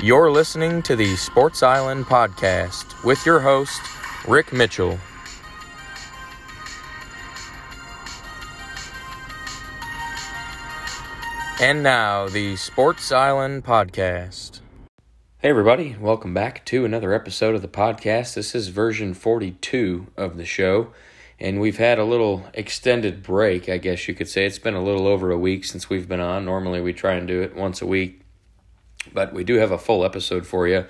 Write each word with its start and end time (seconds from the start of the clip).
You're 0.00 0.30
listening 0.30 0.82
to 0.82 0.94
the 0.94 1.16
Sports 1.16 1.64
Island 1.64 2.04
podcast 2.04 3.04
with 3.04 3.26
your 3.26 3.40
host, 3.40 3.80
Rick 4.28 4.52
Mitchell. 4.52 4.96
And 11.60 11.82
now, 11.82 12.28
the 12.28 12.54
Sports 12.54 13.10
Island 13.10 13.64
podcast. 13.64 14.60
Hey, 15.40 15.50
everybody, 15.50 15.96
welcome 16.00 16.32
back 16.32 16.64
to 16.66 16.84
another 16.84 17.12
episode 17.12 17.56
of 17.56 17.62
the 17.62 17.66
podcast. 17.66 18.34
This 18.34 18.54
is 18.54 18.68
version 18.68 19.14
42 19.14 20.06
of 20.16 20.36
the 20.36 20.44
show, 20.44 20.92
and 21.40 21.60
we've 21.60 21.78
had 21.78 21.98
a 21.98 22.04
little 22.04 22.44
extended 22.54 23.24
break, 23.24 23.68
I 23.68 23.78
guess 23.78 24.06
you 24.06 24.14
could 24.14 24.28
say. 24.28 24.46
It's 24.46 24.60
been 24.60 24.74
a 24.74 24.82
little 24.84 25.08
over 25.08 25.32
a 25.32 25.38
week 25.38 25.64
since 25.64 25.90
we've 25.90 26.08
been 26.08 26.20
on. 26.20 26.44
Normally, 26.44 26.80
we 26.80 26.92
try 26.92 27.14
and 27.14 27.26
do 27.26 27.42
it 27.42 27.56
once 27.56 27.82
a 27.82 27.86
week, 27.86 28.20
but 29.12 29.32
we 29.32 29.44
do 29.44 29.54
have 29.54 29.70
a 29.70 29.78
full 29.78 30.04
episode 30.04 30.46
for 30.46 30.66
you. 30.68 30.84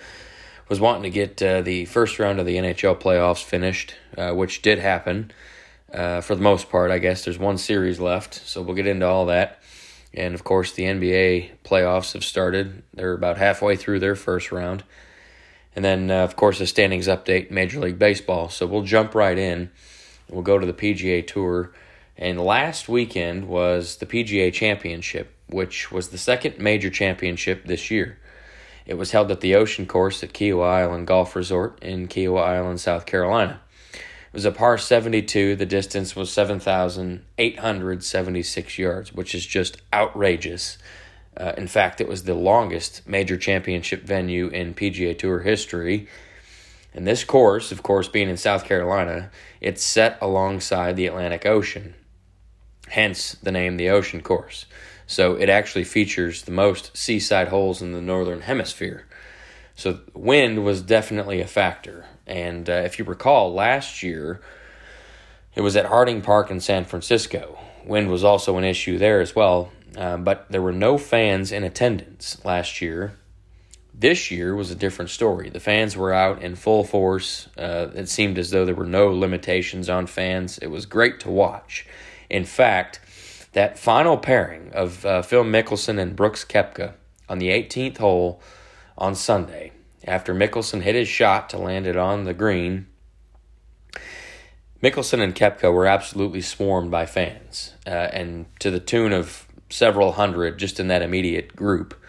Was 0.69 0.81
wanting 0.81 1.05
to 1.05 1.11
get 1.11 1.43
uh, 1.43 1.63
the 1.63 1.87
first 1.87 2.19
round 2.19 2.39
of 2.39 2.45
the 2.45 2.57
NHL 2.57 3.01
playoffs 3.01 3.42
finished, 3.42 3.95
uh, 4.19 4.33
which 4.33 4.61
did 4.61 4.79
happen 4.79 5.33
uh, 5.92 6.20
for 6.20 6.34
the 6.34 6.42
most 6.42 6.69
part. 6.69 6.91
I 6.91 6.98
guess 6.98 7.25
there's 7.25 7.39
one 7.39 7.57
series 7.57 7.98
left, 8.01 8.34
so 8.34 8.61
we'll 8.61 8.75
get 8.75 8.87
into 8.87 9.07
all 9.07 9.27
that. 9.27 9.62
And 10.12 10.34
of 10.34 10.45
course, 10.45 10.73
the 10.73 10.84
NBA 10.84 11.51
playoffs 11.65 12.12
have 12.12 12.25
started. 12.25 12.83
They're 12.92 13.15
about 13.15 13.39
halfway 13.39 13.77
through 13.77 14.01
their 14.01 14.17
first 14.17 14.53
round. 14.53 14.85
And 15.77 15.85
then, 15.85 16.11
uh, 16.11 16.25
of 16.25 16.35
course, 16.37 16.61
a 16.61 16.67
standings 16.67 17.07
update, 17.07 17.51
Major 17.51 17.81
League 17.81 17.98
Baseball. 17.98 18.48
So 18.48 18.67
we'll 18.67 18.83
jump 18.83 19.14
right 19.14 19.39
in. 19.39 19.70
We'll 20.29 20.42
go 20.42 20.59
to 20.59 20.67
the 20.67 20.73
PGA 20.73 21.27
Tour. 21.27 21.73
And 22.19 22.41
last 22.41 22.88
weekend 22.88 23.47
was 23.47 23.97
the 23.97 24.06
PGA 24.06 24.52
Championship, 24.52 25.33
which 25.48 25.92
was 25.92 26.08
the 26.08 26.19
second 26.19 26.58
major 26.58 26.91
championship 26.91 27.64
this 27.64 27.92
year. 27.92 28.19
It 28.86 28.94
was 28.94 29.12
held 29.12 29.30
at 29.30 29.41
the 29.41 29.55
Ocean 29.55 29.86
Course 29.86 30.24
at 30.24 30.33
Kiawah 30.33 30.69
Island 30.69 31.06
Golf 31.06 31.36
Resort 31.36 31.78
in 31.80 32.08
Kiawah 32.08 32.42
Island, 32.42 32.80
South 32.80 33.06
Carolina. 33.06 33.61
It 33.92 34.33
was 34.33 34.44
a 34.44 34.50
par 34.50 34.78
72. 34.78 35.55
The 35.56 35.64
distance 35.64 36.16
was 36.16 36.33
7,876 36.33 38.78
yards, 38.78 39.12
which 39.12 39.33
is 39.34 39.46
just 39.46 39.80
outrageous. 39.92 40.78
Uh, 41.36 41.52
in 41.56 41.69
fact, 41.69 42.00
it 42.00 42.08
was 42.08 42.24
the 42.24 42.34
longest 42.34 43.06
major 43.06 43.36
championship 43.36 44.02
venue 44.02 44.48
in 44.48 44.74
PGA 44.74 45.16
Tour 45.16 45.39
history. 45.41 46.08
And 46.92 47.06
this 47.06 47.22
course, 47.22 47.70
of 47.70 47.83
course, 47.83 48.08
being 48.08 48.28
in 48.28 48.36
South 48.36 48.64
Carolina, 48.64 49.30
it's 49.61 49.84
set 49.84 50.19
alongside 50.20 50.96
the 50.96 51.06
Atlantic 51.06 51.46
Ocean, 51.46 51.94
hence 52.91 53.33
the 53.42 53.53
name 53.53 53.77
the 53.77 53.91
Ocean 53.91 54.22
Course. 54.22 54.67
So 55.06 55.36
it 55.36 55.48
actually 55.48 55.84
features 55.84 56.42
the 56.42 56.50
most 56.50 56.97
seaside 56.97 57.48
holes 57.48 57.80
in 57.80 57.92
the 57.92 58.00
Northern 58.00 58.42
Hemisphere. 58.42 59.06
So 59.75 60.00
wind 60.12 60.64
was 60.64 60.83
definitely 60.83 61.41
a 61.41 61.47
factor. 61.47 62.05
And 62.27 62.69
uh, 62.69 62.83
if 62.84 62.98
you 62.98 63.05
recall, 63.05 63.55
last 63.55 64.03
year 64.03 64.41
it 65.55 65.62
was 65.62 65.77
at 65.77 65.86
Harding 65.86 66.20
Park 66.20 66.50
in 66.50 66.61
San 66.61 66.85
Francisco. 66.85 67.58
Wind 67.85 68.11
was 68.11 68.23
also 68.23 68.58
an 68.58 68.64
issue 68.64 68.98
there 68.98 69.20
as 69.20 69.34
well, 69.34 69.73
uh, 69.96 70.18
but 70.18 70.46
there 70.51 70.61
were 70.61 70.73
no 70.73 70.98
fans 70.98 71.52
in 71.52 71.64
attendance 71.64 72.45
last 72.45 72.83
year. 72.83 73.14
This 73.95 74.30
year 74.30 74.55
was 74.55 74.70
a 74.70 74.77
different 74.77 75.11
story. 75.11 75.48
The 75.48 75.58
fans 75.58 75.96
were 75.96 76.13
out 76.13 76.42
in 76.42 76.55
full 76.55 76.84
force. 76.84 77.48
Uh, 77.57 77.89
it 77.95 78.08
seemed 78.08 78.39
as 78.39 78.51
though 78.51 78.64
there 78.64 78.74
were 78.74 78.84
no 78.84 79.08
limitations 79.08 79.89
on 79.89 80.07
fans. 80.07 80.58
It 80.58 80.68
was 80.68 80.86
great 80.86 81.18
to 81.20 81.30
watch. 81.30 81.86
In 82.30 82.44
fact, 82.44 83.00
that 83.52 83.78
final 83.78 84.16
pairing 84.16 84.70
of 84.72 85.05
uh, 85.05 85.22
Phil 85.22 85.44
Mickelson 85.44 85.98
and 85.98 86.14
Brooks 86.14 86.44
Koepka 86.44 86.94
on 87.28 87.39
the 87.39 87.48
18th 87.48 87.98
hole 87.98 88.42
on 88.96 89.14
Sunday 89.14 89.72
after 90.05 90.34
Mickelson 90.34 90.83
hit 90.83 90.94
his 90.94 91.08
shot 91.08 91.50
to 91.50 91.58
land 91.58 91.86
it 91.86 91.96
on 91.96 92.24
the 92.24 92.34
green. 92.34 92.86
Mickelson 94.83 95.20
and 95.20 95.34
Koepka 95.34 95.72
were 95.72 95.86
absolutely 95.86 96.40
swarmed 96.40 96.90
by 96.90 97.05
fans, 97.05 97.74
uh, 97.86 97.90
and 97.90 98.46
to 98.60 98.70
the 98.70 98.78
tune 98.78 99.12
of 99.12 99.46
several 99.70 100.12
hundred 100.12 100.58
just 100.58 100.78
in 100.78 100.89
that 100.89 101.02
immediate 101.02 101.56
group. 101.56 102.00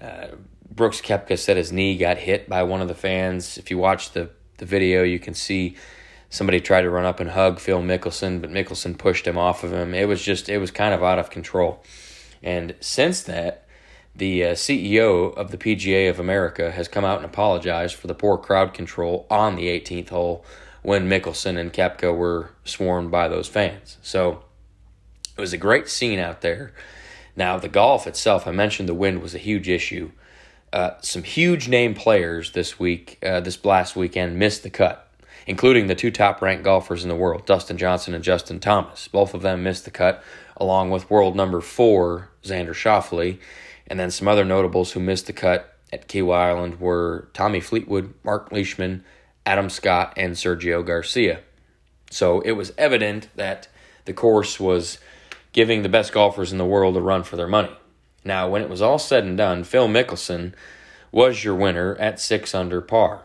Uh, 0.00 0.28
Brooks 0.70 1.00
Koepka 1.00 1.38
said 1.38 1.56
his 1.56 1.72
knee 1.72 1.96
got 1.96 2.18
hit 2.18 2.48
by 2.48 2.62
one 2.62 2.80
of 2.80 2.88
the 2.88 2.94
fans. 2.94 3.58
If 3.58 3.70
you 3.70 3.78
watch 3.78 4.12
the, 4.12 4.30
the 4.58 4.64
video, 4.64 5.02
you 5.02 5.18
can 5.18 5.34
see 5.34 5.76
somebody 6.30 6.60
tried 6.60 6.82
to 6.82 6.90
run 6.90 7.04
up 7.04 7.20
and 7.20 7.30
hug 7.30 7.58
Phil 7.58 7.80
Mickelson, 7.80 8.40
but 8.40 8.50
Mickelson 8.50 8.96
pushed 8.96 9.26
him 9.26 9.38
off 9.38 9.64
of 9.64 9.72
him. 9.72 9.94
It 9.94 10.08
was 10.08 10.22
just, 10.22 10.48
it 10.48 10.58
was 10.58 10.70
kind 10.70 10.94
of 10.94 11.02
out 11.02 11.18
of 11.18 11.30
control. 11.30 11.82
And 12.42 12.74
since 12.80 13.22
that, 13.22 13.66
the 14.14 14.44
uh, 14.44 14.52
CEO 14.52 15.34
of 15.36 15.50
the 15.50 15.56
PGA 15.58 16.10
of 16.10 16.18
America 16.18 16.70
has 16.72 16.88
come 16.88 17.04
out 17.04 17.18
and 17.18 17.24
apologized 17.24 17.94
for 17.94 18.08
the 18.08 18.14
poor 18.14 18.36
crowd 18.36 18.74
control 18.74 19.26
on 19.30 19.56
the 19.56 19.68
18th 19.68 20.08
hole 20.08 20.44
when 20.82 21.08
Mickelson 21.08 21.56
and 21.58 21.72
Koepka 21.72 22.16
were 22.16 22.50
swarmed 22.64 23.10
by 23.10 23.28
those 23.28 23.48
fans. 23.48 23.96
So 24.02 24.42
it 25.36 25.40
was 25.40 25.52
a 25.52 25.58
great 25.58 25.88
scene 25.88 26.18
out 26.18 26.40
there. 26.40 26.72
Now, 27.36 27.58
the 27.58 27.68
golf 27.68 28.06
itself, 28.06 28.46
I 28.46 28.50
mentioned 28.50 28.88
the 28.88 28.94
wind 28.94 29.22
was 29.22 29.34
a 29.34 29.38
huge 29.38 29.68
issue. 29.68 30.10
Uh, 30.72 30.92
some 31.00 31.22
huge 31.22 31.68
name 31.68 31.94
players 31.94 32.52
this 32.52 32.78
week, 32.78 33.18
uh, 33.24 33.40
this 33.40 33.64
last 33.64 33.94
weekend, 33.94 34.38
missed 34.38 34.64
the 34.64 34.70
cut, 34.70 35.07
including 35.48 35.88
the 35.88 35.96
two 35.96 36.12
top 36.12 36.40
ranked 36.40 36.62
golfers 36.62 37.02
in 37.02 37.08
the 37.08 37.16
world, 37.16 37.44
Dustin 37.46 37.76
Johnson 37.76 38.14
and 38.14 38.22
Justin 38.22 38.60
Thomas. 38.60 39.08
Both 39.08 39.34
of 39.34 39.42
them 39.42 39.64
missed 39.64 39.84
the 39.84 39.90
cut, 39.90 40.22
along 40.56 40.90
with 40.90 41.10
world 41.10 41.34
number 41.34 41.60
four, 41.60 42.28
Xander 42.44 42.74
Schauffele 42.74 43.38
and 43.88 43.98
then 43.98 44.10
some 44.10 44.28
other 44.28 44.44
notables 44.44 44.92
who 44.92 45.00
missed 45.00 45.26
the 45.26 45.32
cut 45.32 45.74
at 45.92 46.06
Kiawah 46.08 46.36
Island 46.36 46.80
were 46.80 47.28
Tommy 47.32 47.60
Fleetwood, 47.60 48.14
Mark 48.22 48.52
Leishman, 48.52 49.02
Adam 49.46 49.70
Scott, 49.70 50.12
and 50.16 50.34
Sergio 50.34 50.84
Garcia. 50.84 51.40
So 52.10 52.40
it 52.42 52.52
was 52.52 52.72
evident 52.76 53.28
that 53.36 53.68
the 54.04 54.12
course 54.12 54.60
was 54.60 54.98
giving 55.52 55.82
the 55.82 55.88
best 55.88 56.12
golfers 56.12 56.52
in 56.52 56.58
the 56.58 56.66
world 56.66 56.96
a 56.96 57.00
run 57.00 57.22
for 57.22 57.36
their 57.36 57.48
money. 57.48 57.74
Now, 58.24 58.48
when 58.48 58.62
it 58.62 58.68
was 58.68 58.82
all 58.82 58.98
said 58.98 59.24
and 59.24 59.38
done, 59.38 59.64
Phil 59.64 59.88
Mickelson 59.88 60.52
was 61.10 61.42
your 61.42 61.54
winner 61.54 61.96
at 61.96 62.20
6 62.20 62.54
under 62.54 62.82
par. 62.82 63.22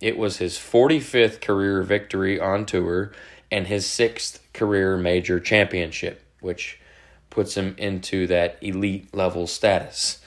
It 0.00 0.18
was 0.18 0.38
his 0.38 0.58
45th 0.58 1.40
career 1.40 1.82
victory 1.82 2.38
on 2.38 2.66
tour 2.66 3.12
and 3.50 3.66
his 3.66 3.86
sixth 3.86 4.46
career 4.52 4.96
major 4.96 5.40
championship, 5.40 6.22
which 6.40 6.78
puts 7.30 7.56
him 7.56 7.74
into 7.78 8.26
that 8.26 8.58
elite 8.60 9.14
level 9.14 9.46
status. 9.46 10.20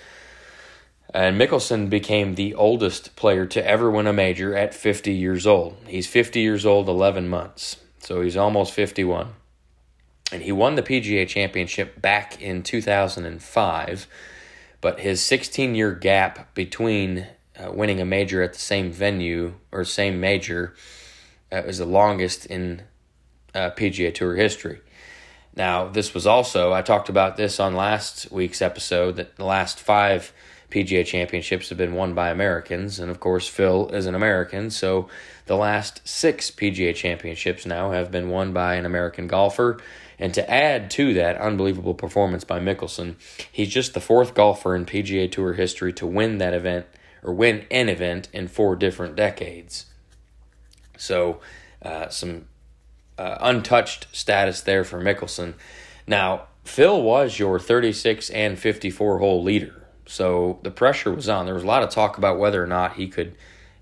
And 1.14 1.40
Mickelson 1.40 1.90
became 1.90 2.36
the 2.36 2.54
oldest 2.54 3.16
player 3.16 3.46
to 3.48 3.66
ever 3.66 3.90
win 3.90 4.06
a 4.06 4.14
major 4.14 4.56
at 4.56 4.76
50 4.76 5.12
years 5.12 5.48
old. 5.48 5.78
He's 5.88 6.08
50 6.08 6.40
years 6.40 6.66
old, 6.66 6.88
11 6.88 7.28
months. 7.28 7.78
So 8.00 8.22
he's 8.22 8.38
almost 8.38 8.74
51. 8.74 9.34
And 10.32 10.44
he 10.44 10.52
won 10.52 10.76
the 10.76 10.84
PGA 10.84 11.28
Championship 11.28 12.00
back 12.00 12.40
in 12.40 12.62
2005, 12.62 14.08
but 14.82 15.00
his 15.00 15.24
16 15.24 15.74
year 15.74 15.94
gap 15.94 16.54
between 16.54 17.28
uh, 17.60 17.72
winning 17.72 18.00
a 18.00 18.06
major 18.06 18.42
at 18.42 18.54
the 18.54 18.60
same 18.60 18.92
venue 18.92 19.54
or 19.72 19.84
same 19.84 20.20
major 20.20 20.74
uh, 21.52 21.58
is 21.58 21.80
the 21.80 21.86
longest 21.86 22.46
in 22.46 22.84
uh, 23.54 23.72
PGA 23.72 24.14
Tour 24.14 24.36
history. 24.36 24.80
Now, 25.56 25.88
this 25.88 26.14
was 26.14 26.26
also, 26.26 26.72
I 26.72 26.82
talked 26.82 27.10
about 27.10 27.36
this 27.36 27.60
on 27.60 27.76
last 27.76 28.32
week's 28.32 28.62
episode, 28.62 29.16
that 29.18 29.36
the 29.36 29.46
last 29.46 29.80
five 29.80 30.32
PGA 30.70 31.06
championships 31.06 31.70
have 31.70 31.78
been 31.78 31.96
won 31.96 32.14
by 32.14 32.30
Americans. 32.30 33.00
And 33.00 33.10
of 33.10 33.20
course, 33.20 33.48
Phil 33.48 33.90
is 33.90 34.06
an 34.06 34.16
American. 34.16 34.70
So 34.70 35.10
the 35.48 35.58
last 35.58 36.08
six 36.08 36.52
PGA 36.52 36.96
championships 36.96 37.66
now 37.66 37.92
have 37.92 38.12
been 38.12 38.30
won 38.30 38.54
by 38.54 38.76
an 38.76 38.86
American 38.86 39.28
golfer. 39.28 39.80
And 40.20 40.34
to 40.34 40.50
add 40.50 40.92
to 40.92 41.14
that 41.16 41.38
unbelievable 41.38 41.96
performance 41.96 42.44
by 42.44 42.60
Mickelson, 42.60 43.16
he's 43.52 43.70
just 43.70 43.94
the 43.94 44.02
fourth 44.02 44.34
golfer 44.34 44.76
in 44.76 44.86
PGA 44.86 45.32
Tour 45.32 45.54
history 45.54 45.92
to 45.94 46.06
win 46.06 46.38
that 46.38 46.54
event 46.54 46.86
or 47.24 47.34
win 47.34 47.66
an 47.72 47.90
event 47.90 48.30
in 48.34 48.48
four 48.48 48.76
different 48.76 49.16
decades. 49.16 49.86
So, 50.98 51.40
uh, 51.82 52.10
some 52.10 52.48
uh, 53.18 53.38
untouched 53.42 54.08
status 54.12 54.62
there 54.62 54.84
for 54.84 55.02
Mickelson. 55.02 55.54
Now, 56.08 56.48
Phil 56.64 57.02
was 57.02 57.40
your 57.40 57.60
36 57.60 58.30
and 58.30 58.58
54 58.58 59.20
hole 59.20 59.44
leader. 59.44 59.88
So 60.06 60.60
the 60.64 60.72
pressure 60.72 61.14
was 61.14 61.30
on. 61.30 61.46
There 61.46 61.54
was 61.54 61.64
a 61.64 61.68
lot 61.68 61.84
of 61.84 61.90
talk 61.90 62.18
about 62.18 62.40
whether 62.40 62.64
or 62.64 62.68
not 62.68 62.94
he 62.94 63.08
could 63.08 63.36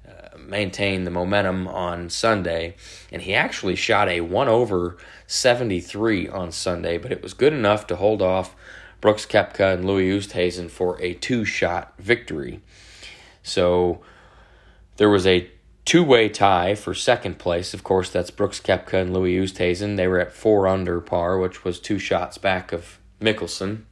uh, 0.07 0.37
maintain 0.37 1.03
the 1.03 1.11
momentum 1.11 1.67
on 1.67 2.09
Sunday. 2.09 2.75
And 3.11 3.21
he 3.21 3.33
actually 3.33 3.75
shot 3.75 4.09
a 4.09 4.21
1 4.21 4.47
over 4.47 4.97
73 5.27 6.27
on 6.27 6.51
Sunday, 6.51 6.97
but 6.97 7.11
it 7.11 7.21
was 7.21 7.33
good 7.33 7.53
enough 7.53 7.87
to 7.87 7.95
hold 7.95 8.21
off 8.21 8.55
Brooks 8.99 9.25
Koepka 9.25 9.75
and 9.75 9.85
Louis 9.85 10.09
Oosthuizen 10.09 10.69
for 10.69 11.01
a 11.01 11.13
two 11.13 11.45
shot 11.45 11.93
victory. 11.99 12.61
So 13.47 14.01
there 14.97 15.09
was 15.09 15.25
a 15.25 15.49
two 15.85 16.03
way 16.03 16.27
tie 16.27 16.75
for 16.75 16.93
second 16.93 17.39
place. 17.39 17.73
Of 17.73 17.83
course, 17.83 18.09
that's 18.09 18.29
Brooks 18.29 18.59
Koepka 18.59 19.01
and 19.01 19.13
Louis 19.13 19.37
Oosthuizen. 19.37 19.95
They 19.95 20.07
were 20.07 20.19
at 20.19 20.33
four 20.33 20.67
under 20.67 20.99
par, 20.99 21.39
which 21.39 21.63
was 21.63 21.79
two 21.79 21.97
shots 21.97 22.37
back 22.37 22.73
of 22.73 22.99
Mickelson. 23.21 23.83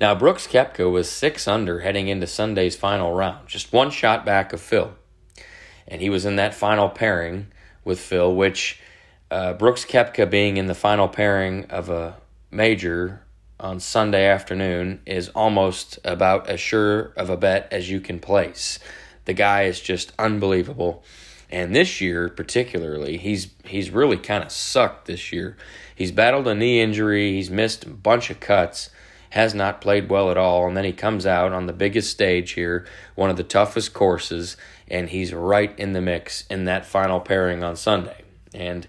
Now, 0.00 0.14
Brooks 0.14 0.46
Koepka 0.46 0.90
was 0.90 1.08
six 1.08 1.48
under 1.48 1.80
heading 1.80 2.08
into 2.08 2.26
Sunday's 2.26 2.76
final 2.76 3.14
round, 3.14 3.48
just 3.48 3.72
one 3.72 3.90
shot 3.90 4.26
back 4.26 4.52
of 4.52 4.60
Phil. 4.60 4.94
And 5.88 6.02
he 6.02 6.10
was 6.10 6.26
in 6.26 6.36
that 6.36 6.54
final 6.54 6.88
pairing 6.88 7.46
with 7.84 8.00
Phil, 8.00 8.34
which 8.34 8.80
uh, 9.30 9.54
Brooks 9.54 9.84
Koepka 9.84 10.28
being 10.28 10.56
in 10.56 10.66
the 10.66 10.74
final 10.74 11.08
pairing 11.08 11.64
of 11.66 11.88
a 11.88 12.16
major 12.50 13.22
on 13.58 13.80
Sunday 13.80 14.26
afternoon 14.26 15.00
is 15.06 15.28
almost 15.30 15.98
about 16.04 16.48
as 16.48 16.60
sure 16.60 17.12
of 17.16 17.30
a 17.30 17.36
bet 17.36 17.68
as 17.70 17.90
you 17.90 18.00
can 18.00 18.20
place. 18.20 18.78
The 19.24 19.32
guy 19.32 19.62
is 19.62 19.80
just 19.80 20.12
unbelievable. 20.18 21.02
And 21.50 21.74
this 21.74 22.00
year, 22.00 22.28
particularly, 22.28 23.16
he's 23.18 23.48
he's 23.64 23.90
really 23.90 24.16
kind 24.16 24.42
of 24.42 24.50
sucked 24.50 25.06
this 25.06 25.32
year. 25.32 25.56
He's 25.94 26.12
battled 26.12 26.48
a 26.48 26.54
knee 26.54 26.80
injury. 26.80 27.32
He's 27.32 27.50
missed 27.50 27.84
a 27.84 27.90
bunch 27.90 28.30
of 28.30 28.40
cuts. 28.40 28.90
Has 29.30 29.54
not 29.54 29.80
played 29.80 30.08
well 30.08 30.30
at 30.30 30.36
all. 30.36 30.66
And 30.66 30.76
then 30.76 30.84
he 30.84 30.92
comes 30.92 31.26
out 31.26 31.52
on 31.52 31.66
the 31.66 31.72
biggest 31.72 32.10
stage 32.10 32.52
here, 32.52 32.86
one 33.14 33.30
of 33.30 33.36
the 33.36 33.42
toughest 33.42 33.92
courses, 33.92 34.56
and 34.88 35.08
he's 35.08 35.32
right 35.32 35.76
in 35.78 35.92
the 35.92 36.00
mix 36.00 36.46
in 36.48 36.64
that 36.64 36.86
final 36.86 37.20
pairing 37.20 37.62
on 37.62 37.76
Sunday. 37.76 38.22
And 38.54 38.86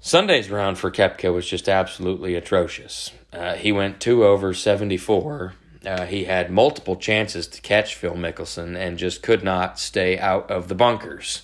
Sunday's 0.00 0.50
round 0.50 0.78
for 0.78 0.90
Koepka 0.90 1.32
was 1.32 1.48
just 1.48 1.68
absolutely 1.68 2.34
atrocious. 2.34 3.12
Uh, 3.32 3.54
he 3.54 3.72
went 3.72 4.00
two 4.00 4.24
over 4.24 4.52
74. 4.52 5.54
Uh, 5.84 6.06
he 6.06 6.24
had 6.24 6.50
multiple 6.50 6.96
chances 6.96 7.46
to 7.48 7.60
catch 7.60 7.94
Phil 7.94 8.14
Mickelson 8.14 8.76
and 8.76 8.98
just 8.98 9.22
could 9.22 9.42
not 9.42 9.78
stay 9.78 10.18
out 10.18 10.50
of 10.50 10.68
the 10.68 10.74
bunkers. 10.74 11.42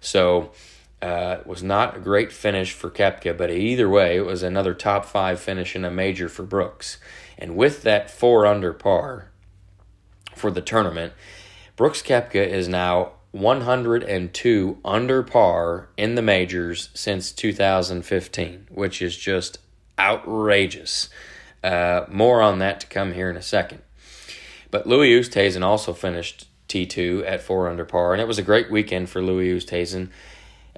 So 0.00 0.52
uh, 1.02 1.38
it 1.40 1.46
was 1.46 1.62
not 1.62 1.96
a 1.96 2.00
great 2.00 2.32
finish 2.32 2.72
for 2.72 2.90
Koepka, 2.90 3.36
but 3.36 3.50
either 3.50 3.88
way, 3.88 4.16
it 4.16 4.24
was 4.24 4.42
another 4.42 4.74
top 4.74 5.04
five 5.04 5.38
finish 5.38 5.76
in 5.76 5.84
a 5.84 5.90
major 5.90 6.28
for 6.28 6.42
Brooks. 6.42 6.98
And 7.38 7.56
with 7.56 7.82
that 7.82 8.10
four 8.10 8.46
under 8.46 8.72
par 8.72 9.30
for 10.34 10.50
the 10.50 10.62
tournament, 10.62 11.12
Brooks 11.76 12.02
Koepka 12.02 12.46
is 12.46 12.66
now 12.66 13.12
102 13.32 14.78
under 14.84 15.22
par 15.22 15.88
in 15.98 16.14
the 16.14 16.22
majors 16.22 16.88
since 16.94 17.30
2015, 17.32 18.68
which 18.70 19.02
is 19.02 19.16
just 19.16 19.58
outrageous. 19.98 21.08
Uh, 21.62 22.04
more 22.08 22.40
on 22.42 22.58
that 22.58 22.80
to 22.80 22.86
come 22.86 23.14
here 23.14 23.30
in 23.30 23.36
a 23.36 23.42
second. 23.42 23.82
But 24.70 24.86
Louis 24.86 25.10
Oosthuizen 25.10 25.62
also 25.62 25.92
finished 25.92 26.48
T2 26.68 27.24
at 27.26 27.42
4 27.42 27.68
under 27.68 27.84
par, 27.84 28.12
and 28.12 28.20
it 28.20 28.28
was 28.28 28.38
a 28.38 28.42
great 28.42 28.70
weekend 28.70 29.08
for 29.08 29.22
Louis 29.22 29.48
Oosthuizen. 29.48 30.10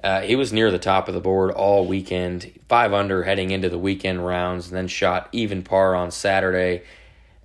Uh, 0.03 0.21
he 0.21 0.35
was 0.35 0.53
near 0.53 0.71
the 0.71 0.79
top 0.79 1.07
of 1.07 1.13
the 1.13 1.19
board 1.19 1.51
all 1.51 1.85
weekend, 1.85 2.59
5 2.69 2.93
under 2.93 3.23
heading 3.23 3.51
into 3.51 3.69
the 3.69 3.77
weekend 3.77 4.25
rounds, 4.25 4.67
and 4.67 4.77
then 4.77 4.87
shot 4.87 5.27
even 5.31 5.63
par 5.63 5.95
on 5.95 6.11
Saturday 6.11 6.83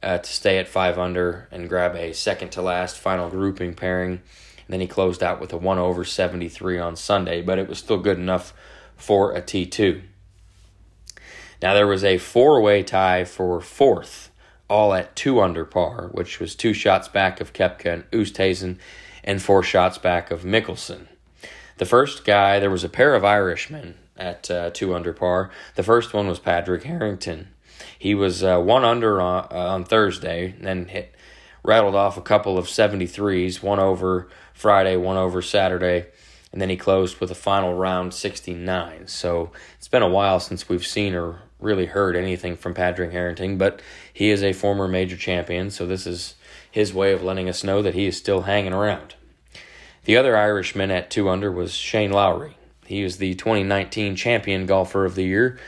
uh, 0.03 0.19
to 0.19 0.31
stay 0.31 0.59
at 0.59 0.69
5 0.69 0.99
under 0.99 1.49
and 1.51 1.69
grab 1.69 1.97
a 1.97 2.13
second 2.13 2.51
to 2.51 2.63
last 2.63 2.99
final 2.99 3.29
grouping 3.29 3.75
pairing. 3.75 4.13
And 4.13 4.69
then 4.69 4.81
he 4.81 4.87
closed 4.87 5.23
out 5.23 5.41
with 5.41 5.53
a 5.53 5.57
1 5.57 5.79
over 5.79 6.05
73 6.05 6.79
on 6.79 6.97
Sunday, 6.97 7.43
but 7.43 7.59
it 7.59 7.69
was 7.69 7.79
still 7.79 7.99
good 7.99 8.19
enough 8.19 8.55
for 8.97 9.35
a 9.35 9.43
T2. 9.43 10.03
Now 11.65 11.73
there 11.73 11.87
was 11.87 12.05
a 12.05 12.19
four 12.19 12.61
way 12.61 12.83
tie 12.83 13.25
for 13.25 13.59
fourth, 13.59 14.31
all 14.69 14.93
at 14.93 15.17
2 15.17 15.41
under 15.41 15.65
par, 15.65 16.11
which 16.13 16.39
was 16.39 16.55
two 16.55 16.75
shots 16.75 17.09
back 17.09 17.41
of 17.41 17.55
Koepka 17.55 17.91
and 17.91 18.11
Oosthuizen 18.11 18.77
and 19.25 19.41
four 19.41 19.63
shots 19.63 19.97
back 19.97 20.31
of 20.31 20.43
Mickelson. 20.43 21.07
The 21.79 21.87
first 21.87 22.27
guy, 22.27 22.61
there 22.61 22.69
was 22.69 22.85
a 22.85 22.91
pair 22.91 23.15
of 23.15 23.25
Irishmen 23.25 23.95
at 24.15 24.51
uh, 24.51 24.73
2 24.75 24.95
under 24.95 25.15
par. 25.15 25.51
The 25.75 25.83
first 25.83 26.13
one 26.13 26.29
was 26.29 26.39
Patrick 26.39 26.83
Harrington. 26.83 27.49
He 27.99 28.15
was 28.15 28.45
uh, 28.45 28.61
1 28.61 28.85
under 28.85 29.23
on, 29.23 29.49
uh, 29.51 29.55
on 29.55 29.85
Thursday, 29.85 30.55
then 30.61 30.89
hit 30.89 31.15
rattled 31.63 31.95
off 31.95 32.19
a 32.19 32.21
couple 32.21 32.59
of 32.59 32.67
73s, 32.67 33.63
one 33.63 33.81
over 33.81 34.29
Friday, 34.53 34.97
one 34.97 35.17
over 35.17 35.41
Saturday, 35.41 36.09
and 36.53 36.61
then 36.61 36.69
he 36.69 36.77
closed 36.77 37.21
with 37.21 37.31
a 37.31 37.35
final 37.35 37.73
round 37.73 38.13
69. 38.13 39.09
So 39.09 39.51
it's 39.79 39.89
been 39.89 40.03
a 40.03 40.09
while 40.11 40.41
since 40.41 40.69
we've 40.69 40.87
seen 40.87 41.15
or 41.15 41.41
really 41.61 41.87
heard 41.87 42.17
anything 42.17 42.57
from 42.57 42.75
Padraig 42.75 43.13
Harrington, 43.13 43.57
but 43.57 43.81
he 44.13 44.31
is 44.31 44.43
a 44.43 44.53
former 44.53 44.87
major 44.87 45.17
champion, 45.17 45.71
so 45.71 45.87
this 45.87 46.07
is 46.07 46.35
his 46.71 46.93
way 46.93 47.13
of 47.13 47.23
letting 47.23 47.49
us 47.49 47.65
know 47.65 47.83
that 47.83 47.95
he 47.95 48.07
is 48.07 48.17
still 48.17 48.43
hanging 48.43 48.73
around. 48.73 49.15
The 50.05 50.17
other 50.17 50.37
Irishman 50.37 50.91
at 50.91 51.11
2 51.11 51.29
under 51.29 51.51
was 51.51 51.73
Shane 51.73 52.13
Lowry. 52.13 52.57
He 52.85 53.03
was 53.03 53.17
the 53.17 53.35
2019 53.35 54.17
champion 54.17 54.67
golfer 54.67 55.05
of 55.05 55.15
the 55.15 55.25
year, 55.25 55.59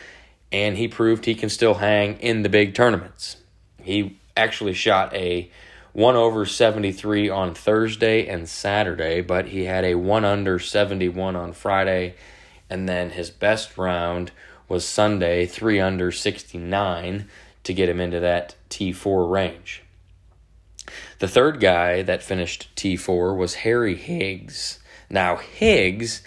and 0.52 0.76
he 0.76 0.88
proved 0.88 1.24
he 1.24 1.34
can 1.34 1.48
still 1.48 1.74
hang 1.74 2.18
in 2.18 2.42
the 2.42 2.48
big 2.48 2.74
tournaments. 2.74 3.38
He 3.82 4.18
actually 4.36 4.74
shot 4.74 5.14
a 5.14 5.50
1 5.94 6.14
over 6.14 6.44
73 6.44 7.30
on 7.30 7.54
Thursday 7.54 8.26
and 8.26 8.46
Saturday, 8.46 9.22
but 9.22 9.46
he 9.46 9.64
had 9.64 9.84
a 9.84 9.94
1 9.94 10.24
under 10.26 10.58
71 10.58 11.34
on 11.34 11.54
Friday, 11.54 12.14
and 12.68 12.86
then 12.86 13.10
his 13.10 13.30
best 13.30 13.78
round 13.78 14.32
was 14.68 14.84
Sunday, 14.84 15.46
3 15.46 15.80
under 15.80 16.10
69 16.10 17.28
to 17.64 17.74
get 17.74 17.88
him 17.88 18.00
into 18.00 18.20
that 18.20 18.54
T4 18.70 19.30
range. 19.30 19.82
The 21.18 21.28
third 21.28 21.60
guy 21.60 22.02
that 22.02 22.22
finished 22.22 22.74
T4 22.76 23.36
was 23.36 23.56
Harry 23.56 23.96
Higgs. 23.96 24.78
Now, 25.10 25.36
Higgs, 25.36 26.22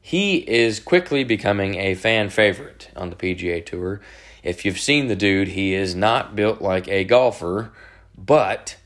he 0.00 0.38
is 0.48 0.80
quickly 0.80 1.24
becoming 1.24 1.76
a 1.76 1.94
fan 1.94 2.30
favorite 2.30 2.90
on 2.96 3.10
the 3.10 3.16
PGA 3.16 3.64
Tour. 3.64 4.00
If 4.42 4.64
you've 4.64 4.78
seen 4.78 5.08
the 5.08 5.16
dude, 5.16 5.48
he 5.48 5.74
is 5.74 5.94
not 5.94 6.36
built 6.36 6.62
like 6.62 6.88
a 6.88 7.04
golfer, 7.04 7.72
but 8.16 8.76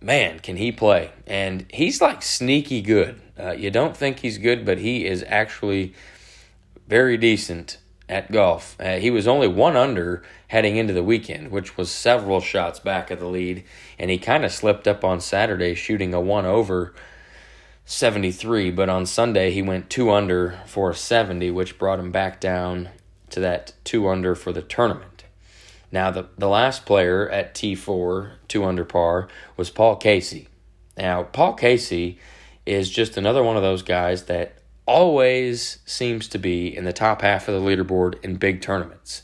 man, 0.00 0.38
can 0.38 0.56
he 0.56 0.72
play? 0.72 1.10
And 1.26 1.66
he's 1.72 2.00
like 2.00 2.22
sneaky 2.22 2.80
good. 2.80 3.20
Uh, 3.38 3.52
you 3.52 3.70
don't 3.70 3.96
think 3.96 4.20
he's 4.20 4.38
good, 4.38 4.64
but 4.64 4.78
he 4.78 5.06
is 5.06 5.24
actually 5.28 5.94
very 6.88 7.16
decent 7.16 7.78
at 8.10 8.32
golf. 8.32 8.76
Uh, 8.80 8.96
he 8.96 9.10
was 9.10 9.28
only 9.28 9.46
one 9.46 9.76
under 9.76 10.22
heading 10.48 10.76
into 10.76 10.92
the 10.92 11.02
weekend, 11.02 11.50
which 11.50 11.76
was 11.76 11.90
several 11.90 12.40
shots 12.40 12.80
back 12.80 13.10
of 13.10 13.20
the 13.20 13.26
lead, 13.26 13.64
and 13.98 14.10
he 14.10 14.18
kind 14.18 14.44
of 14.44 14.52
slipped 14.52 14.88
up 14.88 15.04
on 15.04 15.20
Saturday 15.20 15.74
shooting 15.74 16.12
a 16.12 16.20
one 16.20 16.44
over 16.44 16.92
73, 17.84 18.72
but 18.72 18.88
on 18.88 19.06
Sunday 19.06 19.52
he 19.52 19.62
went 19.62 19.88
two 19.88 20.10
under 20.10 20.58
for 20.66 20.90
a 20.90 20.94
70, 20.94 21.50
which 21.52 21.78
brought 21.78 22.00
him 22.00 22.10
back 22.10 22.40
down 22.40 22.88
to 23.30 23.40
that 23.40 23.72
two 23.84 24.08
under 24.08 24.34
for 24.34 24.52
the 24.52 24.62
tournament. 24.62 25.24
Now, 25.92 26.10
the, 26.10 26.26
the 26.36 26.48
last 26.48 26.86
player 26.86 27.28
at 27.30 27.54
T4, 27.54 28.32
two 28.48 28.64
under 28.64 28.84
par, 28.84 29.28
was 29.56 29.70
Paul 29.70 29.96
Casey. 29.96 30.48
Now, 30.96 31.22
Paul 31.22 31.54
Casey 31.54 32.18
is 32.66 32.90
just 32.90 33.16
another 33.16 33.42
one 33.42 33.56
of 33.56 33.62
those 33.62 33.82
guys 33.82 34.24
that 34.24 34.59
always 34.90 35.78
seems 35.86 36.26
to 36.26 36.36
be 36.36 36.76
in 36.76 36.82
the 36.84 36.92
top 36.92 37.22
half 37.22 37.46
of 37.46 37.54
the 37.54 37.60
leaderboard 37.60 38.20
in 38.24 38.34
big 38.34 38.60
tournaments. 38.60 39.22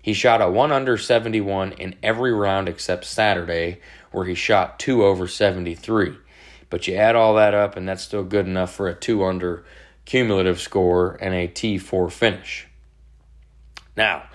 He 0.00 0.12
shot 0.12 0.40
a 0.40 0.48
1 0.48 0.70
under 0.70 0.96
71 0.96 1.72
in 1.72 1.96
every 2.00 2.32
round 2.32 2.68
except 2.68 3.04
Saturday, 3.04 3.80
where 4.12 4.24
he 4.24 4.36
shot 4.36 4.78
2 4.78 5.04
over 5.04 5.26
73. 5.26 6.16
But 6.70 6.86
you 6.86 6.94
add 6.94 7.16
all 7.16 7.34
that 7.34 7.54
up, 7.54 7.76
and 7.76 7.88
that's 7.88 8.04
still 8.04 8.22
good 8.22 8.46
enough 8.46 8.72
for 8.72 8.86
a 8.86 8.94
2 8.94 9.24
under 9.24 9.64
cumulative 10.04 10.60
score 10.60 11.18
and 11.20 11.34
a 11.34 11.48
T4 11.48 12.12
finish. 12.12 12.68
Now, 13.96 14.28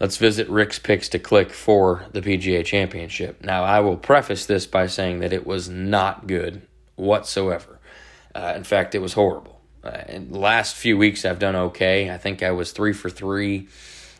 Let's 0.00 0.16
visit 0.16 0.48
Rick's 0.48 0.80
picks 0.80 1.08
to 1.10 1.20
click 1.20 1.52
for 1.52 2.06
the 2.10 2.20
PGA 2.20 2.64
Championship. 2.64 3.44
Now, 3.44 3.62
I 3.62 3.78
will 3.78 3.96
preface 3.96 4.46
this 4.46 4.66
by 4.66 4.88
saying 4.88 5.20
that 5.20 5.32
it 5.32 5.46
was 5.46 5.68
not 5.68 6.26
good 6.26 6.62
whatsoever. 6.96 7.78
Uh, 8.34 8.52
in 8.56 8.64
fact, 8.64 8.96
it 8.96 8.98
was 8.98 9.12
horrible. 9.12 9.51
Uh, 9.84 10.20
last 10.30 10.76
few 10.76 10.96
weeks, 10.96 11.24
I've 11.24 11.38
done 11.38 11.56
okay. 11.56 12.10
I 12.10 12.18
think 12.18 12.42
I 12.42 12.52
was 12.52 12.72
three 12.72 12.92
for 12.92 13.10
three 13.10 13.68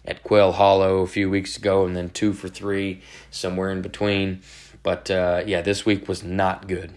at 0.05 0.23
Quail 0.25 0.53
Hollow 0.53 0.99
a 0.99 1.07
few 1.07 1.31
weeks 1.31 1.57
ago, 1.57 1.87
and 1.87 1.97
then 1.97 2.11
two 2.11 2.33
for 2.33 2.49
three 2.49 3.03
somewhere 3.31 3.71
in 3.71 3.83
between. 3.83 4.43
But 4.83 5.11
uh, 5.11 5.45
yeah, 5.47 5.63
this 5.63 5.87
week 5.87 6.09
was 6.09 6.25
not 6.25 6.67
good. 6.67 6.93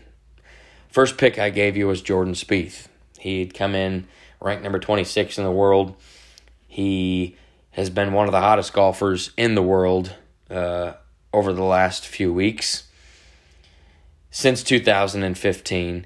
First 0.90 1.18
pick 1.18 1.38
I 1.38 1.50
gave 1.50 1.78
you 1.78 1.88
was 1.88 2.02
Jordan 2.02 2.34
Spieth. 2.34 2.88
He'd 3.20 3.54
come 3.54 3.76
in 3.76 4.08
ranked 4.42 4.64
number 4.64 4.80
26 4.80 5.38
in 5.38 5.44
the 5.44 5.52
world. 5.52 5.96
He 6.68 7.36
has 7.72 7.90
been 7.90 8.14
one 8.14 8.28
of 8.28 8.32
the 8.32 8.40
hottest 8.40 8.74
golfers 8.74 9.32
in 9.38 9.56
the 9.56 9.62
world 9.62 10.16
uh, 10.50 10.94
over 11.34 11.52
the 11.54 11.64
last 11.64 12.06
few 12.08 12.34
weeks. 12.34 12.84
Since 14.32 14.64
2015, 14.64 16.06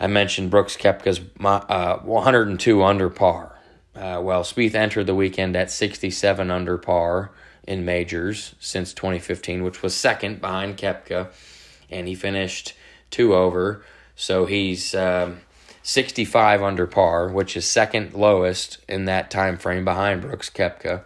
I 0.00 0.06
mentioned 0.06 0.50
Brooks 0.50 0.76
Koepka's 0.76 1.20
uh, 1.44 1.98
102 1.98 2.82
under 2.82 3.10
par. 3.10 3.58
Uh, 3.94 4.20
well, 4.22 4.44
Spieth 4.44 4.74
entered 4.74 5.06
the 5.06 5.14
weekend 5.14 5.56
at 5.56 5.70
67 5.70 6.50
under 6.50 6.78
par 6.78 7.32
in 7.66 7.84
majors 7.84 8.54
since 8.60 8.94
2015, 8.94 9.64
which 9.64 9.82
was 9.82 9.94
second 9.94 10.40
behind 10.40 10.76
Koepka, 10.76 11.28
and 11.90 12.06
he 12.06 12.14
finished 12.14 12.74
two 13.10 13.34
over. 13.34 13.82
So 14.14 14.46
he's 14.46 14.94
um, 14.94 15.40
65 15.82 16.62
under 16.62 16.86
par, 16.86 17.28
which 17.28 17.56
is 17.56 17.66
second 17.66 18.14
lowest 18.14 18.78
in 18.88 19.06
that 19.06 19.30
time 19.30 19.58
frame 19.58 19.84
behind 19.84 20.22
Brooks 20.22 20.48
Koepka. 20.48 21.02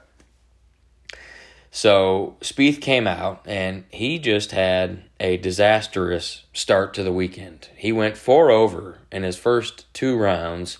So 1.75 2.37
Spieth 2.43 2.83
came 2.83 3.07
out 3.07 3.41
and 3.47 3.85
he 3.89 4.19
just 4.19 4.51
had 4.53 5.05
a 5.19 5.39
disastrous 5.39 6.45
start 6.53 6.93
to 6.95 7.03
the 7.03 7.15
weekend. 7.15 7.71
He 7.75 7.93
went 7.93 8.19
four 8.19 8.51
over 8.51 8.99
in 9.11 9.23
his 9.23 9.39
first 9.39 9.87
two 9.95 10.19
rounds 10.19 10.77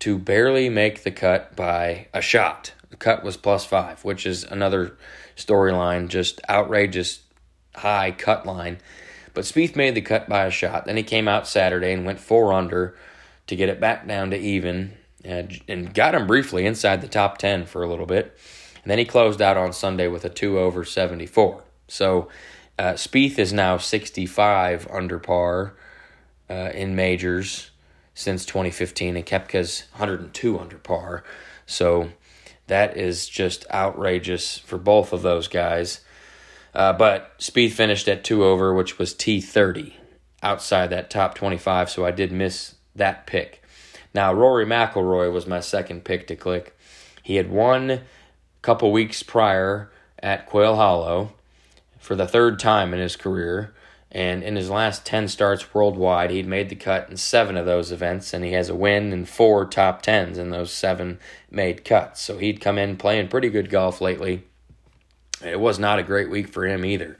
to 0.00 0.18
barely 0.18 0.68
make 0.68 1.02
the 1.02 1.10
cut 1.10 1.56
by 1.56 2.08
a 2.12 2.20
shot. 2.20 2.74
The 2.90 2.96
cut 2.96 3.24
was 3.24 3.38
plus 3.38 3.64
five, 3.64 4.04
which 4.04 4.26
is 4.26 4.44
another 4.44 4.98
storyline, 5.34 6.08
just 6.08 6.42
outrageous 6.46 7.20
high 7.74 8.10
cut 8.10 8.44
line. 8.44 8.80
But 9.32 9.46
Spieth 9.46 9.74
made 9.74 9.94
the 9.94 10.02
cut 10.02 10.28
by 10.28 10.44
a 10.44 10.50
shot. 10.50 10.84
Then 10.84 10.98
he 10.98 11.02
came 11.02 11.26
out 11.26 11.48
Saturday 11.48 11.90
and 11.90 12.04
went 12.04 12.20
four 12.20 12.52
under 12.52 12.94
to 13.46 13.56
get 13.56 13.70
it 13.70 13.80
back 13.80 14.06
down 14.06 14.30
to 14.30 14.38
even 14.38 14.92
uh, 15.24 15.28
and, 15.28 15.60
and 15.68 15.94
got 15.94 16.14
him 16.14 16.26
briefly 16.26 16.66
inside 16.66 17.00
the 17.00 17.08
top 17.08 17.38
10 17.38 17.64
for 17.64 17.82
a 17.82 17.88
little 17.88 18.04
bit. 18.04 18.38
And 18.84 18.90
then 18.90 18.98
he 18.98 19.06
closed 19.06 19.40
out 19.40 19.56
on 19.56 19.72
Sunday 19.72 20.08
with 20.08 20.26
a 20.26 20.28
2 20.28 20.58
over 20.58 20.84
74. 20.84 21.64
So 21.88 22.28
uh, 22.78 22.92
Spieth 22.92 23.38
is 23.38 23.50
now 23.50 23.78
65 23.78 24.86
under 24.90 25.18
par 25.18 25.74
uh, 26.50 26.70
in 26.74 26.94
majors 26.94 27.70
since 28.14 28.44
2015, 28.44 29.16
and 29.16 29.24
Koepka's 29.24 29.84
102 29.92 30.58
under 30.58 30.76
par. 30.76 31.24
So 31.64 32.10
that 32.66 32.98
is 32.98 33.26
just 33.26 33.64
outrageous 33.70 34.58
for 34.58 34.76
both 34.76 35.14
of 35.14 35.22
those 35.22 35.48
guys. 35.48 36.00
Uh, 36.74 36.92
but 36.92 37.38
Spieth 37.38 37.72
finished 37.72 38.06
at 38.06 38.22
2 38.22 38.44
over, 38.44 38.74
which 38.74 38.98
was 38.98 39.14
T30 39.14 39.94
outside 40.42 40.90
that 40.90 41.08
top 41.08 41.34
25, 41.34 41.88
so 41.88 42.04
I 42.04 42.10
did 42.10 42.30
miss 42.30 42.74
that 42.94 43.26
pick. 43.26 43.62
Now, 44.12 44.34
Rory 44.34 44.66
McIlroy 44.66 45.32
was 45.32 45.46
my 45.46 45.60
second 45.60 46.04
pick 46.04 46.26
to 46.26 46.36
click. 46.36 46.76
He 47.22 47.36
had 47.36 47.50
won 47.50 48.02
couple 48.64 48.90
weeks 48.90 49.22
prior 49.22 49.90
at 50.18 50.46
Quail 50.46 50.76
Hollow 50.76 51.34
for 51.98 52.16
the 52.16 52.26
third 52.26 52.58
time 52.58 52.94
in 52.94 52.98
his 52.98 53.14
career. 53.14 53.74
And 54.10 54.42
in 54.42 54.56
his 54.56 54.70
last 54.70 55.04
10 55.04 55.28
starts 55.28 55.74
worldwide, 55.74 56.30
he'd 56.30 56.46
made 56.46 56.70
the 56.70 56.76
cut 56.76 57.10
in 57.10 57.16
seven 57.18 57.56
of 57.56 57.66
those 57.66 57.92
events, 57.92 58.32
and 58.32 58.44
he 58.44 58.52
has 58.52 58.70
a 58.70 58.74
win 58.74 59.12
in 59.12 59.26
four 59.26 59.66
top 59.66 60.00
tens 60.00 60.38
in 60.38 60.50
those 60.50 60.72
seven 60.72 61.18
made 61.50 61.84
cuts. 61.84 62.22
So 62.22 62.38
he'd 62.38 62.60
come 62.60 62.78
in 62.78 62.96
playing 62.96 63.28
pretty 63.28 63.50
good 63.50 63.68
golf 63.68 64.00
lately. 64.00 64.44
It 65.44 65.60
was 65.60 65.78
not 65.78 65.98
a 65.98 66.04
great 66.04 66.30
week 66.30 66.48
for 66.48 66.64
him 66.64 66.86
either. 66.86 67.18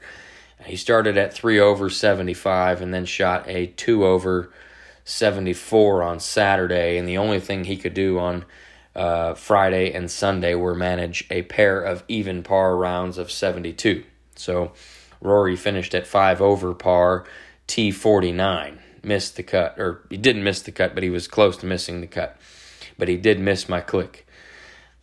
He 0.65 0.77
started 0.77 1.15
at 1.15 1.33
3 1.33 1.59
over 1.59 1.91
75 1.91 2.81
and 2.81 2.91
then 2.91 3.05
shot 3.05 3.47
a 3.47 3.67
2 3.67 4.03
over 4.03 4.51
74 5.03 6.01
on 6.01 6.19
Saturday. 6.19 6.97
And 6.97 7.07
the 7.07 7.19
only 7.19 7.39
thing 7.39 7.65
he 7.65 7.77
could 7.77 7.93
do 7.93 8.17
on 8.17 8.45
uh, 8.95 9.33
Friday 9.33 9.91
and 9.93 10.09
Sunday 10.09 10.55
were 10.55 10.73
manage 10.73 11.25
a 11.29 11.41
pair 11.43 11.81
of 11.81 12.03
even 12.07 12.43
par 12.43 12.75
rounds 12.77 13.17
of 13.17 13.31
72. 13.31 14.03
So 14.35 14.71
Rory 15.21 15.55
finished 15.55 15.93
at 15.93 16.07
5 16.07 16.41
over 16.41 16.73
par, 16.73 17.25
T49. 17.67 18.79
Missed 19.03 19.35
the 19.35 19.43
cut, 19.43 19.75
or 19.77 20.01
he 20.09 20.17
didn't 20.17 20.43
miss 20.43 20.61
the 20.61 20.71
cut, 20.71 20.95
but 20.95 21.03
he 21.03 21.09
was 21.09 21.27
close 21.27 21.57
to 21.57 21.65
missing 21.65 22.01
the 22.01 22.07
cut. 22.07 22.37
But 22.97 23.07
he 23.07 23.17
did 23.17 23.39
miss 23.39 23.69
my 23.69 23.81
click. 23.81 24.25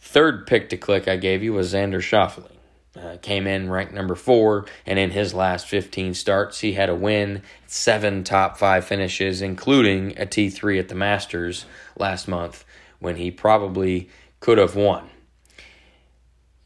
Third 0.01 0.47
pick 0.47 0.69
to 0.71 0.77
click 0.77 1.07
I 1.07 1.17
gave 1.17 1.43
you 1.43 1.53
was 1.53 1.73
Xander 1.73 2.01
Schauffele. 2.01 2.49
Uh, 2.95 3.17
came 3.23 3.47
in 3.47 3.71
ranked 3.71 3.95
number 3.95 4.15
four, 4.15 4.67
and 4.85 4.99
in 4.99 5.13
his 5.13 5.33
last 5.33 5.67
15 5.67 6.13
starts, 6.13 6.61
he 6.61 6.73
had 6.73 6.91
a 6.91 6.95
win, 6.95 7.43
seven 7.67 8.23
top 8.23 8.59
five 8.59 8.85
finishes, 8.85 9.41
including 9.41 10.11
a 10.19 10.27
T3 10.27 10.79
at 10.79 10.89
the 10.89 10.95
Masters 10.95 11.65
last 11.97 12.29
month 12.29 12.65
when 13.03 13.17
he 13.17 13.31
probably 13.31 14.09
could 14.41 14.59
have 14.59 14.77
won. 14.77 15.09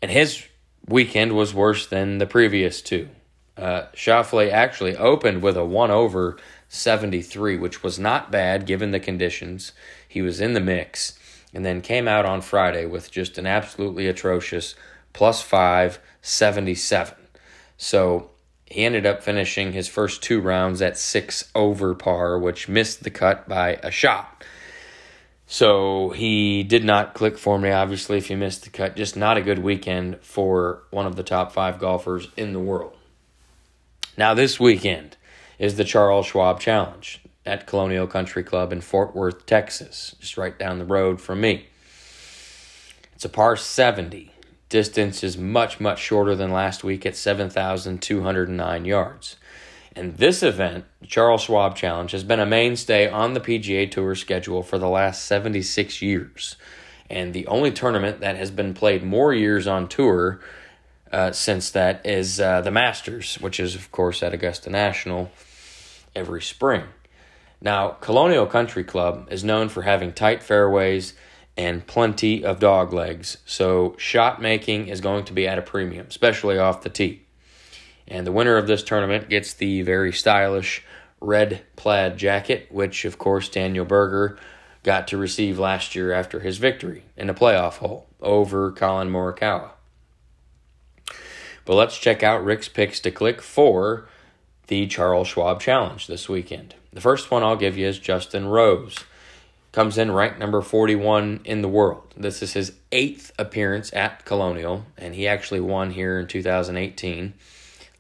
And 0.01 0.11
his 0.11 0.45
weekend 0.87 1.33
was 1.33 1.55
worse 1.55 1.87
than 1.87 2.19
the 2.19 2.27
previous 2.27 2.83
two. 2.83 3.09
Uh, 3.57 3.87
Schauffele 3.95 4.53
actually 4.53 4.97
opened 4.97 5.43
with 5.43 5.57
a 5.57 5.65
1 5.65 5.91
over 5.91 6.37
73, 6.69 7.57
which 7.57 7.83
was 7.83 7.99
not 7.99 8.31
bad 8.31 8.67
given 8.67 8.91
the 8.91 9.01
conditions. 9.01 9.73
He 10.07 10.21
was 10.21 10.41
in 10.41 10.53
the 10.53 10.61
mix, 10.61 11.19
and 11.55 11.65
then 11.65 11.81
came 11.81 12.07
out 12.07 12.27
on 12.27 12.43
Friday 12.43 12.85
with 12.85 13.11
just 13.11 13.39
an 13.39 13.47
absolutely 13.47 14.07
atrocious 14.07 14.75
plus 15.15 15.41
5 15.41 15.99
77. 16.21 17.15
So 17.79 18.31
he 18.67 18.85
ended 18.85 19.07
up 19.07 19.23
finishing 19.23 19.73
his 19.73 19.89
first 19.89 20.23
two 20.23 20.41
rounds 20.41 20.83
at 20.83 20.99
6 20.99 21.51
over 21.55 21.95
par, 21.95 22.39
which 22.39 22.69
missed 22.69 23.05
the 23.05 23.11
cut 23.11 23.49
by 23.49 23.79
a 23.83 23.91
shot. 23.91 24.45
So 25.47 26.11
he 26.11 26.65
did 26.65 26.85
not 26.85 27.15
click 27.15 27.39
for 27.39 27.59
me, 27.59 27.71
obviously, 27.71 28.19
if 28.19 28.31
you 28.31 28.37
missed 28.37 28.65
the 28.65 28.71
cut. 28.71 28.97
Just 28.97 29.17
not 29.17 29.37
a 29.37 29.43
good 29.43 29.61
weekend 29.61 30.21
for 30.21 30.83
one 30.91 31.07
of 31.07 31.15
the 31.17 31.23
top 31.23 31.53
five 31.53 31.79
golfers 31.79 32.29
in 32.37 32.53
the 32.53 32.61
world. 32.61 32.97
Now, 34.19 34.35
this 34.35 34.59
weekend 34.59 35.17
is 35.59 35.77
the 35.77 35.85
Charles 35.85 36.27
Schwab 36.27 36.59
Challenge 36.59 37.21
at 37.45 37.67
Colonial 37.67 38.09
Country 38.09 38.43
Club 38.43 38.73
in 38.73 38.81
Fort 38.81 39.15
Worth, 39.15 39.47
Texas, 39.47 40.17
just 40.19 40.37
right 40.37 40.59
down 40.59 40.79
the 40.79 40.85
road 40.85 41.21
from 41.21 41.41
me. 41.41 41.67
It's 43.15 43.25
a 43.25 43.29
par 43.29 43.57
70. 43.57 44.33
Distance 44.69 45.23
is 45.23 45.39
much, 45.39 45.79
much 45.79 46.01
shorter 46.01 46.35
than 46.35 46.51
last 46.51 46.83
week 46.83 47.07
at 47.07 47.15
7,209 47.15 48.85
yards. 48.85 49.37
And 49.97 50.19
this 50.19 50.43
event, 50.43 50.85
the 51.01 51.07
Charles 51.07 51.43
Schwab 51.43 51.75
Challenge, 51.75 52.13
has 52.13 52.23
been 52.23 52.39
a 52.39 52.45
mainstay 52.45 53.09
on 53.09 53.33
the 53.33 53.41
PGA 53.41 53.91
Tour 53.91 54.15
schedule 54.15 54.63
for 54.63 54.77
the 54.77 54.91
last 54.91 55.25
76 55.25 56.03
years. 56.03 56.57
And 57.09 57.33
the 57.33 57.47
only 57.47 57.71
tournament 57.71 58.21
that 58.21 58.37
has 58.37 58.51
been 58.51 58.75
played 58.75 59.03
more 59.03 59.33
years 59.33 59.67
on 59.67 59.89
tour 59.89 60.41
uh, 61.11 61.33
since 61.33 61.71
that 61.71 62.05
is 62.05 62.39
uh, 62.39 62.61
the 62.61 62.71
Masters, 62.71 63.37
which 63.37 63.59
is, 63.59 63.75
of 63.75 63.91
course, 63.91 64.23
at 64.23 64.35
Augusta 64.35 64.69
National 64.69 65.31
every 66.15 66.43
spring. 66.43 66.85
Now, 67.63 67.89
Colonial 67.89 68.47
Country 68.47 68.85
Club 68.85 69.29
is 69.31 69.45
known 69.45 69.71
for 69.71 69.83
having 69.83 70.13
tight 70.13 70.43
fairways 70.43 71.15
and 71.57 71.87
plenty 71.87 72.45
of 72.45 72.59
dog 72.59 72.93
legs, 72.93 73.39
so 73.47 73.95
shot 73.97 74.43
making 74.43 74.89
is 74.89 75.01
going 75.01 75.25
to 75.25 75.33
be 75.33 75.49
at 75.49 75.59
a 75.59 75.63
premium, 75.63 76.07
especially 76.07 76.59
off 76.59 76.83
the 76.83 76.91
tee. 76.91 77.26
And 78.09 78.27
the 78.27 78.33
winner 78.33 78.57
of 78.57 78.67
this 78.67 78.83
tournament 78.83 79.29
gets 79.29 79.53
the 79.55 79.83
very 79.83 80.13
stylish 80.13 80.85
red 81.21 81.63
plaid 81.77 82.17
jacket, 82.17 82.69
which, 82.71 83.05
of 83.05 83.19
course, 83.19 83.49
Daniel 83.49 83.85
Berger 83.85 84.39
got 84.83 85.09
to 85.09 85.17
receive 85.17 85.59
last 85.59 85.95
year 85.95 86.13
after 86.13 86.41
his 86.41 86.59
victory 86.59 87.03
in 87.17 87.29
a 87.29 87.35
playoff 87.35 87.79
hole 87.79 88.07
over 88.21 88.71
Collin 88.71 89.11
Morikawa. 89.11 89.71
But 91.65 91.75
let's 91.75 91.99
check 91.99 92.23
out 92.23 92.45
Rick's 92.45 92.69
picks 92.69 93.01
to 93.01 93.11
click 93.11 93.43
for 93.43 94.09
the 94.69 94.87
Charles 94.87 95.29
Schwab 95.29 95.61
Challenge 95.61 96.07
this 96.07 96.29
weekend. 96.29 96.77
The 96.93 97.01
first 97.01 97.31
one 97.31 97.43
I'll 97.43 97.57
give 97.57 97.77
you 97.77 97.87
is 97.87 97.99
Justin 97.99 98.47
Rose. 98.47 98.99
Comes 99.73 99.99
in 99.99 100.13
ranked 100.13 100.39
number 100.39 100.63
41 100.63 101.41
in 101.45 101.63
the 101.63 101.69
world. 101.69 102.15
This 102.17 102.41
is 102.41 102.53
his 102.53 102.73
eighth 102.93 103.33
appearance 103.39 103.93
at 103.93 104.25
Colonial, 104.25 104.87
and 104.97 105.15
he 105.15 105.27
actually 105.27 105.61
won 105.61 105.91
here 105.91 106.19
in 106.19 106.29
2018 106.29 107.35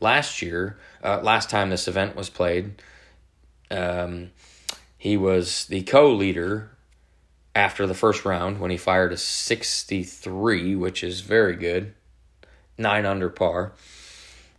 last 0.00 0.42
year, 0.42 0.78
uh, 1.02 1.20
last 1.22 1.50
time 1.50 1.70
this 1.70 1.88
event 1.88 2.16
was 2.16 2.30
played, 2.30 2.82
um, 3.70 4.30
he 4.98 5.16
was 5.16 5.66
the 5.66 5.82
co 5.82 6.12
leader 6.12 6.70
after 7.54 7.86
the 7.86 7.94
first 7.94 8.24
round 8.24 8.60
when 8.60 8.70
he 8.70 8.76
fired 8.76 9.12
a 9.12 9.16
63, 9.16 10.76
which 10.76 11.02
is 11.02 11.20
very 11.20 11.56
good, 11.56 11.94
nine 12.76 13.06
under 13.06 13.28
par. 13.28 13.72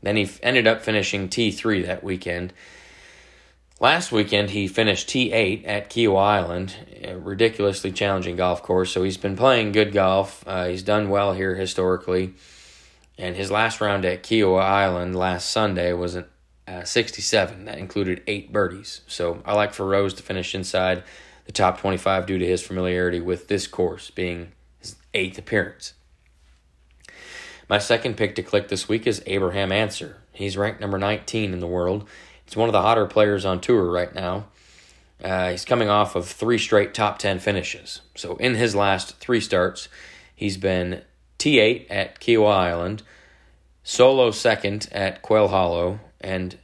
Then 0.01 0.15
he 0.15 0.29
ended 0.41 0.67
up 0.67 0.82
finishing 0.82 1.29
T3 1.29 1.86
that 1.86 2.03
weekend. 2.03 2.53
Last 3.79 4.12
weekend, 4.12 4.50
he 4.51 4.67
finished 4.67 5.08
T8 5.08 5.63
at 5.67 5.91
Kiawah 5.91 6.20
Island, 6.20 6.75
a 7.03 7.15
ridiculously 7.15 7.91
challenging 7.91 8.36
golf 8.36 8.63
course. 8.63 8.91
So 8.91 9.03
he's 9.03 9.17
been 9.17 9.36
playing 9.36 9.72
good 9.72 9.94
golf. 9.94 10.44
Uh, 10.48 10.67
he's 10.67 10.82
done 10.82 11.10
well 11.10 11.34
here 11.34 11.53
historically. 11.53 12.34
And 13.18 13.36
his 13.36 13.50
last 13.50 13.82
round 13.82 14.06
at 14.06 14.24
Kiawah 14.24 14.62
Island 14.62 15.16
last 15.16 15.50
Sunday 15.50 15.94
was 15.94 16.16
a 16.16 16.28
uh, 16.68 16.84
67. 16.84 17.66
That 17.66 17.78
included 17.78 18.22
eight 18.28 18.52
birdies. 18.52 19.02
So 19.08 19.42
I 19.46 19.54
like 19.54 19.74
for 19.74 19.86
Rose 19.86 20.14
to 20.16 20.24
finish 20.24 20.54
inside 20.54 21.04
the 21.46 21.52
top 21.52 21.80
25 21.80 22.26
due 22.26 22.38
to 22.38 22.46
his 22.46 22.62
familiarity 22.62 23.22
with 23.22 23.48
this 23.48 23.68
course 23.68 24.12
being 24.12 24.52
his 24.80 24.96
eighth 25.14 25.38
appearance. 25.38 25.94
My 27.70 27.80
second 27.80 28.18
pick 28.18 28.36
to 28.36 28.44
click 28.44 28.68
this 28.68 28.88
week 28.88 29.08
is 29.08 29.24
Abraham 29.26 29.72
Ancer. 29.72 30.18
He's 30.32 30.58
ranked 30.58 30.80
number 30.80 30.98
19 30.98 31.54
in 31.54 31.60
the 31.60 31.68
world. 31.68 32.08
He's 32.46 32.56
one 32.56 32.70
of 32.70 32.74
the 32.74 32.82
hotter 32.82 33.06
players 33.06 33.46
on 33.46 33.60
tour 33.60 33.90
right 33.92 34.14
now. 34.14 34.48
Uh, 35.24 35.50
he's 35.50 35.66
coming 35.66 35.90
off 35.90 36.16
of 36.16 36.28
three 36.28 36.58
straight 36.58 36.94
top 36.94 37.18
10 37.18 37.40
finishes. 37.40 38.02
So 38.16 38.36
in 38.38 38.56
his 38.56 38.76
last 38.76 39.18
three 39.18 39.42
starts, 39.42 39.90
he's 40.36 40.58
been 40.58 41.02
T8 41.39 41.88
at 41.89 42.20
Kiawah 42.20 42.51
Island, 42.51 43.03
solo 43.84 44.32
second 44.32 44.89
at 44.91 45.22
Quail 45.22 45.50
Hollow, 45.50 46.00
and 46.20 46.58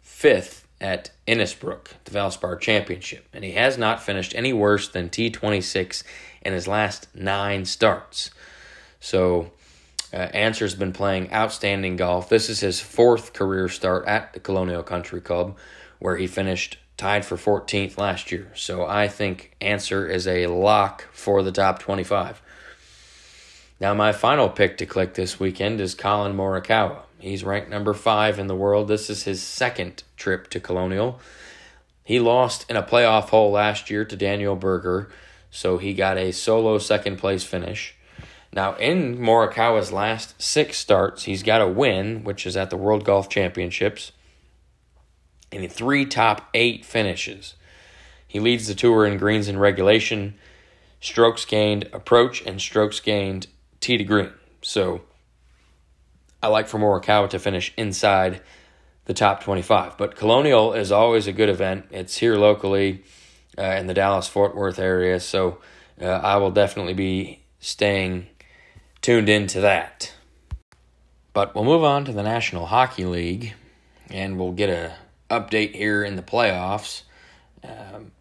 fifth 0.00 0.66
at 0.80 1.10
Innisbrook, 1.26 1.88
the 2.04 2.10
Valspar 2.10 2.60
Championship. 2.60 3.26
And 3.32 3.44
he 3.44 3.52
has 3.52 3.78
not 3.78 4.02
finished 4.02 4.34
any 4.34 4.52
worse 4.52 4.88
than 4.88 5.08
T26 5.08 6.02
in 6.42 6.52
his 6.52 6.66
last 6.66 7.08
nine 7.14 7.64
starts. 7.64 8.30
So 9.00 9.52
uh, 10.12 10.16
Ancer's 10.16 10.74
been 10.74 10.92
playing 10.92 11.32
outstanding 11.32 11.96
golf. 11.96 12.28
This 12.28 12.50
is 12.50 12.60
his 12.60 12.80
fourth 12.80 13.32
career 13.32 13.68
start 13.68 14.06
at 14.06 14.32
the 14.32 14.40
Colonial 14.40 14.82
Country 14.82 15.20
Club, 15.20 15.56
where 15.98 16.16
he 16.16 16.26
finished 16.26 16.78
tied 16.96 17.24
for 17.24 17.36
14th 17.36 17.96
last 17.96 18.30
year. 18.30 18.52
So 18.54 18.84
I 18.84 19.08
think 19.08 19.56
Ancer 19.60 20.06
is 20.06 20.26
a 20.26 20.48
lock 20.48 21.08
for 21.12 21.42
the 21.42 21.52
top 21.52 21.78
25. 21.78 22.42
Now, 23.82 23.94
my 23.94 24.12
final 24.12 24.48
pick 24.48 24.78
to 24.78 24.86
click 24.86 25.14
this 25.14 25.40
weekend 25.40 25.80
is 25.80 25.96
Collin 25.96 26.36
Morikawa. 26.36 27.00
He's 27.18 27.42
ranked 27.42 27.68
number 27.68 27.92
five 27.92 28.38
in 28.38 28.46
the 28.46 28.54
world. 28.54 28.86
This 28.86 29.10
is 29.10 29.24
his 29.24 29.42
second 29.42 30.04
trip 30.16 30.48
to 30.50 30.60
Colonial. 30.60 31.18
He 32.04 32.20
lost 32.20 32.64
in 32.70 32.76
a 32.76 32.84
playoff 32.84 33.30
hole 33.30 33.50
last 33.50 33.90
year 33.90 34.04
to 34.04 34.14
Daniel 34.14 34.54
Berger, 34.54 35.10
so 35.50 35.78
he 35.78 35.94
got 35.94 36.16
a 36.16 36.30
solo 36.30 36.78
second 36.78 37.16
place 37.16 37.42
finish. 37.42 37.96
Now, 38.52 38.76
in 38.76 39.18
Morikawa's 39.18 39.90
last 39.90 40.40
six 40.40 40.78
starts, 40.78 41.24
he's 41.24 41.42
got 41.42 41.60
a 41.60 41.66
win, 41.66 42.22
which 42.22 42.46
is 42.46 42.56
at 42.56 42.70
the 42.70 42.76
World 42.76 43.04
Golf 43.04 43.28
Championships, 43.28 44.12
and 45.50 45.72
three 45.72 46.06
top 46.06 46.48
eight 46.54 46.84
finishes. 46.84 47.56
He 48.28 48.38
leads 48.38 48.68
the 48.68 48.76
tour 48.76 49.04
in 49.04 49.18
greens 49.18 49.48
and 49.48 49.60
regulation, 49.60 50.34
strokes 51.00 51.44
gained 51.44 51.88
approach, 51.92 52.46
and 52.46 52.60
strokes 52.60 53.00
gained 53.00 53.48
tee 53.82 53.98
to 53.98 54.04
green. 54.04 54.32
So 54.62 55.02
I 56.42 56.48
like 56.48 56.68
for 56.68 56.78
Morikawa 56.78 57.28
to 57.30 57.38
finish 57.38 57.74
inside 57.76 58.40
the 59.04 59.12
top 59.12 59.42
25. 59.42 59.98
But 59.98 60.16
Colonial 60.16 60.72
is 60.72 60.90
always 60.90 61.26
a 61.26 61.32
good 61.32 61.50
event. 61.50 61.86
It's 61.90 62.16
here 62.16 62.36
locally 62.36 63.04
uh, 63.58 63.62
in 63.62 63.86
the 63.86 63.94
Dallas 63.94 64.28
Fort 64.28 64.56
Worth 64.56 64.78
area. 64.78 65.20
So 65.20 65.58
uh, 66.00 66.06
I 66.06 66.36
will 66.38 66.50
definitely 66.50 66.94
be 66.94 67.40
staying 67.60 68.28
tuned 69.02 69.28
into 69.28 69.60
that. 69.60 70.14
But 71.32 71.54
we'll 71.54 71.64
move 71.64 71.84
on 71.84 72.04
to 72.06 72.12
the 72.12 72.22
National 72.22 72.66
Hockey 72.66 73.04
League, 73.04 73.54
and 74.10 74.38
we'll 74.38 74.52
get 74.52 74.68
a 74.68 74.94
update 75.30 75.74
here 75.74 76.04
in 76.04 76.16
the 76.16 76.22
playoffs. 76.22 77.02
Um, 77.64 78.12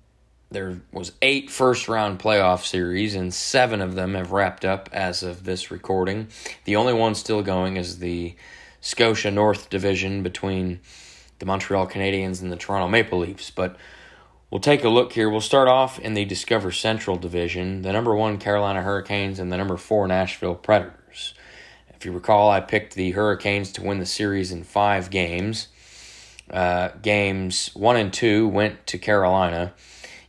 there 0.52 0.82
was 0.92 1.14
eight 1.22 1.50
first 1.50 1.88
round 1.88 2.20
playoff 2.20 2.66
series, 2.66 3.16
and 3.16 3.34
seven 3.34 3.82
of 3.82 3.96
them 3.96 4.14
have 4.16 4.32
wrapped 4.32 4.66
up 4.66 4.90
as 4.92 5.24
of 5.24 5.46
this 5.46 5.72
recording. 5.72 6.28
The 6.66 6.76
only 6.76 6.94
one 6.94 7.16
still 7.16 7.42
going 7.42 7.78
is 7.78 8.00
the 8.00 8.36
Scotia 8.82 9.32
North 9.32 9.70
Division 9.70 10.24
between 10.24 10.82
the 11.40 11.46
Montreal 11.46 11.88
Canadiens 11.88 12.42
and 12.42 12.52
the 12.52 12.58
Toronto 12.58 12.90
Maple 12.90 13.20
Leafs. 13.20 13.50
But 13.50 13.78
we'll 14.50 14.60
take 14.60 14.84
a 14.84 14.90
look 14.90 15.14
here. 15.14 15.30
We'll 15.30 15.40
start 15.40 15.70
off 15.70 15.98
in 16.00 16.14
the 16.14 16.26
Discover 16.26 16.72
Central 16.72 17.16
Division, 17.16 17.82
the 17.82 17.94
number 17.94 18.14
one 18.14 18.38
Carolina 18.38 18.82
Hurricanes 18.82 19.40
and 19.40 19.52
the 19.52 19.58
number 19.58 19.78
four 19.78 20.08
Nashville 20.08 20.56
Predators. 20.56 21.34
If 21.96 22.06
you 22.06 22.12
recall, 22.12 22.50
I 22.50 22.60
picked 22.60 22.96
the 22.96 23.12
Hurricanes 23.12 23.72
to 23.74 23.84
win 23.84 24.00
the 24.00 24.06
series 24.06 24.52
in 24.52 24.64
five 24.64 25.10
games. 25.10 25.70
Uh, 26.50 26.90
games 27.02 27.70
one 27.74 27.96
and 27.96 28.12
two 28.12 28.48
went 28.48 28.86
to 28.88 28.98
Carolina. 28.98 29.74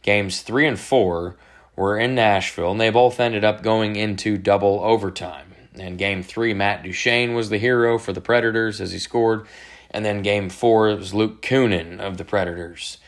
Games 0.03 0.43
three 0.43 0.67
and 0.67 0.79
four 0.79 1.37
were 1.77 1.99
in 1.99 2.15
Nashville, 2.15 2.73
and 2.73 2.81
they 2.81 2.91
both 2.91 3.21
ended 3.21 3.45
up 3.45 3.62
going 3.62 3.97
into 3.97 4.37
double 4.37 4.81
overtime. 4.83 5.55
In 5.75 5.97
game 5.97 6.23
three, 6.23 6.53
Matt 6.53 6.83
Duchene 6.83 7.35
was 7.35 7.49
the 7.49 7.59
hero 7.59 7.99
for 7.99 8.12
the 8.12 8.21
Predators 8.21 8.81
as 8.81 8.93
he 8.93 8.99
scored. 8.99 9.47
And 9.91 10.05
then 10.05 10.23
game 10.23 10.49
four, 10.49 10.88
it 10.91 10.99
was 10.99 11.15
Luke 11.15 11.43
Kunin 11.43 12.01
of 12.01 12.19
the 12.19 12.25
Predators. 12.25 12.99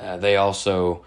Uh, 0.00 0.16
they 0.16 0.36
also. 0.36 1.04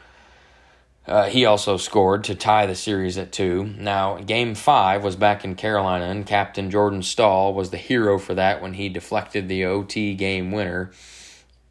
Uh, 1.07 1.27
he 1.27 1.45
also 1.45 1.77
scored 1.77 2.23
to 2.23 2.35
tie 2.35 2.67
the 2.67 2.75
series 2.75 3.17
at 3.17 3.31
two. 3.31 3.63
Now, 3.75 4.17
game 4.19 4.53
five 4.53 5.03
was 5.03 5.15
back 5.15 5.43
in 5.43 5.55
Carolina, 5.55 6.05
and 6.05 6.27
Captain 6.27 6.69
Jordan 6.69 7.01
Staal 7.01 7.55
was 7.55 7.71
the 7.71 7.77
hero 7.77 8.19
for 8.19 8.35
that 8.35 8.61
when 8.61 8.73
he 8.73 8.87
deflected 8.87 9.49
the 9.49 9.65
OT 9.65 10.13
game 10.13 10.51
winner 10.51 10.91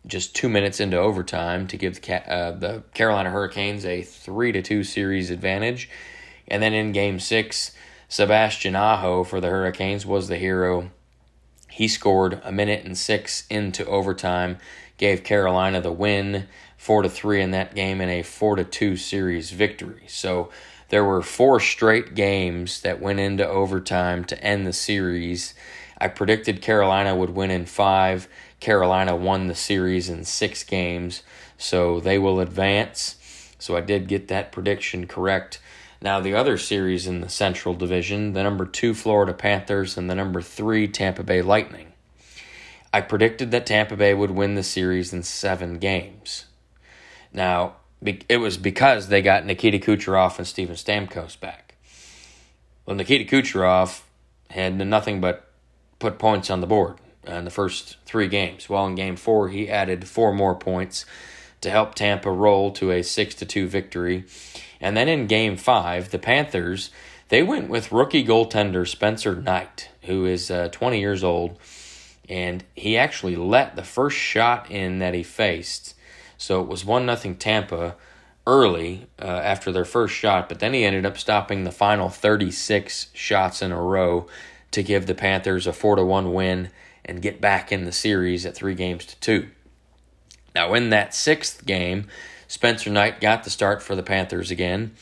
just 0.07 0.35
two 0.35 0.49
minutes 0.49 0.81
into 0.81 0.97
overtime 0.97 1.67
to 1.69 1.77
give 1.77 2.01
the, 2.01 2.33
uh, 2.33 2.51
the 2.53 2.83
Carolina 2.95 3.31
Hurricanes 3.31 3.85
a 3.85 4.03
three 4.03 4.53
to 4.53 4.63
two 4.63 4.83
series 4.83 5.31
advantage. 5.31 5.91
And 6.49 6.63
then 6.63 6.73
in 6.73 6.93
Game 6.93 7.21
Six, 7.21 7.73
Sebastian 8.09 8.75
Aho 8.75 9.25
for 9.25 9.41
the 9.41 9.49
Hurricanes 9.49 10.05
was 10.05 10.29
the 10.29 10.37
hero. 10.37 10.91
He 11.71 11.87
scored 11.87 12.41
a 12.43 12.51
minute 12.51 12.85
and 12.85 12.99
six 12.99 13.47
into 13.49 13.87
overtime, 13.87 14.59
gave 14.97 15.23
Carolina 15.23 15.81
the 15.81 15.93
win, 15.93 16.49
four 16.77 17.03
to 17.03 17.09
three 17.09 17.41
in 17.41 17.53
that 17.53 17.75
game, 17.75 18.01
and 18.01 18.11
a 18.11 18.23
four 18.23 18.57
to 18.57 18.65
two 18.65 18.97
series 18.97 19.51
victory. 19.53 20.03
So 20.09 20.51
there 20.89 21.05
were 21.05 21.23
four 21.23 21.61
straight 21.61 22.17
games 22.17 22.81
that 22.81 23.01
went 23.01 23.21
into 23.21 23.49
overtime 23.49 24.25
to 24.25 24.43
end 24.43 24.67
the 24.67 24.73
series. 24.73 25.55
I 25.99 26.09
predicted 26.09 26.63
Carolina 26.63 27.15
would 27.15 27.31
win 27.31 27.53
in 27.53 27.67
five. 27.67 28.27
Carolina 28.61 29.17
won 29.17 29.47
the 29.47 29.55
series 29.55 30.09
in 30.09 30.25
six 30.25 30.63
games, 30.63 31.23
so 31.57 31.99
they 31.99 32.19
will 32.19 32.41
advance. 32.41 33.17
So 33.59 33.77
I 33.77 33.81
did 33.81 34.09
get 34.09 34.29
that 34.29 34.53
prediction 34.53 35.07
correct. 35.07 35.61
Now, 36.03 36.21
the 36.21 36.35
other 36.35 36.57
series 36.57 37.07
in 37.07 37.21
the 37.21 37.29
Central 37.29 37.75
Division, 37.75 38.33
the 38.33 38.43
number 38.43 38.65
two 38.65 38.95
Florida 38.95 39.35
Panthers 39.35 39.99
and 39.99 40.09
the 40.09 40.15
number 40.15 40.41
three 40.41 40.89
Tampa 40.89 41.23
Bay 41.23 41.43
Lightning. 41.43 41.93
I 42.93 43.03
predicted 43.03 43.51
that 43.51 43.67
Tampa 43.67 43.97
Bay 43.97 44.15
would 44.15 44.31
win 44.31 44.55
the 44.55 44.63
series 44.63 45.13
in 45.13 45.23
seven 45.23 45.79
games. 45.79 46.47
Now, 47.33 47.77
it 48.03 48.39
was 48.39 48.57
because 48.57 49.09
they 49.09 49.21
got 49.21 49.45
Nikita 49.45 49.79
Kucherov 49.79 50.39
and 50.39 50.47
Steven 50.47 50.75
Stamkos 50.75 51.39
back. 51.39 51.75
Well, 52.87 52.97
Nikita 52.97 53.25
Kucherov 53.31 54.03
had 54.49 54.75
nothing 54.75 55.21
but 55.21 55.51
put 55.99 56.19
points 56.19 56.51
on 56.51 56.61
the 56.61 56.67
board 56.67 56.97
in 57.27 57.45
the 57.45 57.51
first 57.51 57.97
three 58.07 58.29
games. 58.29 58.69
Well, 58.69 58.87
in 58.87 58.95
game 58.95 59.17
four, 59.17 59.49
he 59.49 59.69
added 59.69 60.09
four 60.09 60.33
more 60.33 60.55
points 60.55 61.05
to 61.61 61.71
help 61.71 61.95
Tampa 61.95 62.31
roll 62.31 62.71
to 62.73 62.91
a 62.91 63.03
6 63.03 63.35
to 63.37 63.47
2 63.47 63.69
victory. 63.69 64.25
And 64.81 64.97
then 64.97 65.09
in 65.09 65.27
game 65.27 65.57
five, 65.57 66.11
the 66.11 66.19
Panthers, 66.19 66.91
they 67.29 67.43
went 67.43 67.69
with 67.69 67.93
rookie 67.93 68.25
goaltender 68.25 68.89
Spencer 68.89 69.37
Knight, 69.37 69.91
who 70.03 70.25
is 70.25 70.51
uh, 70.51 70.69
20 70.73 70.99
years 70.99 71.23
old. 71.23 71.59
And 72.29 72.65
he 72.75 72.97
actually 72.97 73.37
let 73.37 73.77
the 73.77 73.83
first 73.83 74.17
shot 74.17 74.71
in 74.71 75.01
that 75.01 75.15
he 75.15 75.23
faced. 75.23 75.95
So 76.39 76.63
it 76.63 76.69
was 76.69 76.85
1 76.85 77.05
nothing 77.05 77.37
Tampa 77.37 77.97
early 78.47 79.07
uh, 79.21 79.27
after 79.27 79.71
their 79.71 79.85
first 79.85 80.15
shot, 80.15 80.49
but 80.49 80.61
then 80.61 80.73
he 80.73 80.85
ended 80.85 81.05
up 81.05 81.19
stopping 81.19 81.65
the 81.65 81.71
final 81.71 82.09
36 82.09 83.09
shots 83.13 83.61
in 83.61 83.71
a 83.71 83.81
row 83.81 84.27
to 84.71 84.83
give 84.83 85.07
the 85.07 85.15
Panthers 85.15 85.67
a 85.67 85.73
4 85.73 85.97
to 85.97 86.05
1 86.05 86.33
win 86.33 86.71
and 87.11 87.21
get 87.21 87.41
back 87.41 87.73
in 87.73 87.85
the 87.85 87.93
series 87.93 88.47
at 88.47 88.55
3 88.55 88.75
games 88.77 89.05
to 89.05 89.19
2. 89.19 89.49
Now, 90.55 90.73
in 90.75 90.91
that 90.91 91.13
sixth 91.13 91.67
game, 91.67 92.07
Spencer 92.47 92.89
Knight 92.89 93.21
got 93.21 93.43
the 93.43 93.51
start 93.51 93.83
for 93.83 93.97
the 93.97 94.03
Panthers 94.03 94.53
again, 94.53 94.93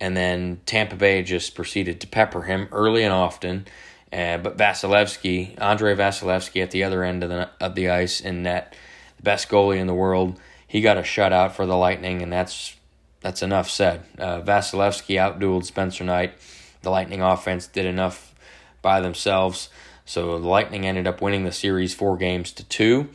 and 0.00 0.16
then 0.16 0.60
Tampa 0.66 0.96
Bay 0.96 1.22
just 1.22 1.54
proceeded 1.54 2.00
to 2.00 2.08
pepper 2.08 2.42
him 2.42 2.68
early 2.72 3.04
and 3.04 3.12
often. 3.12 3.66
Uh, 4.12 4.38
but 4.38 4.58
Vasilevskiy, 4.58 5.60
Andrei 5.60 5.94
Vasilevskiy, 5.94 6.62
at 6.62 6.72
the 6.72 6.82
other 6.82 7.04
end 7.04 7.22
of 7.22 7.30
the 7.30 7.48
of 7.60 7.74
the 7.76 7.88
ice 7.88 8.20
in 8.20 8.42
net, 8.42 8.74
the 9.16 9.22
best 9.22 9.48
goalie 9.48 9.78
in 9.78 9.86
the 9.86 9.94
world, 9.94 10.38
he 10.66 10.80
got 10.80 10.98
a 10.98 11.02
shutout 11.02 11.52
for 11.52 11.64
the 11.64 11.76
Lightning, 11.76 12.22
and 12.22 12.32
that's 12.32 12.76
that's 13.20 13.42
enough 13.42 13.70
said. 13.70 14.02
Uh, 14.18 14.40
Vasilevskiy 14.40 15.16
outdueled 15.16 15.64
Spencer 15.64 16.04
Knight. 16.04 16.34
The 16.82 16.90
Lightning 16.90 17.22
offense 17.22 17.66
did 17.68 17.86
enough 17.86 18.34
by 18.82 19.00
themselves, 19.00 19.68
so 20.04 20.38
the 20.38 20.48
Lightning 20.48 20.86
ended 20.86 21.06
up 21.06 21.20
winning 21.20 21.44
the 21.44 21.52
series 21.52 21.94
four 21.94 22.16
games 22.16 22.52
to 22.52 22.64
two. 22.64 23.08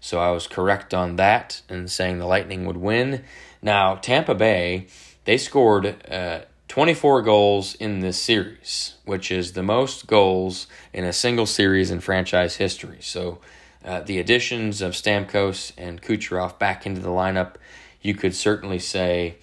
So 0.00 0.18
I 0.18 0.32
was 0.32 0.46
correct 0.46 0.92
on 0.92 1.16
that 1.16 1.62
and 1.68 1.90
saying 1.90 2.18
the 2.18 2.26
Lightning 2.26 2.66
would 2.66 2.76
win. 2.76 3.22
Now, 3.62 3.94
Tampa 3.94 4.34
Bay, 4.34 4.88
they 5.24 5.38
scored 5.38 6.04
uh, 6.10 6.40
24 6.66 7.22
goals 7.22 7.74
in 7.76 8.00
this 8.00 8.18
series, 8.18 8.94
which 9.04 9.30
is 9.30 9.52
the 9.52 9.62
most 9.62 10.06
goals 10.06 10.66
in 10.92 11.04
a 11.04 11.12
single 11.12 11.46
series 11.46 11.90
in 11.90 12.00
franchise 12.00 12.56
history. 12.56 12.98
So 13.00 13.38
uh, 13.84 14.00
the 14.00 14.18
additions 14.18 14.80
of 14.82 14.94
Stamkos 14.94 15.72
and 15.76 16.02
Kucherov 16.02 16.58
back 16.58 16.86
into 16.86 17.00
the 17.00 17.08
lineup, 17.08 17.54
you 18.00 18.14
could 18.14 18.34
certainly 18.34 18.78
say 18.78 19.36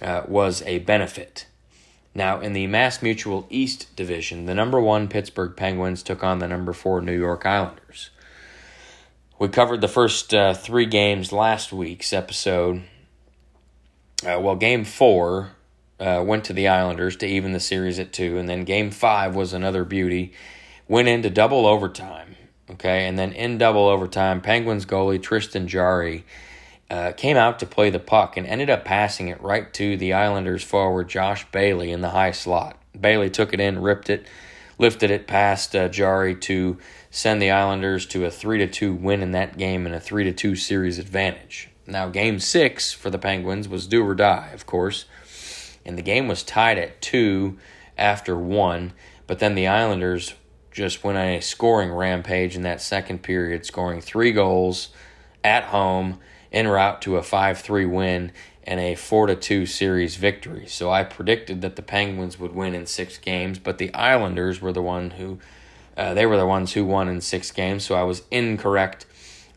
uh, 0.00 0.22
was 0.26 0.62
a 0.62 0.78
benefit. 0.78 1.46
Now, 2.14 2.40
in 2.40 2.52
the 2.52 2.68
Mass 2.68 3.02
Mutual 3.02 3.46
East 3.50 3.94
Division, 3.96 4.46
the 4.46 4.54
number 4.54 4.80
one 4.80 5.08
Pittsburgh 5.08 5.56
Penguins 5.56 6.02
took 6.02 6.22
on 6.22 6.38
the 6.38 6.46
number 6.46 6.72
four 6.72 7.00
New 7.00 7.18
York 7.18 7.44
Islanders. 7.44 8.10
We 9.38 9.48
covered 9.48 9.80
the 9.80 9.88
first 9.88 10.32
uh, 10.32 10.54
three 10.54 10.86
games 10.86 11.32
last 11.32 11.72
week's 11.72 12.12
episode. 12.12 12.84
Uh, 14.24 14.38
well, 14.40 14.54
game 14.54 14.84
four 14.84 15.50
uh, 15.98 16.22
went 16.24 16.44
to 16.44 16.52
the 16.52 16.68
Islanders 16.68 17.16
to 17.16 17.26
even 17.26 17.52
the 17.52 17.58
series 17.58 17.98
at 17.98 18.12
two, 18.12 18.38
and 18.38 18.48
then 18.48 18.62
game 18.62 18.92
five 18.92 19.34
was 19.34 19.52
another 19.52 19.84
beauty. 19.84 20.32
Went 20.86 21.08
into 21.08 21.30
double 21.30 21.66
overtime, 21.66 22.36
okay, 22.70 23.08
and 23.08 23.18
then 23.18 23.32
in 23.32 23.58
double 23.58 23.88
overtime, 23.88 24.40
Penguins 24.40 24.86
goalie 24.86 25.20
Tristan 25.20 25.66
Jarry 25.66 26.24
uh, 26.94 27.10
came 27.10 27.36
out 27.36 27.58
to 27.58 27.66
play 27.66 27.90
the 27.90 27.98
puck 27.98 28.36
and 28.36 28.46
ended 28.46 28.70
up 28.70 28.84
passing 28.84 29.26
it 29.26 29.42
right 29.42 29.72
to 29.74 29.96
the 29.96 30.12
Islanders 30.12 30.62
forward 30.62 31.08
Josh 31.08 31.44
Bailey 31.50 31.90
in 31.90 32.02
the 32.02 32.10
high 32.10 32.30
slot. 32.30 32.80
Bailey 32.98 33.30
took 33.30 33.52
it 33.52 33.58
in, 33.58 33.82
ripped 33.82 34.08
it, 34.08 34.28
lifted 34.78 35.10
it 35.10 35.26
past 35.26 35.74
uh, 35.74 35.88
Jarry 35.88 36.36
to 36.36 36.78
send 37.10 37.42
the 37.42 37.50
Islanders 37.50 38.06
to 38.06 38.24
a 38.24 38.30
three 38.30 38.58
to 38.58 38.68
two 38.68 38.94
win 38.94 39.22
in 39.22 39.32
that 39.32 39.58
game 39.58 39.86
and 39.86 39.94
a 39.94 39.98
three 39.98 40.22
to 40.22 40.32
two 40.32 40.54
series 40.54 41.00
advantage. 41.00 41.68
Now, 41.84 42.08
game 42.10 42.38
six 42.38 42.92
for 42.92 43.10
the 43.10 43.18
Penguins 43.18 43.68
was 43.68 43.88
do 43.88 44.06
or 44.06 44.14
die, 44.14 44.50
of 44.54 44.64
course, 44.64 45.06
and 45.84 45.98
the 45.98 46.02
game 46.02 46.28
was 46.28 46.44
tied 46.44 46.78
at 46.78 47.02
two 47.02 47.58
after 47.98 48.36
one, 48.36 48.92
but 49.26 49.40
then 49.40 49.56
the 49.56 49.66
Islanders 49.66 50.34
just 50.70 51.02
went 51.02 51.18
on 51.18 51.24
a 51.24 51.40
scoring 51.40 51.90
rampage 51.90 52.54
in 52.54 52.62
that 52.62 52.80
second 52.80 53.24
period, 53.24 53.66
scoring 53.66 54.00
three 54.00 54.30
goals 54.30 54.90
at 55.42 55.64
home 55.64 56.20
en 56.54 56.68
route 56.68 57.02
to 57.02 57.16
a 57.16 57.22
5 57.22 57.60
3 57.60 57.84
win 57.86 58.32
and 58.62 58.80
a 58.80 58.94
4 58.94 59.34
2 59.34 59.66
series 59.66 60.16
victory. 60.16 60.66
So 60.66 60.90
I 60.90 61.04
predicted 61.04 61.60
that 61.60 61.76
the 61.76 61.82
Penguins 61.82 62.38
would 62.38 62.54
win 62.54 62.74
in 62.74 62.86
six 62.86 63.18
games, 63.18 63.58
but 63.58 63.78
the 63.78 63.92
Islanders 63.92 64.60
were 64.60 64.72
the 64.72 64.82
one 64.82 65.10
who. 65.10 65.38
Uh, 65.96 66.12
they 66.12 66.26
were 66.26 66.36
the 66.36 66.46
ones 66.46 66.72
who 66.72 66.84
won 66.84 67.08
in 67.08 67.20
six 67.20 67.52
games, 67.52 67.84
so 67.84 67.94
I 67.94 68.02
was 68.02 68.22
incorrect 68.32 69.06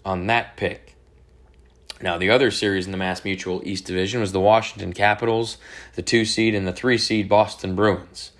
on 0.06 0.28
that 0.28 0.56
pick. 0.56 0.96
Now, 2.00 2.20
the 2.20 2.30
other 2.30 2.52
series 2.52 2.86
in 2.86 2.92
the 2.92 2.98
Mass 2.98 3.26
Mutual 3.26 3.64
East 3.66 3.86
Division 3.86 4.22
was 4.22 4.34
the 4.34 4.40
Washington 4.40 4.94
Capitals, 4.94 5.58
the 5.96 6.04
two 6.04 6.26
seed, 6.26 6.54
and 6.54 6.68
the 6.68 6.72
three 6.72 7.00
seed 7.00 7.28
Boston 7.28 7.76
Bruins. 7.76 8.34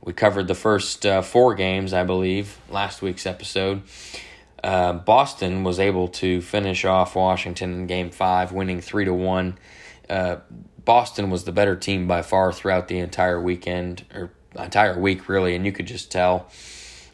We 0.00 0.12
covered 0.12 0.46
the 0.46 0.54
first 0.54 1.04
uh, 1.04 1.20
four 1.22 1.54
games, 1.54 1.92
I 1.92 2.04
believe, 2.04 2.58
last 2.68 3.02
week's 3.02 3.26
episode. 3.26 3.82
Uh, 4.62 4.92
Boston 4.92 5.64
was 5.64 5.80
able 5.80 6.08
to 6.08 6.40
finish 6.40 6.84
off 6.84 7.16
Washington 7.16 7.72
in 7.74 7.86
Game 7.86 8.10
Five, 8.10 8.52
winning 8.52 8.80
three 8.80 9.04
to 9.04 9.14
one. 9.14 9.58
Uh, 10.08 10.36
Boston 10.84 11.30
was 11.30 11.44
the 11.44 11.52
better 11.52 11.76
team 11.76 12.06
by 12.06 12.22
far 12.22 12.52
throughout 12.52 12.88
the 12.88 12.98
entire 12.98 13.40
weekend 13.40 14.04
or 14.14 14.30
entire 14.56 14.98
week, 14.98 15.28
really, 15.28 15.54
and 15.54 15.64
you 15.64 15.72
could 15.72 15.86
just 15.86 16.10
tell. 16.10 16.48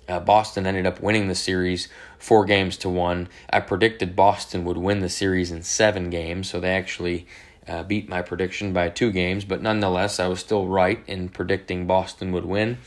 Uh, 0.09 0.19
Boston 0.21 0.67
ended 0.67 0.87
up 0.87 1.01
winning 1.01 1.29
the 1.29 1.35
series 1.35 1.89
four 2.19 2.45
games 2.45 2.79
to 2.79 2.89
one. 2.89 3.29
I 3.51 3.61
predicted 3.61 4.17
Boston 4.17 4.65
would 4.65 4.79
win 4.79 5.01
the 5.01 5.09
series 5.09 5.51
in 5.51 5.63
seven 5.63 6.09
games, 6.09 6.49
so 6.49 6.61
they 6.61 6.71
actually 6.71 7.27
uh, 7.67 7.83
beat 7.83 8.09
my 8.09 8.23
prediction 8.23 8.73
by 8.73 8.89
two 8.89 9.13
games. 9.13 9.45
But 9.45 9.61
nonetheless, 9.63 10.19
I 10.19 10.29
was 10.29 10.41
still 10.41 10.67
right 10.67 11.03
in 11.07 11.29
predicting 11.29 11.87
Boston 11.87 12.33
would 12.33 12.47
win. 12.47 12.79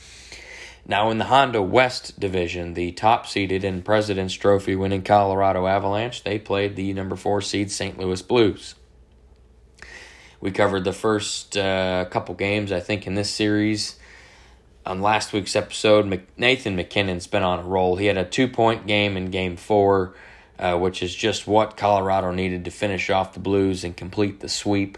Now, 0.91 1.10
in 1.10 1.19
the 1.19 1.23
Honda 1.23 1.62
West 1.62 2.19
division, 2.19 2.73
the 2.73 2.91
top 2.91 3.25
seeded 3.25 3.63
and 3.63 3.86
President's 3.86 4.34
Trophy 4.34 4.75
winning 4.75 5.04
Colorado 5.04 5.65
Avalanche, 5.65 6.25
they 6.25 6.38
played 6.38 6.75
the 6.75 6.91
number 6.91 7.15
four 7.15 7.39
seed 7.39 7.71
St. 7.71 7.97
Louis 7.97 8.21
Blues. 8.21 8.75
We 10.41 10.51
covered 10.51 10.84
the 10.84 10.91
first 10.91 11.56
uh, 11.56 12.04
couple 12.12 12.36
games, 12.36 12.73
I 12.73 12.82
think, 12.82 13.08
in 13.08 13.15
this 13.15 13.30
series. 13.30 13.99
On 14.86 15.01
last 15.01 15.32
week's 15.32 15.56
episode, 15.56 16.25
Nathan 16.36 16.75
MacKinnon's 16.75 17.25
been 17.25 17.43
on 17.43 17.60
a 17.60 17.63
roll. 17.63 17.95
He 17.95 18.08
had 18.08 18.17
a 18.17 18.25
two 18.25 18.49
point 18.49 18.86
game 18.86 19.15
in 19.15 19.32
game 19.32 19.56
four, 19.56 20.13
uh, 20.60 20.77
which 20.77 21.01
is 21.01 21.15
just 21.15 21.47
what 21.47 21.77
Colorado 21.77 22.32
needed 22.34 22.65
to 22.65 22.71
finish 22.71 23.10
off 23.10 23.34
the 23.34 23.39
Blues 23.39 23.86
and 23.86 23.95
complete 23.95 24.41
the 24.41 24.49
sweep. 24.49 24.97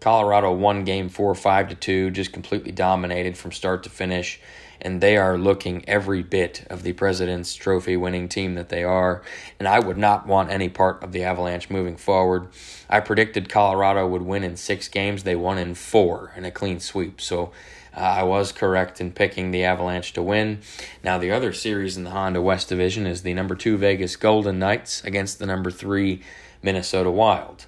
Colorado 0.00 0.52
won 0.52 0.84
game 0.84 1.08
four, 1.08 1.34
five 1.34 1.70
to 1.70 1.74
two, 1.74 2.10
just 2.10 2.30
completely 2.30 2.72
dominated 2.72 3.38
from 3.38 3.52
start 3.52 3.84
to 3.84 3.88
finish 3.88 4.38
and 4.84 5.00
they 5.00 5.16
are 5.16 5.38
looking 5.38 5.82
every 5.88 6.22
bit 6.22 6.66
of 6.68 6.82
the 6.82 6.92
President's 6.92 7.54
Trophy 7.54 7.96
winning 7.96 8.28
team 8.28 8.54
that 8.54 8.68
they 8.68 8.84
are. 8.84 9.22
And 9.58 9.66
I 9.66 9.80
would 9.80 9.96
not 9.96 10.26
want 10.26 10.50
any 10.50 10.68
part 10.68 11.02
of 11.02 11.12
the 11.12 11.24
Avalanche 11.24 11.70
moving 11.70 11.96
forward. 11.96 12.48
I 12.90 13.00
predicted 13.00 13.48
Colorado 13.48 14.06
would 14.06 14.22
win 14.22 14.44
in 14.44 14.56
six 14.56 14.88
games. 14.88 15.22
They 15.22 15.36
won 15.36 15.56
in 15.56 15.74
four 15.74 16.32
in 16.36 16.44
a 16.44 16.50
clean 16.50 16.80
sweep. 16.80 17.18
So 17.22 17.50
uh, 17.96 18.00
I 18.00 18.22
was 18.24 18.52
correct 18.52 19.00
in 19.00 19.12
picking 19.12 19.50
the 19.50 19.64
Avalanche 19.64 20.12
to 20.12 20.22
win. 20.22 20.60
Now, 21.02 21.16
the 21.16 21.30
other 21.30 21.54
series 21.54 21.96
in 21.96 22.04
the 22.04 22.10
Honda 22.10 22.42
West 22.42 22.68
Division 22.68 23.06
is 23.06 23.22
the 23.22 23.32
number 23.32 23.54
two 23.54 23.78
Vegas 23.78 24.16
Golden 24.16 24.58
Knights 24.58 25.02
against 25.02 25.38
the 25.38 25.46
number 25.46 25.70
three 25.70 26.20
Minnesota 26.62 27.10
Wild. 27.10 27.64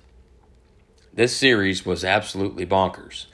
This 1.15 1.35
series 1.35 1.87
was 1.87 2.05
absolutely 2.05 2.67
bonkers. 2.67 3.25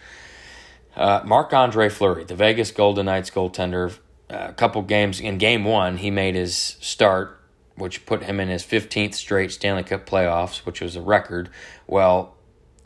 Uh, 0.94 1.22
Marc 1.24 1.52
Andre 1.52 1.88
Fleury, 1.88 2.24
the 2.24 2.34
Vegas 2.34 2.70
Golden 2.70 3.06
Knights 3.06 3.30
goaltender, 3.30 3.98
uh, 4.30 4.48
a 4.50 4.52
couple 4.52 4.82
games 4.82 5.20
in 5.20 5.38
game 5.38 5.64
one, 5.64 5.96
he 5.98 6.10
made 6.10 6.34
his 6.34 6.56
start, 6.80 7.40
which 7.76 8.04
put 8.04 8.22
him 8.22 8.40
in 8.40 8.48
his 8.48 8.62
15th 8.62 9.14
straight 9.14 9.52
Stanley 9.52 9.82
Cup 9.82 10.06
playoffs, 10.06 10.58
which 10.66 10.80
was 10.80 10.94
a 10.94 11.00
record. 11.02 11.48
Well, 11.86 12.34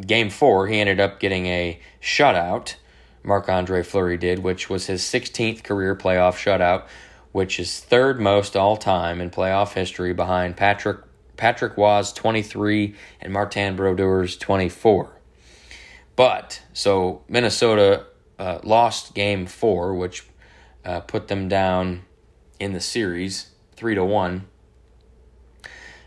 game 0.05 0.31
four, 0.31 0.69
he 0.69 0.79
ended 0.81 1.01
up 1.01 1.19
getting 1.19 1.47
a 1.47 1.81
shutout. 2.01 2.77
Marc 3.25 3.49
Andre 3.49 3.83
Fleury 3.83 4.16
did, 4.16 4.38
which 4.38 4.71
was 4.71 4.87
his 4.87 5.03
16th 5.03 5.64
career 5.64 5.97
playoff 5.97 6.35
shutout, 6.35 6.87
which 7.33 7.59
is 7.59 7.81
third 7.81 8.21
most 8.21 8.57
all 8.57 8.77
time 8.77 9.21
in 9.21 9.31
playoff 9.31 9.73
history 9.73 10.12
behind 10.12 10.57
Patrick 10.57 10.99
Patrick 11.37 11.77
Roy's 11.77 12.12
23 12.12 12.95
and 13.21 13.31
Martin 13.31 13.77
Brodeur's 13.77 14.38
24. 14.38 15.15
But 16.16 16.62
so 16.72 17.22
Minnesota 17.29 18.07
uh, 18.38 18.59
lost 18.64 19.14
game 19.14 19.46
four, 19.46 19.94
which 19.94 20.26
uh, 20.85 21.00
put 21.00 21.29
them 21.29 21.48
down 21.48 22.02
in 22.59 22.72
the 22.72 22.81
series 22.81 23.50
three 23.76 23.94
to 23.94 24.05
one. 24.05 24.46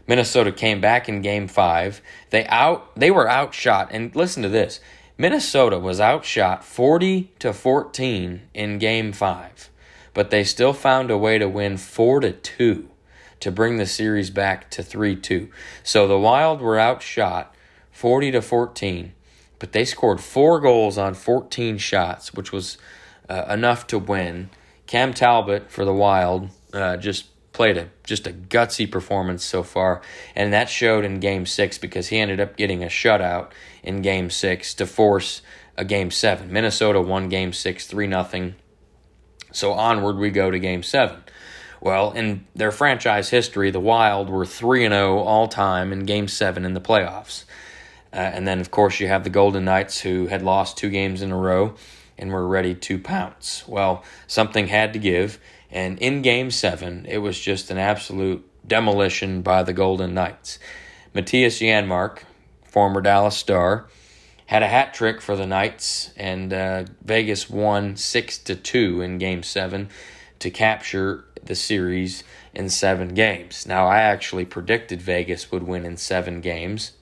Minnesota 0.08 0.52
came 0.52 0.82
back 0.82 1.08
in 1.08 1.22
game 1.22 1.48
five. 1.48 2.02
They 2.32 2.46
out 2.48 2.96
they 2.96 3.12
were 3.12 3.30
outshot, 3.30 3.90
and 3.92 4.16
listen 4.16 4.42
to 4.42 4.50
this. 4.50 4.80
Minnesota 5.20 5.78
was 5.78 6.00
outshot 6.00 6.64
40 6.64 7.34
to 7.40 7.52
14 7.52 8.42
in 8.54 8.80
game 8.80 9.12
5, 9.12 9.70
but 10.14 10.30
they 10.30 10.46
still 10.46 10.72
found 10.72 11.12
a 11.12 11.18
way 11.18 11.38
to 11.38 11.50
win 11.50 11.76
4 11.76 12.22
to 12.22 12.32
2 12.32 12.90
to 13.42 13.52
bring 13.52 13.76
the 13.76 13.86
series 13.86 14.30
back 14.30 14.72
to 14.72 14.82
3-2. 14.82 15.50
So 15.84 16.08
the 16.08 16.18
Wild 16.18 16.62
were 16.62 16.80
outshot 16.80 17.54
40 17.92 18.32
to 18.32 18.42
14 18.42 19.12
but 19.60 19.74
they 19.74 19.86
scored 19.86 20.22
four 20.22 20.60
goals 20.60 20.98
on 20.98 21.14
14 21.14 21.78
shots, 21.78 22.34
which 22.34 22.52
was 22.52 22.78
uh, 23.30 23.46
enough 23.50 23.86
to 23.88 24.00
win. 24.00 24.50
Cam 24.88 25.14
Talbot 25.14 25.70
for 25.70 25.86
the 25.86 25.94
Wild 25.94 26.50
uh, 26.74 26.98
just 26.98 27.26
played 27.52 27.78
a 27.78 27.90
just 28.04 28.26
a 28.26 28.32
gutsy 28.32 28.90
performance 28.90 29.44
so 29.44 29.62
far, 29.64 30.02
and 30.36 30.54
that 30.54 30.70
showed 30.70 31.06
in 31.06 31.20
Game 31.20 31.46
Six 31.46 31.78
because 31.78 32.08
he 32.08 32.18
ended 32.18 32.40
up 32.40 32.58
getting 32.58 32.84
a 32.84 32.88
shutout 32.88 33.52
in 33.84 34.02
Game 34.02 34.30
Six 34.30 34.74
to 34.76 34.86
force 34.86 35.42
a 35.78 35.86
Game 35.86 36.10
Seven. 36.10 36.52
Minnesota 36.52 37.02
won 37.02 37.30
Game 37.30 37.54
Six 37.54 37.86
three 37.86 38.08
nothing. 38.08 38.56
So 39.52 39.74
onward 39.74 40.18
we 40.18 40.30
go 40.30 40.50
to 40.50 40.58
Game 40.58 40.84
Seven. 40.84 41.24
Well, 41.82 42.12
in 42.12 42.46
their 42.56 42.72
franchise 42.72 43.30
history, 43.30 43.72
the 43.72 43.80
Wild 43.80 44.30
were 44.30 44.46
3 44.46 44.90
0 44.90 45.20
all 45.20 45.48
time 45.48 45.94
in 45.94 46.06
Game 46.06 46.28
7 46.28 46.66
in 46.66 46.74
the 46.74 46.82
playoffs. 46.82 47.46
Uh, 48.12 48.18
and 48.18 48.48
then, 48.48 48.60
of 48.60 48.72
course, 48.72 49.00
you 49.00 49.08
have 49.08 49.24
the 49.24 49.30
Golden 49.30 49.66
Knights 49.66 50.02
who 50.02 50.28
had 50.28 50.42
lost 50.42 50.78
two 50.78 50.90
games 50.90 51.22
in 51.22 51.32
a 51.32 51.38
row 51.38 51.76
and 52.18 52.32
were 52.32 52.48
ready 52.48 52.76
to 52.76 53.00
pounce. 53.00 53.68
Well, 53.68 54.04
something 54.28 54.68
had 54.68 54.94
to 54.94 55.00
give. 55.00 55.40
And 55.72 56.00
in 56.00 56.22
game 56.22 56.52
seven, 56.52 57.06
it 57.08 57.20
was 57.20 57.40
just 57.40 57.70
an 57.70 57.78
absolute 57.78 58.46
demolition 58.68 59.42
by 59.42 59.64
the 59.64 59.74
Golden 59.74 60.14
Knights. 60.14 60.60
Mattias 61.14 61.60
Janmark, 61.60 62.20
former 62.64 63.02
Dallas 63.02 63.38
Star, 63.38 63.88
had 64.48 64.64
a 64.64 64.68
hat 64.68 64.96
trick 64.96 65.22
for 65.22 65.36
the 65.36 65.46
Knights, 65.46 66.12
and 66.18 66.52
uh, 66.52 66.86
Vegas 67.04 67.50
won 67.50 67.96
6 67.96 68.38
to 68.40 68.56
2 68.56 69.02
in 69.02 69.20
game 69.20 69.44
seven 69.44 69.90
to 70.40 70.50
capture 70.50 71.26
the 71.44 71.54
series 71.54 72.24
in 72.54 72.70
seven 72.70 73.10
games. 73.14 73.68
Now, 73.68 73.88
I 73.88 74.00
actually 74.00 74.46
predicted 74.46 75.02
Vegas 75.02 75.52
would 75.52 75.64
win 75.64 75.86
in 75.86 75.98
seven 75.98 76.42
games 76.42 76.94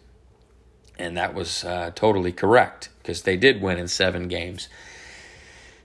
and 0.97 1.17
that 1.17 1.33
was 1.33 1.63
uh, 1.63 1.91
totally 1.95 2.31
correct 2.31 2.89
because 2.99 3.23
they 3.23 3.37
did 3.37 3.61
win 3.61 3.77
in 3.77 3.87
seven 3.87 4.27
games. 4.27 4.67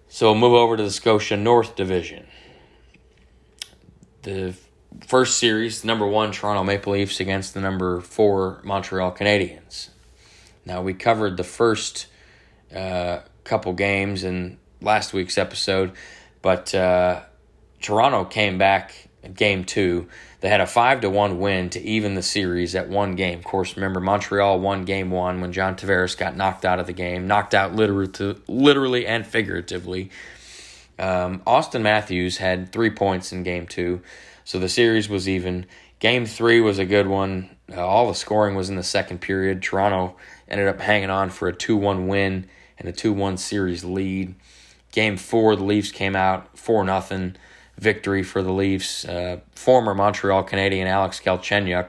So 0.08 0.26
we'll 0.26 0.40
move 0.40 0.54
over 0.54 0.76
to 0.76 0.82
the 0.82 0.90
Scotia 0.90 1.36
North 1.36 1.76
Division. 1.76 2.26
The 4.22 4.54
first 5.06 5.38
series, 5.38 5.84
number 5.84 6.06
one 6.06 6.32
Toronto 6.32 6.64
Maple 6.64 6.92
Leafs 6.92 7.20
against 7.20 7.54
the 7.54 7.60
number 7.60 8.00
four 8.00 8.60
Montreal 8.64 9.12
Canadiens. 9.12 9.88
Now 10.64 10.82
we 10.82 10.94
covered 10.94 11.36
the 11.36 11.44
first 11.44 12.06
uh, 12.74 13.20
couple 13.44 13.72
games 13.72 14.22
in 14.22 14.58
last 14.80 15.12
week's 15.12 15.38
episode, 15.38 15.92
but 16.40 16.74
uh, 16.74 17.22
Toronto 17.80 18.24
came 18.24 18.58
back 18.58 19.08
game 19.34 19.64
two. 19.64 20.08
They 20.40 20.48
had 20.48 20.60
a 20.60 20.66
five 20.66 21.00
to 21.02 21.10
one 21.10 21.38
win 21.38 21.70
to 21.70 21.80
even 21.80 22.14
the 22.14 22.22
series 22.22 22.74
at 22.74 22.88
one 22.88 23.14
game. 23.14 23.38
Of 23.38 23.44
course, 23.44 23.76
remember 23.76 24.00
Montreal 24.00 24.60
won 24.60 24.84
game 24.84 25.10
one 25.10 25.40
when 25.40 25.52
John 25.52 25.76
Tavares 25.76 26.16
got 26.16 26.36
knocked 26.36 26.64
out 26.64 26.80
of 26.80 26.86
the 26.86 26.92
game, 26.92 27.26
knocked 27.26 27.54
out 27.54 27.74
literally, 27.74 28.36
literally 28.48 29.06
and 29.06 29.26
figuratively. 29.26 30.10
Um, 30.98 31.40
Auston 31.46 31.82
Matthews 31.82 32.38
had 32.38 32.72
three 32.72 32.90
points 32.90 33.32
in 33.32 33.42
game 33.42 33.66
two, 33.66 34.02
so 34.44 34.58
the 34.58 34.68
series 34.68 35.08
was 35.08 35.28
even. 35.28 35.66
Game 36.00 36.26
three 36.26 36.60
was 36.60 36.78
a 36.78 36.84
good 36.84 37.06
one. 37.06 37.50
Uh, 37.72 37.86
all 37.86 38.08
the 38.08 38.14
scoring 38.14 38.56
was 38.56 38.68
in 38.68 38.76
the 38.76 38.82
second 38.82 39.20
period. 39.20 39.62
Toronto 39.62 40.16
ended 40.48 40.66
up 40.66 40.80
hanging 40.80 41.10
on 41.10 41.30
for 41.30 41.48
a 41.48 41.52
2 41.52 41.76
1 41.76 42.08
win 42.08 42.48
and 42.78 42.88
a 42.88 42.92
2 42.92 43.12
1 43.12 43.36
series 43.36 43.84
lead. 43.84 44.34
Game 44.90 45.16
four, 45.16 45.56
the 45.56 45.64
Leafs 45.64 45.90
came 45.90 46.14
out 46.14 46.58
4 46.58 46.84
0 46.84 47.32
victory 47.82 48.22
for 48.22 48.42
the 48.42 48.52
Leafs. 48.52 49.04
Uh, 49.04 49.40
former 49.54 49.94
Montreal 49.94 50.44
Canadien 50.44 50.86
Alex 50.86 51.20
Galchenyuk, 51.20 51.88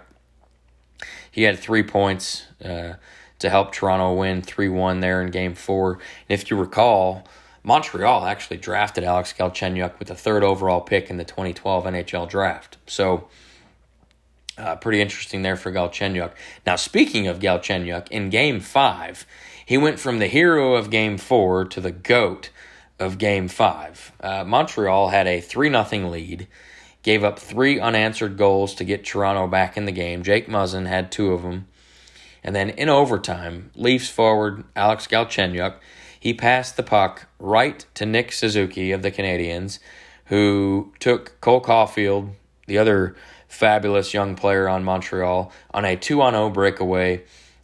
he 1.32 1.43
had 1.43 1.60
three 1.60 1.84
points 1.84 2.43
uh, 2.63 2.93
to 3.39 3.49
help 3.49 3.71
Toronto 3.71 4.13
win 4.13 4.41
3 4.41 4.69
1 4.69 4.99
there 4.99 5.21
in 5.21 5.29
game 5.29 5.53
four. 5.53 5.93
And 5.93 6.39
if 6.39 6.49
you 6.49 6.58
recall, 6.58 7.27
Montreal 7.63 8.25
actually 8.25 8.58
drafted 8.58 9.03
Alex 9.03 9.34
Galchenyuk 9.38 9.99
with 9.99 10.10
the 10.10 10.15
third 10.15 10.43
overall 10.43 10.82
pick 10.82 11.10
in 11.10 11.17
the 11.17 11.23
2012 11.23 11.86
NHL 11.86 12.27
draft. 12.27 12.77
So, 12.88 13.27
uh, 14.58 14.75
pretty 14.75 15.01
interesting 15.01 15.41
there 15.41 15.56
for 15.56 15.71
Galchenyuk. 15.71 16.32
Now, 16.65 16.75
speaking 16.75 17.27
of 17.27 17.39
Galchenyuk, 17.39 18.10
in 18.10 18.29
Game 18.29 18.60
Five, 18.60 19.25
he 19.65 19.77
went 19.77 19.99
from 19.99 20.19
the 20.19 20.27
hero 20.27 20.75
of 20.75 20.89
Game 20.89 21.17
Four 21.17 21.65
to 21.65 21.82
the 21.82 21.91
goat 21.91 22.49
of 22.99 23.17
Game 23.17 23.47
Five. 23.47 24.12
Uh, 24.19 24.43
Montreal 24.43 25.10
had 25.10 25.27
a 25.27 25.41
three 25.41 25.69
0 25.69 26.10
lead, 26.10 26.47
gave 27.01 27.23
up 27.23 27.39
three 27.39 27.79
unanswered 27.79 28.38
goals 28.38 28.75
to 28.75 28.84
get 28.84 29.06
Toronto 29.06 29.47
back 29.47 29.77
in 29.77 29.86
the 29.86 29.91
game. 29.91 30.23
Jake 30.23 30.47
Muzzin 30.47 30.88
had 30.88 31.12
two 31.12 31.34
of 31.34 31.43
them, 31.43 31.67
and 32.43 32.56
then 32.56 32.69
in 32.69 32.89
overtime, 32.89 33.71
Leafs 33.75 34.10
forward 34.10 34.63
Alex 34.75 35.08
Galchenyuk 35.08 35.75
he 36.23 36.34
passed 36.34 36.77
the 36.77 36.84
puck 36.84 37.27
right 37.38 37.86
to 37.95 38.06
Nick 38.06 38.32
Suzuki 38.32 38.93
of 38.93 39.01
the 39.01 39.12
Canadiens, 39.12 39.79
who 40.27 40.93
took 40.97 41.38
Cole 41.41 41.62
Caufield, 41.62 42.29
the 42.65 42.77
other 42.77 43.17
fabulous 43.49 44.13
young 44.13 44.38
player 44.38 44.69
on 44.69 44.86
Montreal, 44.86 45.51
on 45.73 45.84
a 45.84 45.97
2 45.97 46.21
on 46.21 46.32
0 46.32 46.49
breakaway. 46.51 47.23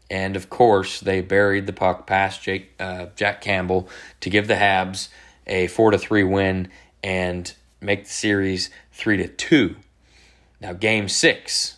And 0.09 0.35
of 0.35 0.49
course, 0.49 0.99
they 0.99 1.21
buried 1.21 1.67
the 1.67 1.73
puck 1.73 2.07
past 2.07 2.41
Jake, 2.41 2.71
uh, 2.79 3.07
Jack 3.15 3.41
Campbell 3.41 3.87
to 4.21 4.29
give 4.29 4.47
the 4.47 4.55
Habs 4.55 5.09
a 5.45 5.67
4 5.67 5.91
to 5.91 5.97
3 5.97 6.23
win 6.23 6.69
and 7.03 7.53
make 7.81 8.05
the 8.05 8.09
series 8.09 8.69
3 8.91 9.17
to 9.17 9.27
2. 9.27 9.75
Now, 10.61 10.73
game 10.73 11.07
six, 11.07 11.77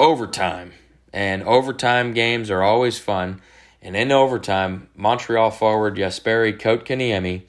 overtime. 0.00 0.72
And 1.12 1.42
overtime 1.42 2.12
games 2.12 2.50
are 2.50 2.62
always 2.62 2.98
fun. 2.98 3.40
And 3.82 3.96
in 3.96 4.12
overtime, 4.12 4.88
Montreal 4.96 5.50
forward 5.50 5.96
Jesperi 5.96 6.58
Kotkaniemi 6.58 7.42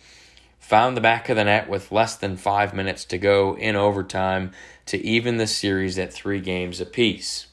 found 0.59 0.97
the 0.97 1.01
back 1.01 1.29
of 1.29 1.37
the 1.37 1.45
net 1.45 1.69
with 1.69 1.91
less 1.91 2.15
than 2.15 2.35
five 2.35 2.73
minutes 2.73 3.05
to 3.05 3.17
go 3.17 3.57
in 3.57 3.75
overtime 3.75 4.51
to 4.85 4.97
even 5.03 5.37
the 5.37 5.47
series 5.47 5.97
at 5.97 6.13
three 6.13 6.41
games 6.41 6.81
apiece. 6.81 7.46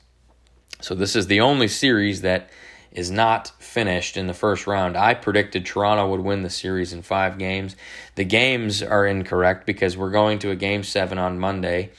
So 0.84 0.94
this 0.94 1.16
is 1.16 1.28
the 1.28 1.40
only 1.40 1.68
series 1.68 2.20
that 2.20 2.50
is 2.92 3.10
not 3.10 3.52
finished 3.58 4.18
in 4.18 4.26
the 4.26 4.34
first 4.34 4.66
round. 4.66 4.98
I 4.98 5.14
predicted 5.14 5.64
Toronto 5.64 6.10
would 6.10 6.20
win 6.20 6.42
the 6.42 6.50
series 6.50 6.92
in 6.92 7.00
five 7.00 7.38
games. 7.38 7.74
The 8.16 8.24
games 8.24 8.82
are 8.82 9.06
incorrect 9.06 9.64
because 9.64 9.96
we're 9.96 10.10
going 10.10 10.40
to 10.40 10.50
a 10.50 10.56
game 10.56 10.82
seven 10.82 11.16
on 11.16 11.38
Monday. 11.38 11.92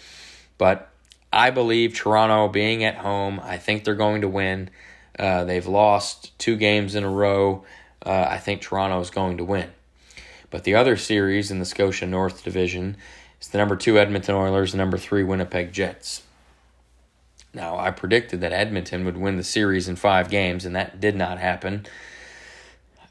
But 0.59 0.87
I 1.33 1.49
believe 1.49 1.95
Toronto 1.95 2.47
being 2.47 2.83
at 2.83 2.97
home, 2.97 3.39
I 3.43 3.57
think 3.57 3.85
they're 3.85 3.95
going 3.95 4.21
to 4.21 4.27
win. 4.27 4.69
Uh, 5.17 5.45
they've 5.45 5.65
lost 5.65 6.37
two 6.37 6.55
games 6.55 6.93
in 6.93 7.03
a 7.03 7.09
row. 7.09 7.65
Uh, 8.05 8.27
I 8.29 8.37
think 8.37 8.61
Toronto 8.61 8.99
is 8.99 9.09
going 9.09 9.37
to 9.37 9.43
win. 9.43 9.71
But 10.51 10.63
the 10.63 10.75
other 10.75 10.95
series 10.95 11.49
in 11.49 11.57
the 11.57 11.65
Scotia 11.65 12.05
North 12.05 12.43
Division 12.43 12.97
is 13.41 13.47
the 13.47 13.57
number 13.57 13.75
two 13.75 13.97
Edmonton 13.97 14.35
Oilers 14.35 14.73
and 14.73 14.77
number 14.77 14.99
three 14.99 15.23
Winnipeg 15.23 15.73
Jets. 15.73 16.21
Now, 17.55 17.77
I 17.77 17.89
predicted 17.91 18.41
that 18.41 18.51
Edmonton 18.51 19.05
would 19.05 19.15
win 19.15 19.37
the 19.37 19.43
series 19.43 19.87
in 19.87 19.95
five 19.95 20.29
games, 20.29 20.65
and 20.65 20.75
that 20.75 20.99
did 20.99 21.15
not 21.15 21.39
happen. 21.39 21.85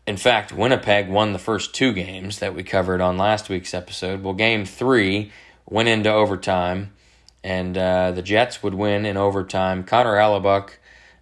In 0.06 0.18
fact, 0.18 0.52
Winnipeg 0.52 1.08
won 1.08 1.32
the 1.32 1.38
first 1.38 1.74
two 1.74 1.94
games 1.94 2.40
that 2.40 2.54
we 2.54 2.62
covered 2.62 3.00
on 3.00 3.16
last 3.16 3.48
week's 3.48 3.72
episode. 3.72 4.22
Well, 4.22 4.34
game 4.34 4.66
three 4.66 5.32
went 5.66 5.88
into 5.88 6.12
overtime, 6.12 6.92
and 7.42 7.78
uh, 7.78 8.10
the 8.10 8.20
Jets 8.20 8.62
would 8.62 8.74
win 8.74 9.06
in 9.06 9.16
overtime. 9.16 9.82
Connor 9.82 10.16
Hellebuyck 10.16 10.72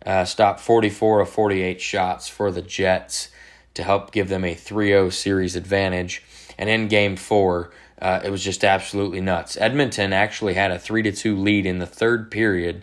uh, 0.05 0.25
stopped 0.25 0.59
44 0.59 1.21
of 1.21 1.29
48 1.31 1.81
shots 1.81 2.29
for 2.29 2.51
the 2.51 2.61
Jets 2.61 3.29
to 3.75 3.85
help 3.85 4.11
give 4.11 4.31
them 4.31 4.45
a 4.45 4.55
3 4.55 4.89
0 4.89 5.11
series 5.11 5.55
advantage. 5.55 6.25
And 6.59 6.69
in 6.69 6.89
game 6.89 7.15
four, 7.15 7.71
uh, 8.01 8.19
it 8.25 8.31
was 8.31 8.43
just 8.43 8.65
absolutely 8.65 9.21
nuts. 9.21 9.57
Edmonton 9.57 10.13
actually 10.13 10.55
had 10.55 10.73
a 10.73 10.79
3 10.81 11.05
to 11.05 11.13
2 11.13 11.37
lead 11.37 11.67
in 11.67 11.79
the 11.79 11.87
third 11.87 12.29
period 12.29 12.83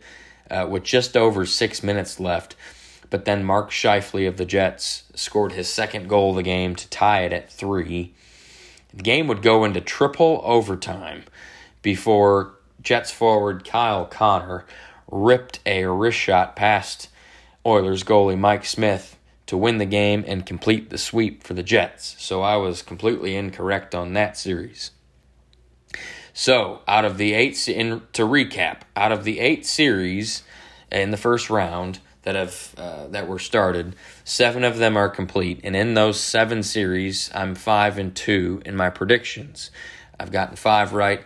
uh, 0.49 0.67
with 0.69 0.83
just 0.83 1.15
over 1.15 1.45
six 1.45 1.83
minutes 1.83 2.19
left. 2.19 2.55
But 3.09 3.25
then 3.25 3.43
Mark 3.43 3.71
Scheifele 3.71 4.27
of 4.27 4.37
the 4.37 4.45
Jets 4.45 5.03
scored 5.15 5.53
his 5.53 5.67
second 5.67 6.07
goal 6.07 6.31
of 6.31 6.35
the 6.35 6.43
game 6.43 6.75
to 6.75 6.89
tie 6.89 7.21
it 7.21 7.33
at 7.33 7.51
three. 7.51 8.13
The 8.93 9.03
game 9.03 9.27
would 9.27 9.41
go 9.41 9.63
into 9.63 9.81
triple 9.81 10.41
overtime 10.43 11.23
before 11.81 12.53
Jets 12.81 13.11
forward 13.11 13.65
Kyle 13.65 14.05
Connor 14.05 14.65
ripped 15.11 15.59
a 15.65 15.85
wrist 15.85 16.17
shot 16.17 16.55
past 16.55 17.09
Oilers 17.65 18.03
goalie 18.03 18.37
Mike 18.37 18.65
Smith 18.65 19.17
to 19.47 19.57
win 19.57 19.79
the 19.79 19.85
game 19.85 20.23
and 20.27 20.45
complete 20.45 20.89
the 20.89 20.97
sweep 20.97 21.43
for 21.43 21.53
the 21.55 21.63
Jets. 21.63 22.15
So 22.19 22.41
I 22.41 22.55
was 22.57 22.81
completely 22.81 23.35
incorrect 23.35 23.95
on 23.95 24.13
that 24.13 24.37
series. 24.37 24.91
So, 26.41 26.83
out 26.87 27.03
of 27.03 27.17
the 27.17 27.33
eight, 27.33 27.67
in, 27.67 28.01
to 28.13 28.21
recap, 28.21 28.83
out 28.95 29.11
of 29.11 29.25
the 29.25 29.41
eight 29.41 29.65
series 29.65 30.43
in 30.89 31.11
the 31.11 31.17
first 31.17 31.49
round 31.49 31.99
that 32.21 32.35
have 32.35 32.73
uh, 32.77 33.07
that 33.07 33.27
were 33.27 33.39
started, 33.39 33.93
seven 34.23 34.63
of 34.63 34.77
them 34.77 34.95
are 34.95 35.09
complete, 35.09 35.59
and 35.65 35.75
in 35.75 35.95
those 35.95 36.17
seven 36.17 36.63
series, 36.63 37.29
I'm 37.35 37.55
five 37.55 37.97
and 37.97 38.15
two 38.15 38.61
in 38.65 38.77
my 38.77 38.89
predictions. 38.89 39.69
I've 40.17 40.31
gotten 40.31 40.55
five 40.55 40.93
right, 40.93 41.25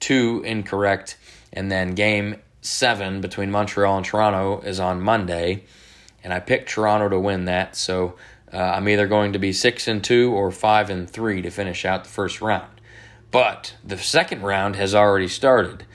two 0.00 0.42
incorrect, 0.44 1.16
and 1.50 1.72
then 1.72 1.94
game 1.94 2.36
seven 2.60 3.22
between 3.22 3.50
Montreal 3.50 3.96
and 3.96 4.04
Toronto 4.04 4.60
is 4.60 4.78
on 4.78 5.00
Monday, 5.00 5.64
and 6.22 6.30
I 6.30 6.40
picked 6.40 6.68
Toronto 6.68 7.08
to 7.08 7.18
win 7.18 7.46
that. 7.46 7.74
So 7.74 8.16
uh, 8.52 8.58
I'm 8.58 8.86
either 8.86 9.06
going 9.06 9.32
to 9.32 9.38
be 9.38 9.54
six 9.54 9.88
and 9.88 10.04
two 10.04 10.30
or 10.30 10.50
five 10.50 10.90
and 10.90 11.08
three 11.08 11.40
to 11.40 11.48
finish 11.50 11.86
out 11.86 12.04
the 12.04 12.10
first 12.10 12.42
round. 12.42 12.71
But 13.32 13.74
the 13.82 13.96
second 13.96 14.42
round 14.42 14.76
has 14.76 14.94
already 14.94 15.26
started, 15.26 15.86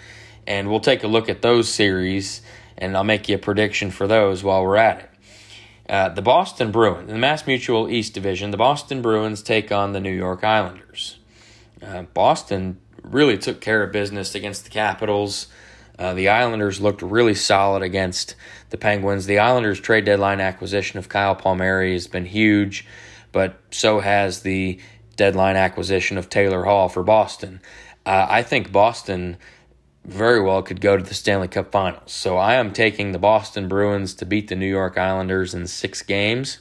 and 0.48 0.70
we'll 0.70 0.80
take 0.80 1.04
a 1.04 1.08
look 1.08 1.30
at 1.30 1.44
those 1.44 1.70
series, 1.70 2.42
and 2.78 2.98
I'll 2.98 3.04
make 3.04 3.30
you 3.30 3.36
a 3.36 3.40
prediction 3.40 3.92
for 3.92 4.08
those 4.08 4.44
while 4.44 4.64
we're 4.64 4.76
at 4.76 5.00
it. 5.00 5.10
Uh, 5.88 6.10
the 6.10 6.24
Boston 6.24 6.72
Bruins, 6.72 7.08
in 7.08 7.14
the 7.14 7.20
Mass 7.20 7.46
Mutual 7.46 7.90
East 7.90 8.16
Division, 8.16 8.50
the 8.50 8.58
Boston 8.58 9.04
Bruins 9.04 9.44
take 9.44 9.72
on 9.72 9.94
the 9.94 10.00
New 10.00 10.12
York 10.12 10.44
Islanders. 10.44 11.20
Uh, 11.82 12.02
Boston 12.02 12.80
really 13.04 13.38
took 13.38 13.62
care 13.62 13.84
of 13.84 13.92
business 13.92 14.34
against 14.34 14.64
the 14.64 14.72
Capitals. 14.72 15.48
Uh, 16.00 16.16
the 16.16 16.30
Islanders 16.30 16.82
looked 16.82 17.04
really 17.04 17.36
solid 17.36 17.84
against 17.84 18.36
the 18.72 18.78
Penguins. 18.78 19.28
The 19.28 19.38
Islanders' 19.38 19.80
trade 19.80 20.06
deadline 20.06 20.42
acquisition 20.42 20.98
of 20.98 21.08
Kyle 21.08 21.36
Palmieri 21.36 21.94
has 21.94 22.08
been 22.08 22.26
huge, 22.26 22.86
but 23.32 23.60
so 23.70 24.00
has 24.00 24.42
the 24.42 24.80
deadline 25.18 25.58
acquisition 25.58 26.18
of 26.18 26.30
Taylor 26.30 26.64
Hall 26.64 26.88
for 26.88 27.04
Boston. 27.04 27.60
Uh, 28.06 28.26
I 28.30 28.44
think 28.44 28.72
Boston 28.72 29.38
very 30.06 30.42
well 30.42 30.62
could 30.62 30.80
go 30.80 30.96
to 30.96 31.04
the 31.04 31.14
Stanley 31.14 31.50
Cup 31.50 31.72
Finals. 31.72 32.14
So 32.14 32.38
I 32.38 32.54
am 32.54 32.72
taking 32.72 33.12
the 33.12 33.20
Boston 33.20 33.68
Bruins 33.68 34.14
to 34.16 34.26
beat 34.26 34.48
the 34.48 34.56
New 34.56 34.70
York 34.70 34.98
Islanders 34.98 35.54
in 35.54 35.68
six 35.68 36.02
games. 36.02 36.60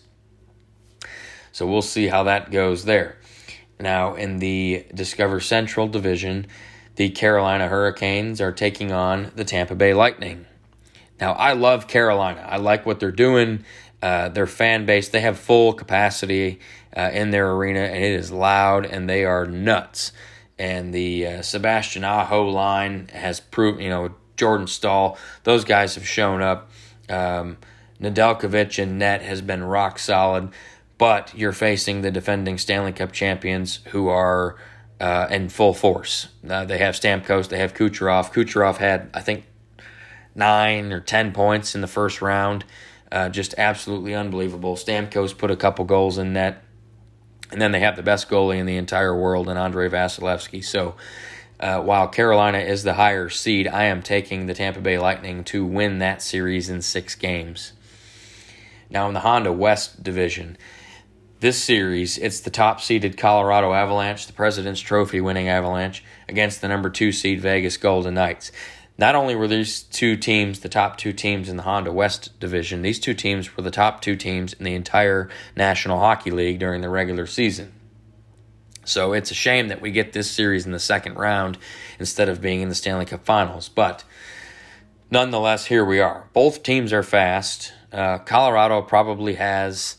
So 1.53 1.67
we'll 1.67 1.83
see 1.83 2.09
how 2.09 2.25
that 2.25 2.51
goes 2.51 2.85
there. 2.85 3.19
Now, 3.79 4.15
in 4.15 4.39
the 4.39 4.87
Discover 4.93 5.41
Central 5.41 5.87
Division, 5.87 6.47
the 6.97 7.11
Carolina 7.11 7.69
Hurricanes 7.69 8.41
are 8.41 8.53
taking 8.53 8.91
on 8.91 9.31
the 9.37 9.45
Tampa 9.45 9.75
Bay 9.75 9.95
Lightning. 9.95 10.47
Now, 11.21 11.33
I 11.33 11.53
love 11.53 11.87
Carolina. 11.87 12.47
I 12.47 12.57
like 12.57 12.85
what 12.85 13.01
they're 13.01 13.13
doing. 13.13 13.65
Uh, 14.07 14.29
their 14.29 14.47
fan 14.47 14.87
base, 14.87 15.09
they 15.09 15.21
have 15.21 15.37
full 15.37 15.73
capacity 15.73 16.61
uh, 16.97 17.11
in 17.13 17.33
their 17.33 17.51
arena, 17.51 17.81
and 17.81 18.05
it 18.05 18.13
is 18.13 18.31
loud, 18.31 18.87
and 18.87 19.11
they 19.11 19.25
are 19.25 19.45
nuts. 19.47 20.13
And 20.57 20.95
the 20.95 21.27
uh, 21.27 21.43
Sebastian 21.43 22.05
Aho 22.05 22.49
line 22.49 23.09
has 23.13 23.41
proved, 23.41 23.81
you 23.81 23.89
know, 23.89 24.15
Jordan 24.37 24.69
Staal, 24.69 25.19
those 25.43 25.65
guys 25.65 25.97
have 25.97 26.07
shown 26.07 26.41
up. 26.41 26.71
Um, 27.09 27.57
Nedeljkovic 28.01 28.81
and 28.81 28.97
net 28.97 29.23
has 29.23 29.43
been 29.43 29.65
rock 29.65 29.99
solid, 29.99 30.51
but 30.99 31.35
you're 31.35 31.51
facing 31.51 32.03
the 32.03 32.13
defending 32.13 32.59
Stanley 32.59 32.93
Cup 32.93 33.11
champions 33.11 33.81
who 33.87 34.07
are 34.07 34.55
uh, 35.01 35.27
in 35.33 35.49
full 35.49 35.75
force. 35.75 36.29
Uh, 36.49 36.65
they 36.65 36.79
have 36.79 36.95
Stamkos, 36.95 37.49
they 37.49 37.59
have 37.59 37.75
Kucherov. 37.75 38.33
Kucherov 38.33 38.77
had, 38.77 39.11
I 39.13 39.21
think, 39.21 39.47
nine 40.37 40.93
or 40.93 41.01
ten 41.01 41.33
points 41.33 41.75
in 41.75 41.81
the 41.81 41.89
first 41.89 42.23
round. 42.23 42.65
Uh, 43.11 43.29
just 43.29 43.55
absolutely 43.57 44.15
unbelievable. 44.15 44.77
Stamkos 44.77 45.37
put 45.37 45.51
a 45.51 45.57
couple 45.57 45.85
goals 45.85 46.19
in 46.19 46.33
net. 46.33 46.63
And 47.53 47.63
then 47.63 47.71
they 47.71 47.81
have 47.81 47.95
the 47.95 48.03
best 48.03 48.29
goalie 48.29 48.59
in 48.59 48.67
the 48.67 48.77
entire 48.77 49.17
world 49.17 49.49
in 49.49 49.57
Andrei 49.57 49.89
Vasilevskiy. 49.89 50.65
So 50.65 50.97
uh, 51.61 51.81
while 51.81 52.09
Carolina 52.09 52.59
is 52.59 52.83
the 52.83 52.95
higher 52.95 53.29
seed, 53.29 53.69
I 53.69 53.85
am 53.85 54.03
taking 54.03 54.47
the 54.47 54.55
Tampa 54.55 54.81
Bay 54.81 54.99
Lightning 54.99 55.45
to 55.45 55.65
win 55.65 55.99
that 55.99 56.21
series 56.21 56.69
in 56.69 56.83
six 56.83 57.15
games. 57.15 57.73
Now, 58.91 59.09
in 59.09 59.15
the 59.15 59.21
Honda 59.21 59.53
West 59.53 60.03
division, 60.03 60.59
this 61.41 61.63
series, 61.63 62.19
it's 62.19 62.41
the 62.41 62.51
top 62.51 62.81
seeded 62.81 63.17
Colorado 63.17 63.73
Avalanche, 63.73 64.27
the 64.27 64.33
President's 64.33 64.81
Trophy 64.81 65.21
winning 65.21 65.49
Avalanche, 65.49 66.05
against 66.29 66.61
the 66.61 66.69
number 66.69 66.91
two 66.91 67.13
seed 67.13 67.41
Vegas 67.41 67.77
Golden 67.77 68.15
Knights. 68.15 68.53
Not 68.99 69.15
only 69.15 69.35
were 69.35 69.49
these 69.49 69.83
two 69.83 70.17
teams 70.17 70.61
the 70.61 70.69
top 70.69 70.97
two 70.97 71.13
teams 71.13 71.49
in 71.49 71.57
the 71.57 71.65
Honda 71.65 71.93
West 71.93 72.39
division, 72.41 72.83
these 72.83 72.99
two 72.99 73.15
teams 73.15 73.57
were 73.57 73.63
the 73.63 73.71
top 73.71 74.01
two 74.01 74.17
teams 74.17 74.55
in 74.55 74.65
the 74.65 74.75
entire 74.75 75.29
National 75.55 75.99
Hockey 75.99 76.31
League 76.31 76.59
during 76.59 76.81
the 76.81 76.89
regular 76.89 77.27
season. 77.27 77.73
So 78.85 79.13
it's 79.13 79.31
a 79.31 79.35
shame 79.35 79.69
that 79.69 79.83
we 79.83 79.91
get 79.91 80.13
this 80.13 80.31
series 80.31 80.65
in 80.65 80.73
the 80.73 80.79
second 80.79 81.17
round 81.17 81.59
instead 81.99 82.29
of 82.29 82.41
being 82.41 82.61
in 82.61 82.69
the 82.69 82.75
Stanley 82.75 83.05
Cup 83.05 83.25
Finals. 83.25 83.69
But 83.69 84.05
nonetheless, 85.11 85.67
here 85.67 85.85
we 85.85 86.01
are. 86.01 86.29
Both 86.33 86.63
teams 86.63 86.93
are 86.93 87.03
fast. 87.03 87.73
Uh, 87.93 88.19
Colorado 88.19 88.83
probably 88.83 89.35
has 89.35 89.97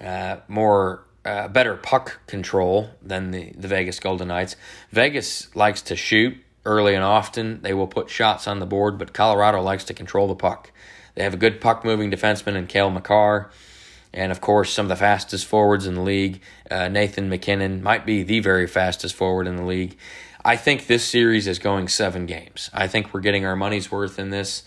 uh, 0.00 0.36
more 0.46 1.04
uh, 1.24 1.48
better 1.48 1.74
puck 1.74 2.20
control 2.26 2.90
than 3.02 3.30
the, 3.30 3.52
the 3.56 3.66
Vegas 3.66 3.98
Golden 3.98 4.28
Knights. 4.28 4.56
Vegas 4.92 5.54
likes 5.56 5.82
to 5.82 5.96
shoot 5.96 6.36
early 6.66 6.94
and 6.94 7.04
often. 7.04 7.62
They 7.62 7.72
will 7.72 7.86
put 7.86 8.10
shots 8.10 8.46
on 8.46 8.60
the 8.60 8.66
board, 8.66 8.98
but 8.98 9.14
Colorado 9.14 9.62
likes 9.62 9.84
to 9.84 9.94
control 9.94 10.28
the 10.28 10.34
puck. 10.34 10.70
They 11.14 11.22
have 11.22 11.34
a 11.34 11.38
good 11.38 11.60
puck 11.60 11.84
moving 11.84 12.10
defenseman 12.10 12.56
in 12.56 12.66
Cale 12.66 12.90
Makar. 12.90 13.50
And 14.12 14.32
of 14.32 14.40
course, 14.40 14.72
some 14.72 14.86
of 14.86 14.90
the 14.90 14.96
fastest 14.96 15.46
forwards 15.46 15.86
in 15.86 15.94
the 15.94 16.02
league. 16.02 16.40
Uh, 16.70 16.88
Nathan 16.88 17.28
MacKinnon 17.28 17.82
might 17.82 18.04
be 18.04 18.22
the 18.22 18.40
very 18.40 18.66
fastest 18.66 19.14
forward 19.14 19.46
in 19.46 19.56
the 19.56 19.64
league. 19.64 19.96
I 20.44 20.56
think 20.56 20.86
this 20.86 21.04
series 21.04 21.46
is 21.46 21.58
going 21.58 21.88
seven 21.88 22.26
games. 22.26 22.70
I 22.72 22.86
think 22.86 23.12
we're 23.12 23.20
getting 23.20 23.44
our 23.44 23.56
money's 23.56 23.90
worth 23.90 24.18
in 24.18 24.30
this. 24.30 24.62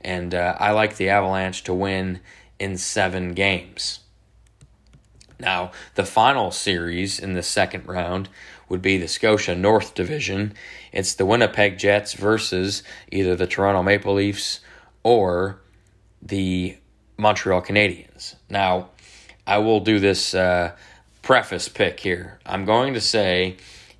And 0.00 0.34
uh, 0.34 0.56
I 0.58 0.72
like 0.72 0.96
the 0.96 1.08
Avalanche 1.08 1.62
to 1.64 1.74
win 1.74 2.20
in 2.58 2.76
seven 2.76 3.32
games. 3.32 4.00
Now, 5.38 5.72
the 5.94 6.04
final 6.04 6.50
series 6.50 7.18
in 7.18 7.34
the 7.34 7.42
second 7.42 7.86
round 7.86 8.28
would 8.68 8.82
be 8.82 8.98
the 8.98 9.08
Scotia 9.08 9.54
North 9.54 9.94
Division. 9.94 10.52
It's 10.92 11.14
the 11.14 11.26
Winnipeg 11.26 11.78
Jets 11.78 12.14
versus 12.14 12.82
either 13.10 13.36
the 13.36 13.46
Toronto 13.46 13.82
Maple 13.82 14.14
Leafs 14.14 14.60
or 15.02 15.60
the 16.22 16.76
Montreal 17.16 17.62
Canadiens. 17.62 18.34
Now, 18.48 18.90
I 19.46 19.58
will 19.58 19.80
do 19.80 19.98
this 19.98 20.34
uh, 20.34 20.72
preface 21.22 21.68
pick 21.68 22.00
here. 22.00 22.38
I'm 22.44 22.64
going 22.64 22.94
to 22.94 23.00
say 23.00 23.56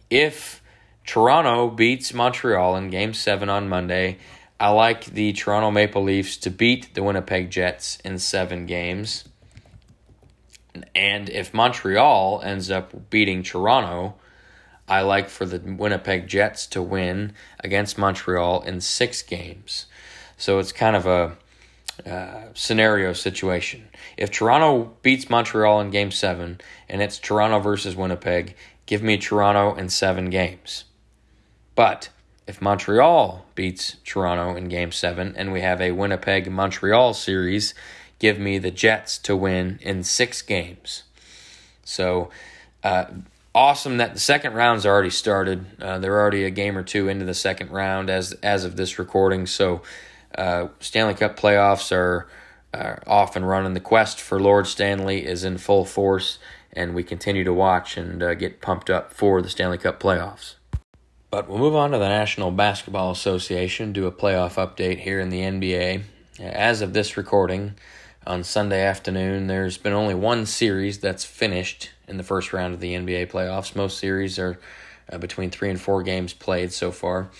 if 0.08 0.62
Toronto 1.04 1.68
beats 1.68 2.12
Montreal 2.12 2.76
in 2.76 2.90
Game 2.90 3.14
7 3.14 3.48
on 3.48 3.68
Monday, 3.68 4.18
I 4.58 4.68
like 4.70 5.06
the 5.06 5.32
Toronto 5.32 5.70
Maple 5.70 6.02
Leafs 6.02 6.36
to 6.38 6.50
beat 6.50 6.94
the 6.94 7.02
Winnipeg 7.02 7.50
Jets 7.50 7.98
in 8.04 8.18
seven 8.18 8.66
games. 8.66 9.24
And 10.94 11.28
if 11.30 11.54
Montreal 11.54 12.42
ends 12.44 12.70
up 12.70 13.10
beating 13.10 13.42
Toronto, 13.42 14.16
I 14.90 15.02
like 15.02 15.28
for 15.28 15.46
the 15.46 15.60
Winnipeg 15.60 16.26
Jets 16.26 16.66
to 16.66 16.82
win 16.82 17.32
against 17.60 17.96
Montreal 17.96 18.62
in 18.62 18.80
six 18.80 19.22
games. 19.22 19.86
So 20.36 20.58
it's 20.58 20.72
kind 20.72 20.96
of 20.96 21.06
a 21.06 21.36
uh, 22.04 22.48
scenario 22.54 23.12
situation. 23.12 23.88
If 24.16 24.32
Toronto 24.32 24.96
beats 25.02 25.30
Montreal 25.30 25.80
in 25.80 25.90
game 25.90 26.10
seven 26.10 26.60
and 26.88 27.00
it's 27.00 27.18
Toronto 27.18 27.60
versus 27.60 27.94
Winnipeg, 27.94 28.56
give 28.86 29.00
me 29.00 29.16
Toronto 29.16 29.76
in 29.76 29.88
seven 29.90 30.28
games. 30.28 30.84
But 31.76 32.08
if 32.48 32.60
Montreal 32.60 33.46
beats 33.54 33.98
Toronto 34.04 34.56
in 34.56 34.68
game 34.68 34.90
seven 34.90 35.36
and 35.36 35.52
we 35.52 35.60
have 35.60 35.80
a 35.80 35.92
Winnipeg 35.92 36.50
Montreal 36.50 37.14
series, 37.14 37.74
give 38.18 38.40
me 38.40 38.58
the 38.58 38.72
Jets 38.72 39.18
to 39.18 39.36
win 39.36 39.78
in 39.82 40.02
six 40.02 40.42
games. 40.42 41.04
So, 41.84 42.30
uh, 42.82 43.04
awesome 43.54 43.98
that 43.98 44.14
the 44.14 44.20
second 44.20 44.54
round's 44.54 44.86
already 44.86 45.10
started. 45.10 45.64
Uh, 45.80 45.98
they're 45.98 46.20
already 46.20 46.44
a 46.44 46.50
game 46.50 46.76
or 46.76 46.82
two 46.82 47.08
into 47.08 47.24
the 47.24 47.34
second 47.34 47.70
round 47.70 48.10
as 48.10 48.32
as 48.42 48.64
of 48.64 48.76
this 48.76 48.98
recording. 48.98 49.46
So, 49.46 49.82
uh, 50.36 50.68
Stanley 50.78 51.14
Cup 51.14 51.38
playoffs 51.38 51.92
are, 51.92 52.28
are 52.72 53.02
off 53.06 53.36
and 53.36 53.48
running. 53.48 53.74
The 53.74 53.80
quest 53.80 54.20
for 54.20 54.40
Lord 54.40 54.66
Stanley 54.66 55.26
is 55.26 55.44
in 55.44 55.58
full 55.58 55.84
force, 55.84 56.38
and 56.72 56.94
we 56.94 57.02
continue 57.02 57.44
to 57.44 57.52
watch 57.52 57.96
and 57.96 58.22
uh, 58.22 58.34
get 58.34 58.60
pumped 58.60 58.90
up 58.90 59.12
for 59.12 59.42
the 59.42 59.48
Stanley 59.48 59.78
Cup 59.78 60.00
playoffs. 60.00 60.54
But 61.30 61.48
we'll 61.48 61.58
move 61.58 61.76
on 61.76 61.92
to 61.92 61.98
the 61.98 62.08
National 62.08 62.50
Basketball 62.50 63.12
Association, 63.12 63.92
do 63.92 64.06
a 64.06 64.12
playoff 64.12 64.54
update 64.54 65.00
here 65.00 65.20
in 65.20 65.30
the 65.30 65.42
NBA. 65.42 66.02
As 66.40 66.80
of 66.80 66.92
this 66.92 67.16
recording, 67.16 67.74
on 68.26 68.44
Sunday 68.44 68.82
afternoon. 68.82 69.46
There's 69.46 69.78
been 69.78 69.92
only 69.92 70.14
one 70.14 70.46
series 70.46 70.98
that's 70.98 71.24
finished 71.24 71.90
in 72.10 72.16
the 72.16 72.22
first 72.22 72.52
round 72.52 72.74
of 72.74 72.80
the 72.80 72.94
NBA 72.94 73.30
playoffs. 73.30 73.74
Most 73.74 73.98
series 73.98 74.38
are 74.38 74.58
uh, 75.10 75.18
between 75.18 75.50
three 75.50 75.70
and 75.70 75.80
four 75.80 76.02
games 76.02 76.32
played 76.32 76.72
so 76.72 76.90
far. 76.90 77.30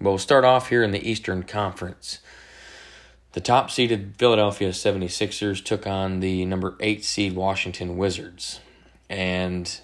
But 0.00 0.10
we'll 0.10 0.18
start 0.18 0.44
off 0.44 0.68
here 0.68 0.82
in 0.82 0.90
the 0.90 1.08
Eastern 1.08 1.44
Conference. 1.44 2.18
The 3.32 3.40
top 3.40 3.70
seeded 3.70 4.14
Philadelphia 4.18 4.70
76ers 4.70 5.64
took 5.64 5.86
on 5.86 6.20
the 6.20 6.44
number 6.44 6.76
eight 6.80 7.04
seed 7.04 7.34
Washington 7.34 7.96
Wizards. 7.96 8.60
And 9.08 9.80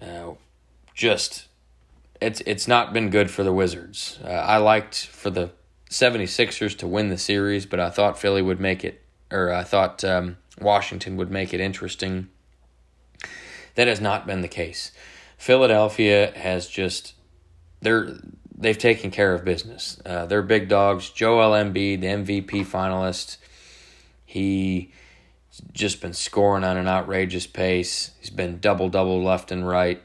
uh, 0.00 0.32
just, 0.94 1.46
it's, 2.20 2.42
it's 2.42 2.68
not 2.68 2.92
been 2.92 3.08
good 3.08 3.30
for 3.30 3.44
the 3.44 3.52
Wizards. 3.52 4.18
Uh, 4.22 4.28
I 4.28 4.58
liked 4.58 5.06
for 5.06 5.30
the 5.30 5.52
76ers 5.88 6.76
to 6.78 6.86
win 6.86 7.08
the 7.08 7.18
series, 7.18 7.66
but 7.66 7.80
I 7.80 7.90
thought 7.90 8.18
Philly 8.18 8.42
would 8.42 8.60
make 8.60 8.84
it 8.84 9.02
or 9.30 9.52
I 9.52 9.62
thought 9.62 10.04
um, 10.04 10.36
Washington 10.60 11.16
would 11.16 11.30
make 11.30 11.54
it 11.54 11.60
interesting. 11.60 12.28
That 13.80 13.88
has 13.88 13.98
not 14.02 14.26
been 14.26 14.42
the 14.42 14.46
case. 14.46 14.92
Philadelphia 15.38 16.34
has 16.36 16.68
just 16.68 17.14
they're 17.80 18.18
they've 18.54 18.76
taken 18.76 19.10
care 19.10 19.32
of 19.32 19.42
business. 19.42 19.98
Uh, 20.04 20.26
they're 20.26 20.42
big 20.42 20.68
dogs. 20.68 21.08
Joel 21.08 21.52
Embiid, 21.52 22.02
the 22.02 22.08
MVP 22.08 22.66
finalist, 22.66 23.38
he 24.26 24.92
just 25.72 26.02
been 26.02 26.12
scoring 26.12 26.62
on 26.62 26.76
an 26.76 26.88
outrageous 26.88 27.46
pace. 27.46 28.10
He's 28.20 28.28
been 28.28 28.60
double 28.60 28.90
double 28.90 29.22
left 29.22 29.50
and 29.50 29.66
right. 29.66 30.02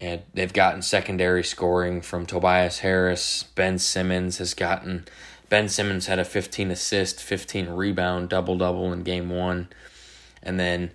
And 0.00 0.22
they've 0.32 0.52
gotten 0.52 0.80
secondary 0.82 1.42
scoring 1.42 2.00
from 2.00 2.26
Tobias 2.26 2.78
Harris. 2.78 3.42
Ben 3.56 3.80
Simmons 3.80 4.38
has 4.38 4.54
gotten 4.54 5.08
Ben 5.48 5.68
Simmons 5.68 6.06
had 6.06 6.20
a 6.20 6.24
15 6.24 6.70
assist, 6.70 7.20
15 7.24 7.70
rebound 7.70 8.28
double 8.28 8.56
double 8.56 8.92
in 8.92 9.02
game 9.02 9.30
one. 9.30 9.68
And 10.44 10.60
then 10.60 10.92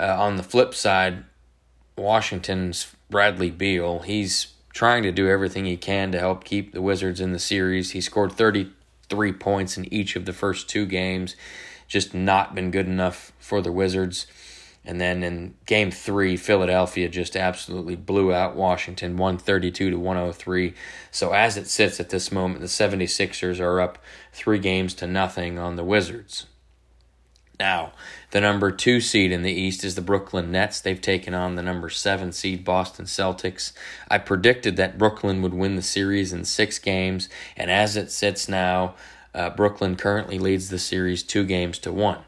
uh, 0.00 0.16
on 0.18 0.36
the 0.36 0.42
flip 0.42 0.74
side, 0.74 1.24
Washington's 1.96 2.94
Bradley 3.10 3.50
Beal, 3.50 4.00
he's 4.00 4.54
trying 4.72 5.02
to 5.02 5.12
do 5.12 5.28
everything 5.28 5.66
he 5.66 5.76
can 5.76 6.10
to 6.12 6.18
help 6.18 6.44
keep 6.44 6.72
the 6.72 6.80
Wizards 6.80 7.20
in 7.20 7.32
the 7.32 7.38
series. 7.38 7.90
He 7.90 8.00
scored 8.00 8.32
33 8.32 9.32
points 9.32 9.76
in 9.76 9.92
each 9.92 10.16
of 10.16 10.24
the 10.24 10.32
first 10.32 10.68
two 10.68 10.86
games, 10.86 11.36
just 11.86 12.14
not 12.14 12.54
been 12.54 12.70
good 12.70 12.86
enough 12.86 13.32
for 13.38 13.60
the 13.60 13.72
Wizards. 13.72 14.26
And 14.84 14.98
then 14.98 15.22
in 15.22 15.54
game 15.66 15.90
three, 15.90 16.38
Philadelphia 16.38 17.08
just 17.08 17.36
absolutely 17.36 17.96
blew 17.96 18.32
out 18.32 18.56
Washington 18.56 19.18
132 19.18 19.90
to 19.90 19.98
103. 19.98 20.74
So 21.10 21.32
as 21.32 21.58
it 21.58 21.66
sits 21.66 22.00
at 22.00 22.08
this 22.08 22.32
moment, 22.32 22.60
the 22.60 22.66
76ers 22.66 23.60
are 23.60 23.80
up 23.80 23.98
three 24.32 24.58
games 24.58 24.94
to 24.94 25.06
nothing 25.06 25.58
on 25.58 25.76
the 25.76 25.84
Wizards. 25.84 26.46
Now, 27.60 27.92
the 28.30 28.40
number 28.40 28.70
two 28.70 29.02
seed 29.02 29.30
in 29.30 29.42
the 29.42 29.52
East 29.52 29.84
is 29.84 29.94
the 29.94 30.00
Brooklyn 30.00 30.50
Nets. 30.50 30.80
They've 30.80 31.00
taken 31.00 31.34
on 31.34 31.56
the 31.56 31.62
number 31.62 31.90
seven 31.90 32.32
seed 32.32 32.64
Boston 32.64 33.04
Celtics. 33.04 33.72
I 34.08 34.16
predicted 34.16 34.78
that 34.78 34.96
Brooklyn 34.96 35.42
would 35.42 35.52
win 35.52 35.76
the 35.76 35.82
series 35.82 36.32
in 36.32 36.46
six 36.46 36.78
games, 36.78 37.28
and 37.58 37.70
as 37.70 37.98
it 37.98 38.10
sits 38.10 38.48
now, 38.48 38.94
uh, 39.34 39.50
Brooklyn 39.50 39.96
currently 39.96 40.38
leads 40.38 40.70
the 40.70 40.78
series 40.78 41.22
two 41.22 41.44
games 41.44 41.78
to 41.80 41.92
one. 41.92 42.20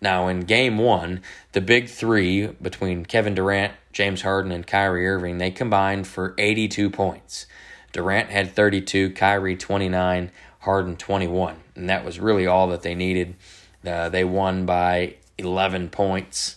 Now, 0.00 0.26
in 0.26 0.40
game 0.40 0.78
one, 0.78 1.20
the 1.52 1.60
big 1.60 1.90
three 1.90 2.46
between 2.46 3.04
Kevin 3.04 3.34
Durant, 3.34 3.74
James 3.92 4.22
Harden, 4.22 4.52
and 4.52 4.66
Kyrie 4.66 5.06
Irving, 5.06 5.36
they 5.36 5.50
combined 5.50 6.06
for 6.06 6.34
82 6.38 6.88
points. 6.88 7.46
Durant 7.92 8.30
had 8.30 8.54
32, 8.54 9.10
Kyrie 9.10 9.56
29, 9.56 10.30
Harden 10.60 10.96
21. 10.96 11.56
And 11.74 11.90
that 11.90 12.06
was 12.06 12.18
really 12.18 12.46
all 12.46 12.68
that 12.68 12.80
they 12.80 12.94
needed. 12.94 13.34
Uh, 13.86 14.08
they 14.08 14.24
won 14.24 14.66
by 14.66 15.14
11 15.38 15.88
points. 15.90 16.56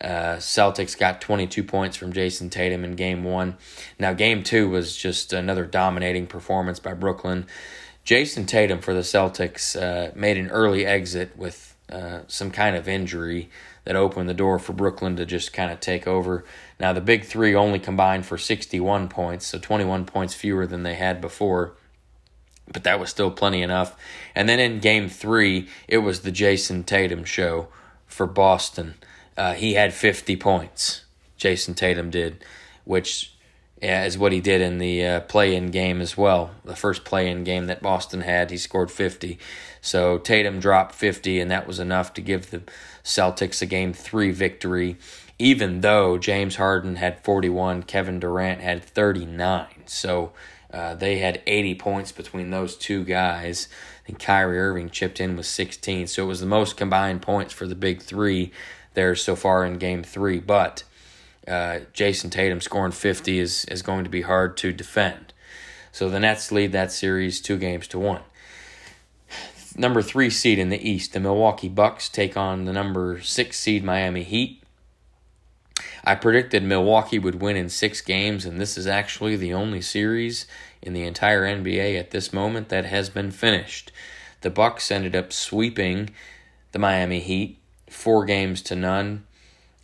Uh, 0.00 0.36
Celtics 0.36 0.98
got 0.98 1.20
22 1.20 1.64
points 1.64 1.96
from 1.96 2.12
Jayson 2.12 2.50
Tatum 2.50 2.84
in 2.84 2.96
game 2.96 3.24
one. 3.24 3.56
Now, 3.98 4.12
game 4.12 4.42
two 4.42 4.68
was 4.68 4.96
just 4.96 5.32
another 5.32 5.64
dominating 5.64 6.26
performance 6.26 6.78
by 6.78 6.94
Brooklyn. 6.94 7.46
Jayson 8.04 8.46
Tatum 8.46 8.80
for 8.80 8.94
the 8.94 9.00
Celtics 9.00 9.80
uh, 9.80 10.12
made 10.14 10.36
an 10.36 10.48
early 10.48 10.84
exit 10.86 11.36
with 11.36 11.74
uh, 11.90 12.20
some 12.26 12.50
kind 12.50 12.76
of 12.76 12.88
injury 12.88 13.48
that 13.84 13.96
opened 13.96 14.28
the 14.28 14.34
door 14.34 14.58
for 14.58 14.72
Brooklyn 14.72 15.16
to 15.16 15.24
just 15.24 15.52
kind 15.52 15.70
of 15.70 15.80
take 15.80 16.06
over. 16.06 16.44
Now, 16.78 16.92
the 16.92 17.00
big 17.00 17.24
three 17.24 17.54
only 17.54 17.78
combined 17.78 18.26
for 18.26 18.36
61 18.36 19.08
points, 19.08 19.46
so 19.46 19.58
21 19.58 20.04
points 20.04 20.34
fewer 20.34 20.66
than 20.66 20.82
they 20.82 20.94
had 20.94 21.20
before 21.20 21.74
but 22.72 22.84
that 22.84 23.00
was 23.00 23.10
still 23.10 23.30
plenty 23.30 23.62
enough. 23.62 23.96
And 24.34 24.48
then 24.48 24.58
in 24.58 24.80
game 24.80 25.08
three, 25.08 25.68
it 25.88 25.98
was 25.98 26.20
the 26.20 26.32
Jayson 26.32 26.84
Tatum 26.84 27.24
show 27.24 27.68
for 28.06 28.26
Boston. 28.26 28.94
Uh, 29.36 29.54
he 29.54 29.74
had 29.74 29.92
50 29.92 30.36
points, 30.36 31.04
Jayson 31.36 31.74
Tatum 31.74 32.10
did, 32.10 32.44
which 32.84 33.32
is 33.82 34.16
what 34.16 34.32
he 34.32 34.40
did 34.40 34.60
in 34.60 34.78
the 34.78 35.04
uh, 35.04 35.20
play 35.20 35.54
in 35.54 35.70
game 35.70 36.00
as 36.00 36.16
well. 36.16 36.50
The 36.64 36.76
first 36.76 37.04
play 37.04 37.30
in 37.30 37.44
game 37.44 37.66
that 37.66 37.82
Boston 37.82 38.22
had, 38.22 38.50
he 38.50 38.56
scored 38.56 38.90
50. 38.90 39.38
So 39.80 40.18
Tatum 40.18 40.60
dropped 40.60 40.94
50, 40.94 41.38
and 41.40 41.50
that 41.50 41.66
was 41.66 41.78
enough 41.78 42.14
to 42.14 42.22
give 42.22 42.50
the 42.50 42.62
Celtics 43.04 43.60
a 43.60 43.66
game 43.66 43.92
three 43.92 44.30
victory, 44.30 44.96
even 45.38 45.82
though 45.82 46.16
James 46.16 46.56
Harden 46.56 46.96
had 46.96 47.22
41, 47.22 47.82
Kevin 47.82 48.18
Durant 48.18 48.62
had 48.62 48.82
39. 48.82 49.66
So 49.84 50.32
uh, 50.72 50.94
they 50.94 51.18
had 51.18 51.42
80 51.46 51.74
points 51.76 52.12
between 52.12 52.50
those 52.50 52.76
two 52.76 53.04
guys. 53.04 53.68
And 54.06 54.18
Kyrie 54.18 54.58
Irving 54.58 54.90
chipped 54.90 55.20
in 55.20 55.36
with 55.36 55.46
16. 55.46 56.06
So 56.06 56.24
it 56.24 56.26
was 56.26 56.40
the 56.40 56.46
most 56.46 56.76
combined 56.76 57.22
points 57.22 57.52
for 57.52 57.66
the 57.66 57.74
big 57.74 58.02
three 58.02 58.52
there 58.94 59.14
so 59.14 59.36
far 59.36 59.64
in 59.64 59.78
game 59.78 60.02
three. 60.02 60.38
But 60.38 60.84
uh, 61.46 61.80
Jayson 61.92 62.30
Tatum 62.30 62.60
scoring 62.60 62.92
50 62.92 63.38
is, 63.38 63.64
is 63.66 63.82
going 63.82 64.04
to 64.04 64.10
be 64.10 64.22
hard 64.22 64.56
to 64.58 64.72
defend. 64.72 65.32
So 65.92 66.08
the 66.08 66.20
Nets 66.20 66.52
lead 66.52 66.72
that 66.72 66.92
series 66.92 67.40
two 67.40 67.56
games 67.56 67.88
to 67.88 67.98
one. 67.98 68.22
Number 69.78 70.02
three 70.02 70.30
seed 70.30 70.58
in 70.58 70.70
the 70.70 70.88
East, 70.88 71.12
the 71.12 71.20
Milwaukee 71.20 71.68
Bucks 71.68 72.08
take 72.08 72.36
on 72.36 72.64
the 72.64 72.72
number 72.72 73.20
six 73.22 73.58
seed 73.58 73.84
Miami 73.84 74.22
Heat. 74.22 74.62
I 76.08 76.14
predicted 76.14 76.62
Milwaukee 76.62 77.18
would 77.18 77.42
win 77.42 77.56
in 77.56 77.68
six 77.68 78.00
games, 78.00 78.46
and 78.46 78.60
this 78.60 78.78
is 78.78 78.86
actually 78.86 79.34
the 79.34 79.52
only 79.52 79.80
series 79.80 80.46
in 80.80 80.92
the 80.92 81.02
entire 81.02 81.42
NBA 81.42 81.98
at 81.98 82.12
this 82.12 82.32
moment 82.32 82.68
that 82.68 82.84
has 82.84 83.10
been 83.10 83.32
finished. 83.32 83.90
The 84.42 84.50
Bucks 84.50 84.92
ended 84.92 85.16
up 85.16 85.32
sweeping 85.32 86.10
the 86.70 86.78
Miami 86.78 87.18
Heat 87.18 87.58
four 87.90 88.24
games 88.24 88.62
to 88.62 88.76
none. 88.76 89.26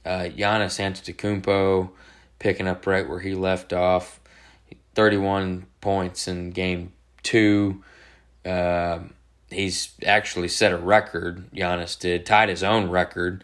Uh, 0.07 0.29
Giannis 0.29 0.79
Antetokounmpo 0.79 1.91
picking 2.39 2.69
up 2.69 2.87
right 2.87 3.09
where 3.09 3.21
he 3.21 3.35
left 3.35 3.73
off, 3.73 4.21
31 4.95 5.67
points 5.81 6.29
in 6.29 6.51
game 6.51 6.93
two. 7.25 7.83
Uh, 8.47 9.01
he's 9.51 9.95
actually 10.07 10.49
set 10.49 10.71
a 10.71 10.77
record. 10.77 11.51
Giannis 11.51 11.99
did 11.99 12.25
tied 12.25 12.49
his 12.49 12.63
own 12.63 12.91
record 12.91 13.43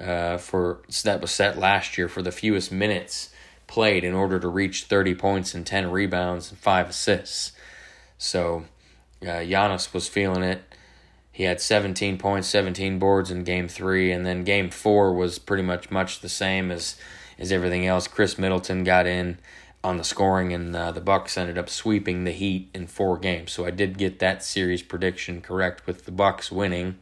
uh, 0.00 0.38
for 0.38 0.80
that 1.04 1.20
was 1.20 1.30
set 1.30 1.58
last 1.58 1.98
year 1.98 2.08
for 2.08 2.22
the 2.22 2.32
fewest 2.32 2.72
minutes 2.72 3.30
played 3.66 4.02
in 4.02 4.14
order 4.14 4.40
to 4.40 4.48
reach 4.48 4.84
30 4.84 5.14
points 5.14 5.54
and 5.54 5.64
10 5.64 5.90
rebounds 5.90 6.50
and 6.50 6.58
5 6.58 6.88
assists. 6.88 7.52
So 8.18 8.64
uh, 9.22 9.44
Giannis 9.46 9.94
was 9.94 10.08
feeling 10.08 10.42
it. 10.42 10.62
He 11.32 11.44
had 11.44 11.60
17 11.60 12.18
points, 12.18 12.48
17 12.48 12.98
boards 12.98 13.30
in 13.30 13.44
game 13.44 13.68
three, 13.68 14.10
and 14.10 14.26
then 14.26 14.44
game 14.44 14.70
four 14.70 15.14
was 15.14 15.38
pretty 15.38 15.62
much 15.62 15.90
much 15.90 16.20
the 16.20 16.28
same 16.28 16.70
as 16.70 16.96
as 17.38 17.50
everything 17.50 17.86
else. 17.86 18.06
Khris 18.06 18.38
Middleton 18.38 18.84
got 18.84 19.06
in 19.06 19.38
on 19.82 19.96
the 19.96 20.04
scoring, 20.04 20.52
and 20.52 20.76
uh, 20.76 20.92
the 20.92 21.00
Bucks 21.00 21.38
ended 21.38 21.56
up 21.56 21.70
sweeping 21.70 22.24
the 22.24 22.32
Heat 22.32 22.68
in 22.74 22.86
four 22.86 23.16
games. 23.16 23.52
So 23.52 23.64
I 23.64 23.70
did 23.70 23.96
get 23.96 24.18
that 24.18 24.44
series 24.44 24.82
prediction 24.82 25.40
correct 25.40 25.86
with 25.86 26.04
the 26.04 26.12
Bucks 26.12 26.52
winning. 26.52 26.98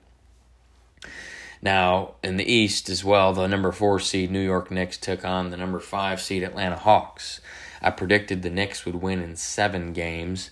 Now, 1.60 2.14
in 2.22 2.36
the 2.36 2.50
East 2.50 2.88
as 2.88 3.04
well, 3.04 3.32
the 3.32 3.48
number 3.48 3.72
four 3.72 3.98
seed 3.98 4.30
New 4.30 4.44
York 4.44 4.70
Knicks 4.70 4.96
took 4.96 5.24
on 5.24 5.50
the 5.50 5.56
number 5.56 5.80
five 5.80 6.20
seed 6.20 6.42
Atlanta 6.42 6.76
Hawks. 6.76 7.40
I 7.82 7.90
predicted 7.90 8.42
the 8.42 8.50
Knicks 8.50 8.84
would 8.84 8.96
win 8.96 9.22
in 9.22 9.36
seven 9.36 9.92
games, 9.92 10.50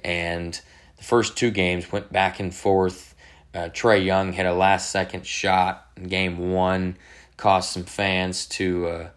and 0.00 0.60
the 0.96 1.04
first 1.04 1.36
two 1.36 1.50
games 1.50 1.92
went 1.92 2.12
back 2.12 2.40
and 2.40 2.54
forth. 2.54 3.14
Uh, 3.54 3.68
Trae 3.68 4.04
Young 4.04 4.32
had 4.32 4.46
a 4.46 4.52
last 4.52 4.90
second 4.90 5.26
shot 5.26 5.86
in 5.96 6.08
game 6.08 6.52
one, 6.52 6.96
caused 7.36 7.70
some 7.70 7.84
fans 7.84 8.46
to 8.46 8.86
uh, 8.86 9.08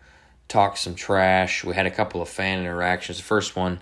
talk 0.48 0.78
some 0.78 0.96
trash. 0.96 1.64
We 1.64 1.76
had 1.76 1.86
a 1.86 1.92
couple 1.92 2.22
of 2.22 2.30
fan 2.30 2.60
interactions. 2.60 3.18
The 3.18 3.24
first 3.24 3.56
one, 3.56 3.80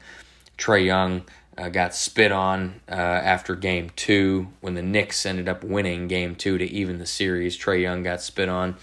Trae 0.58 0.86
Young 0.86 1.24
uh, 1.60 1.70
got 1.70 1.94
spit 1.94 2.32
on 2.32 2.80
uh, 2.90 2.94
after 2.94 3.56
game 3.56 3.90
two 3.96 4.48
when 4.62 4.76
the 4.76 4.82
Knicks 4.82 5.26
ended 5.26 5.50
up 5.50 5.64
winning 5.64 6.08
game 6.08 6.36
two 6.36 6.58
to 6.58 6.66
even 6.66 7.00
the 7.00 7.06
series. 7.06 7.58
Trae 7.58 7.82
Young 7.82 8.04
got 8.04 8.22
spit 8.22 8.48
on 8.48 8.76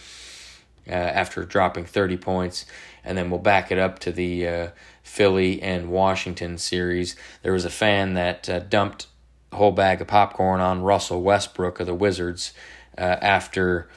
uh, 0.86 0.92
after 0.92 1.44
dropping 1.44 1.86
30 1.86 2.18
points. 2.18 2.66
And 3.02 3.16
then 3.16 3.30
we'll 3.30 3.40
back 3.40 3.72
it 3.72 3.78
up 3.78 3.98
to 4.00 4.12
the 4.12 4.46
uh, 4.46 4.68
Philly 5.02 5.62
and 5.62 5.88
Washington 5.88 6.58
series. 6.58 7.16
There 7.42 7.52
was 7.52 7.64
a 7.64 7.70
fan 7.70 8.14
that 8.14 8.48
uh, 8.48 8.60
dumped 8.60 9.06
a 9.52 9.56
whole 9.56 9.72
bag 9.72 10.02
of 10.02 10.08
popcorn 10.08 10.60
on 10.60 10.82
Russell 10.82 11.22
Westbrook 11.22 11.80
of 11.80 11.86
the 11.86 11.94
Wizards 11.94 12.52
uh, 12.98 13.16
after 13.22 13.88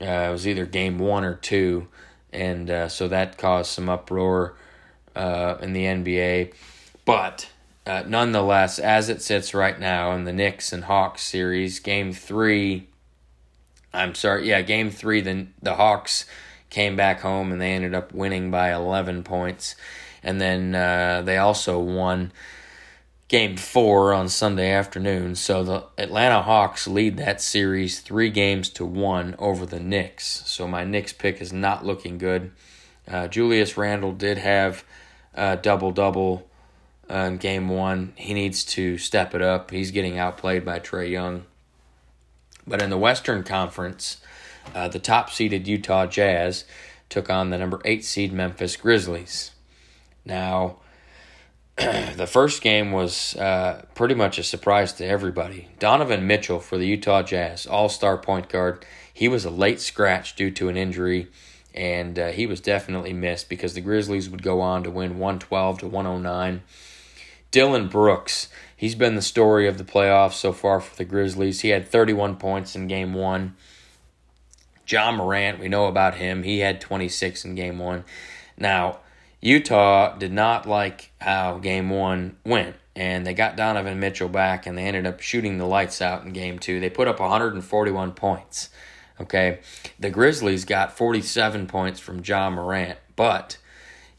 it 0.00 0.30
was 0.30 0.48
either 0.48 0.64
game 0.64 0.98
one 0.98 1.24
or 1.24 1.34
two. 1.34 1.88
And 2.32 2.90
so 2.90 3.08
that 3.08 3.36
caused 3.36 3.70
some 3.70 3.88
uproar 3.88 4.56
in 5.14 5.74
the 5.74 5.84
NBA. 5.84 6.54
But 7.04 7.51
uh, 7.84 8.04
nonetheless, 8.06 8.78
as 8.78 9.08
it 9.08 9.22
sits 9.22 9.54
right 9.54 9.78
now 9.78 10.12
in 10.12 10.24
the 10.24 10.32
Knicks 10.32 10.72
and 10.72 10.84
Hawks 10.84 11.22
series, 11.22 11.80
game 11.80 12.12
three, 12.12 12.88
I'm 13.92 14.14
sorry, 14.14 14.48
yeah, 14.48 14.62
game 14.62 14.90
three, 14.90 15.20
the, 15.20 15.46
the 15.60 15.74
Hawks 15.74 16.26
came 16.70 16.96
back 16.96 17.20
home 17.20 17.52
and 17.52 17.60
they 17.60 17.72
ended 17.72 17.94
up 17.94 18.12
winning 18.12 18.50
by 18.50 18.72
11 18.72 19.24
points. 19.24 19.74
And 20.22 20.40
then 20.40 20.74
uh, 20.74 21.22
they 21.22 21.36
also 21.38 21.78
won 21.80 22.32
game 23.26 23.56
four 23.56 24.12
on 24.12 24.28
Sunday 24.28 24.70
afternoon. 24.70 25.34
So 25.34 25.64
the 25.64 25.84
Atlanta 25.98 26.42
Hawks 26.42 26.86
lead 26.86 27.16
that 27.16 27.40
series 27.40 28.00
three 28.00 28.30
games 28.30 28.68
to 28.70 28.84
one 28.84 29.34
over 29.38 29.66
the 29.66 29.80
Knicks. 29.80 30.42
So 30.46 30.68
my 30.68 30.84
Knicks 30.84 31.12
pick 31.12 31.40
is 31.40 31.52
not 31.52 31.84
looking 31.84 32.18
good. 32.18 32.52
Uh, 33.08 33.26
Julius 33.28 33.76
Randle 33.76 34.12
did 34.12 34.38
have 34.38 34.84
a 35.34 35.56
double 35.56 35.90
double 35.90 36.48
uh, 37.12 37.16
in 37.16 37.36
game 37.36 37.68
one. 37.68 38.12
He 38.16 38.34
needs 38.34 38.64
to 38.64 38.98
step 38.98 39.34
it 39.34 39.42
up. 39.42 39.70
He's 39.70 39.90
getting 39.90 40.18
outplayed 40.18 40.64
by 40.64 40.80
Trae 40.80 41.10
Young. 41.10 41.44
But 42.66 42.80
in 42.80 42.90
the 42.90 42.98
Western 42.98 43.42
Conference, 43.42 44.18
uh, 44.74 44.88
the 44.88 44.98
top 44.98 45.30
seeded 45.30 45.68
Utah 45.68 46.06
Jazz 46.06 46.64
took 47.08 47.28
on 47.28 47.50
the 47.50 47.58
number 47.58 47.80
eight 47.84 48.04
seed 48.04 48.32
Memphis 48.32 48.76
Grizzlies. 48.76 49.50
Now, 50.24 50.76
the 51.76 52.28
first 52.30 52.62
game 52.62 52.92
was 52.92 53.36
uh, 53.36 53.84
pretty 53.94 54.14
much 54.14 54.38
a 54.38 54.42
surprise 54.42 54.92
to 54.94 55.06
everybody. 55.06 55.68
Donovan 55.78 56.26
Mitchell 56.26 56.60
for 56.60 56.78
the 56.78 56.86
Utah 56.86 57.22
Jazz, 57.22 57.66
all 57.66 57.88
star 57.88 58.16
point 58.16 58.48
guard. 58.48 58.86
He 59.12 59.28
was 59.28 59.44
a 59.44 59.50
late 59.50 59.80
scratch 59.80 60.36
due 60.36 60.50
to 60.52 60.68
an 60.68 60.76
injury, 60.76 61.28
and 61.74 62.18
uh, 62.18 62.28
he 62.28 62.46
was 62.46 62.60
definitely 62.60 63.12
missed 63.12 63.48
because 63.48 63.74
the 63.74 63.80
Grizzlies 63.80 64.30
would 64.30 64.42
go 64.42 64.60
on 64.60 64.84
to 64.84 64.90
win 64.90 65.18
112 65.18 65.80
to 65.80 65.88
109. 65.88 66.62
Dillon 67.52 67.86
Brooks, 67.86 68.48
he's 68.74 68.94
been 68.94 69.14
the 69.14 69.22
story 69.22 69.68
of 69.68 69.76
the 69.76 69.84
playoffs 69.84 70.32
so 70.32 70.54
far 70.54 70.80
for 70.80 70.96
the 70.96 71.04
Grizzlies. 71.04 71.60
He 71.60 71.68
had 71.68 71.86
31 71.86 72.36
points 72.36 72.74
in 72.74 72.88
game 72.88 73.12
one. 73.12 73.54
Ja 74.88 75.12
Morant, 75.12 75.60
we 75.60 75.68
know 75.68 75.84
about 75.84 76.14
him. 76.14 76.42
He 76.44 76.60
had 76.60 76.80
26 76.80 77.44
in 77.44 77.54
game 77.54 77.78
one. 77.78 78.04
Now, 78.56 79.00
Utah 79.42 80.16
did 80.16 80.32
not 80.32 80.66
like 80.66 81.12
how 81.20 81.58
game 81.58 81.90
one 81.90 82.36
went, 82.42 82.76
and 82.96 83.26
they 83.26 83.34
got 83.34 83.56
Donovan 83.56 84.00
Mitchell 84.00 84.30
back, 84.30 84.66
and 84.66 84.78
they 84.78 84.84
ended 84.84 85.06
up 85.06 85.20
shooting 85.20 85.58
the 85.58 85.66
lights 85.66 86.00
out 86.00 86.24
in 86.24 86.32
game 86.32 86.58
two. 86.58 86.80
They 86.80 86.88
put 86.88 87.06
up 87.06 87.20
141 87.20 88.12
points. 88.12 88.70
Okay, 89.20 89.58
the 90.00 90.08
Grizzlies 90.10 90.64
got 90.64 90.96
47 90.96 91.66
points 91.66 92.00
from 92.00 92.22
Ja 92.24 92.48
Morant, 92.48 92.98
but 93.14 93.58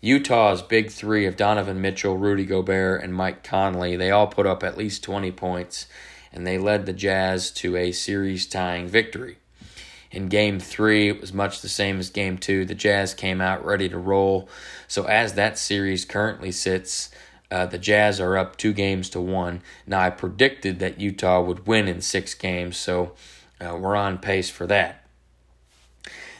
Utah's 0.03 0.61
big 0.61 0.91
three 0.91 1.25
of 1.25 1.37
Donovan 1.37 1.79
Mitchell, 1.79 2.17
Rudy 2.17 2.43
Gobert, 2.43 3.01
and 3.01 3.13
Mike 3.13 3.41
Conley, 3.41 3.95
they 3.95 4.11
all 4.11 4.27
put 4.27 4.45
up 4.45 4.61
at 4.61 4.77
least 4.77 5.01
20 5.01 5.31
points, 5.31 5.87
and 6.33 6.45
they 6.45 6.57
led 6.57 6.85
the 6.85 6.91
Jazz 6.91 7.49
to 7.51 7.77
a 7.77 7.93
series 7.93 8.45
tying 8.45 8.89
victory. 8.89 9.37
In 10.11 10.27
game 10.27 10.59
three, 10.59 11.07
it 11.07 11.21
was 11.21 11.31
much 11.31 11.61
the 11.61 11.69
same 11.69 11.99
as 11.99 12.09
game 12.09 12.37
two. 12.37 12.65
The 12.65 12.75
Jazz 12.75 13.13
came 13.13 13.39
out 13.39 13.63
ready 13.63 13.87
to 13.87 13.97
roll. 13.97 14.49
So, 14.89 15.05
as 15.05 15.35
that 15.35 15.57
series 15.57 16.03
currently 16.03 16.51
sits, 16.51 17.09
uh, 17.49 17.67
the 17.67 17.77
Jazz 17.77 18.19
are 18.19 18.37
up 18.37 18.57
two 18.57 18.73
games 18.73 19.09
to 19.11 19.21
one. 19.21 19.61
Now, 19.87 20.01
I 20.01 20.09
predicted 20.09 20.79
that 20.79 20.99
Utah 20.99 21.41
would 21.41 21.65
win 21.65 21.87
in 21.87 22.01
six 22.01 22.33
games, 22.33 22.75
so 22.75 23.13
uh, 23.61 23.77
we're 23.77 23.95
on 23.95 24.17
pace 24.17 24.49
for 24.49 24.67
that. 24.67 25.05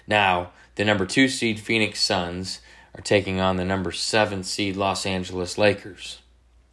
Now, 0.06 0.52
the 0.76 0.84
number 0.84 1.06
two 1.06 1.30
seed 1.30 1.62
Phoenix 1.62 2.02
Suns 2.02 2.60
are 2.96 3.02
taking 3.02 3.40
on 3.40 3.58
the 3.58 3.66
number 3.66 3.92
seven 3.92 4.44
seed 4.44 4.76
Los 4.76 5.06
Angeles 5.06 5.58
Lakers. 5.58 6.20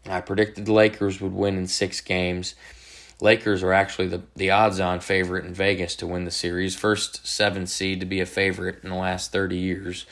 I 0.07 0.21
predicted 0.21 0.66
the 0.66 0.73
Lakers 0.73 1.21
would 1.21 1.33
win 1.33 1.57
in 1.57 1.66
six 1.66 2.01
games. 2.01 2.55
Lakers 3.21 3.62
are 3.62 3.73
actually 3.73 4.09
the, 4.09 4.23
the 4.35 4.51
odds 4.51 4.81
on 4.81 5.01
favorite 5.01 5.45
in 5.45 5.55
Vegas 5.55 5.95
to 5.97 6.07
win 6.07 6.25
the 6.25 6.31
series. 6.31 6.75
First 6.75 7.27
seven 7.27 7.66
seed 7.66 8.01
to 8.01 8.07
be 8.07 8.21
a 8.21 8.27
favorite 8.27 8.83
in 8.83 8.91
the 8.91 8.97
last 8.97 9.31
30 9.33 9.57
years. 9.57 10.07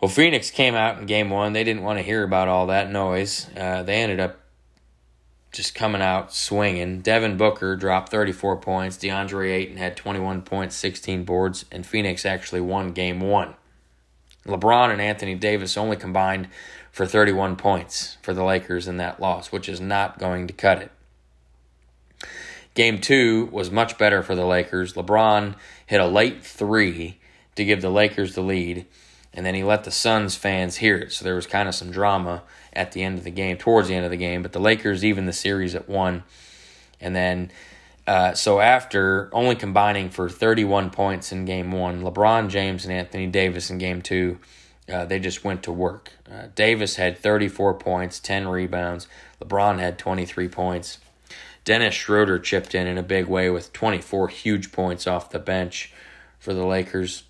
Well, 0.00 0.08
Phoenix 0.10 0.50
came 0.50 0.74
out 0.74 0.98
in 0.98 1.06
game 1.06 1.30
one. 1.30 1.52
They 1.52 1.64
didn't 1.64 1.82
want 1.82 1.98
to 1.98 2.02
hear 2.02 2.22
about 2.22 2.48
all 2.48 2.66
that 2.66 2.90
noise. 2.90 3.46
Uh, 3.56 3.82
they 3.82 3.96
ended 3.96 4.20
up 4.20 4.40
just 5.52 5.74
coming 5.74 6.00
out 6.00 6.32
swinging. 6.32 7.00
Devin 7.00 7.36
Booker 7.36 7.76
dropped 7.76 8.10
34 8.10 8.56
points. 8.58 8.96
DeAndre 8.96 9.50
Ayton 9.50 9.76
had 9.76 9.96
21 9.96 10.42
points, 10.42 10.76
16 10.76 11.24
boards, 11.24 11.64
and 11.72 11.84
Phoenix 11.84 12.24
actually 12.24 12.60
won 12.60 12.92
game 12.92 13.20
one. 13.20 13.54
LeBron 14.46 14.90
and 14.90 15.00
Anthony 15.00 15.34
Davis 15.34 15.76
only 15.76 15.96
combined 15.96 16.48
for 16.90 17.06
31 17.06 17.56
points 17.56 18.16
for 18.22 18.34
the 18.34 18.44
Lakers 18.44 18.88
in 18.88 18.96
that 18.96 19.20
loss, 19.20 19.52
which 19.52 19.68
is 19.68 19.80
not 19.80 20.18
going 20.18 20.46
to 20.46 20.52
cut 20.52 20.82
it. 20.82 20.90
Game 22.74 23.00
two 23.00 23.46
was 23.46 23.70
much 23.70 23.98
better 23.98 24.22
for 24.22 24.34
the 24.34 24.46
Lakers. 24.46 24.94
LeBron 24.94 25.56
hit 25.86 26.00
a 26.00 26.06
late 26.06 26.44
three 26.44 27.18
to 27.56 27.64
give 27.64 27.82
the 27.82 27.90
Lakers 27.90 28.34
the 28.34 28.40
lead, 28.40 28.86
and 29.34 29.44
then 29.44 29.54
he 29.54 29.62
let 29.62 29.84
the 29.84 29.90
Suns 29.90 30.36
fans 30.36 30.76
hear 30.76 30.96
it. 30.96 31.12
So 31.12 31.24
there 31.24 31.34
was 31.34 31.46
kind 31.46 31.68
of 31.68 31.74
some 31.74 31.90
drama 31.90 32.42
at 32.72 32.92
the 32.92 33.02
end 33.02 33.18
of 33.18 33.24
the 33.24 33.30
game, 33.30 33.56
towards 33.56 33.88
the 33.88 33.94
end 33.94 34.04
of 34.04 34.10
the 34.10 34.16
game. 34.16 34.42
But 34.42 34.52
the 34.52 34.60
Lakers 34.60 35.04
even 35.04 35.26
the 35.26 35.32
series 35.32 35.74
at 35.74 35.88
one, 35.88 36.22
and 37.00 37.14
then 37.14 37.50
uh, 38.10 38.34
so 38.34 38.58
after 38.58 39.30
only 39.32 39.54
combining 39.54 40.10
for 40.10 40.28
31 40.28 40.90
points 40.90 41.30
in 41.30 41.44
game 41.44 41.70
one, 41.70 42.02
LeBron 42.02 42.48
James 42.48 42.84
and 42.84 42.92
Anthony 42.92 43.28
Davis 43.28 43.70
in 43.70 43.78
game 43.78 44.02
two, 44.02 44.40
uh, 44.92 45.04
they 45.04 45.20
just 45.20 45.44
went 45.44 45.62
to 45.62 45.70
work. 45.70 46.10
Uh, 46.28 46.48
Davis 46.56 46.96
had 46.96 47.16
34 47.16 47.74
points, 47.74 48.18
10 48.18 48.48
rebounds. 48.48 49.06
LeBron 49.40 49.78
had 49.78 49.96
23 49.96 50.48
points. 50.48 50.98
Dennis 51.64 51.94
Schroeder 51.94 52.40
chipped 52.40 52.74
in 52.74 52.88
in 52.88 52.98
a 52.98 53.02
big 53.04 53.26
way 53.26 53.48
with 53.48 53.72
24 53.72 54.26
huge 54.26 54.72
points 54.72 55.06
off 55.06 55.30
the 55.30 55.38
bench 55.38 55.92
for 56.40 56.52
the 56.52 56.66
Lakers. 56.66 57.22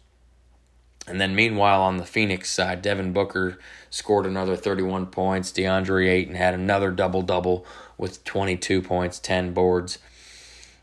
And 1.06 1.20
then 1.20 1.34
meanwhile 1.34 1.82
on 1.82 1.98
the 1.98 2.06
Phoenix 2.06 2.50
side, 2.50 2.80
Devin 2.80 3.12
Booker 3.12 3.58
scored 3.90 4.24
another 4.24 4.56
31 4.56 5.08
points. 5.08 5.52
DeAndre 5.52 6.08
Ayton 6.08 6.36
had 6.36 6.54
another 6.54 6.90
double 6.90 7.20
double 7.20 7.66
with 7.98 8.24
22 8.24 8.80
points, 8.80 9.18
10 9.18 9.52
boards. 9.52 9.98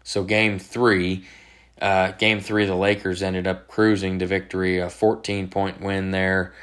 So 0.07 0.23
game 0.23 0.57
three, 0.57 1.25
uh, 1.81 2.11
game 2.11 2.39
three, 2.39 2.65
the 2.65 2.75
Lakers 2.75 3.21
ended 3.21 3.45
up 3.45 3.67
cruising 3.67 4.19
to 4.19 4.25
victory, 4.25 4.79
a 4.79 4.89
14 4.89 5.49
point 5.49 5.81
win 5.81 6.11
there. 6.11 6.53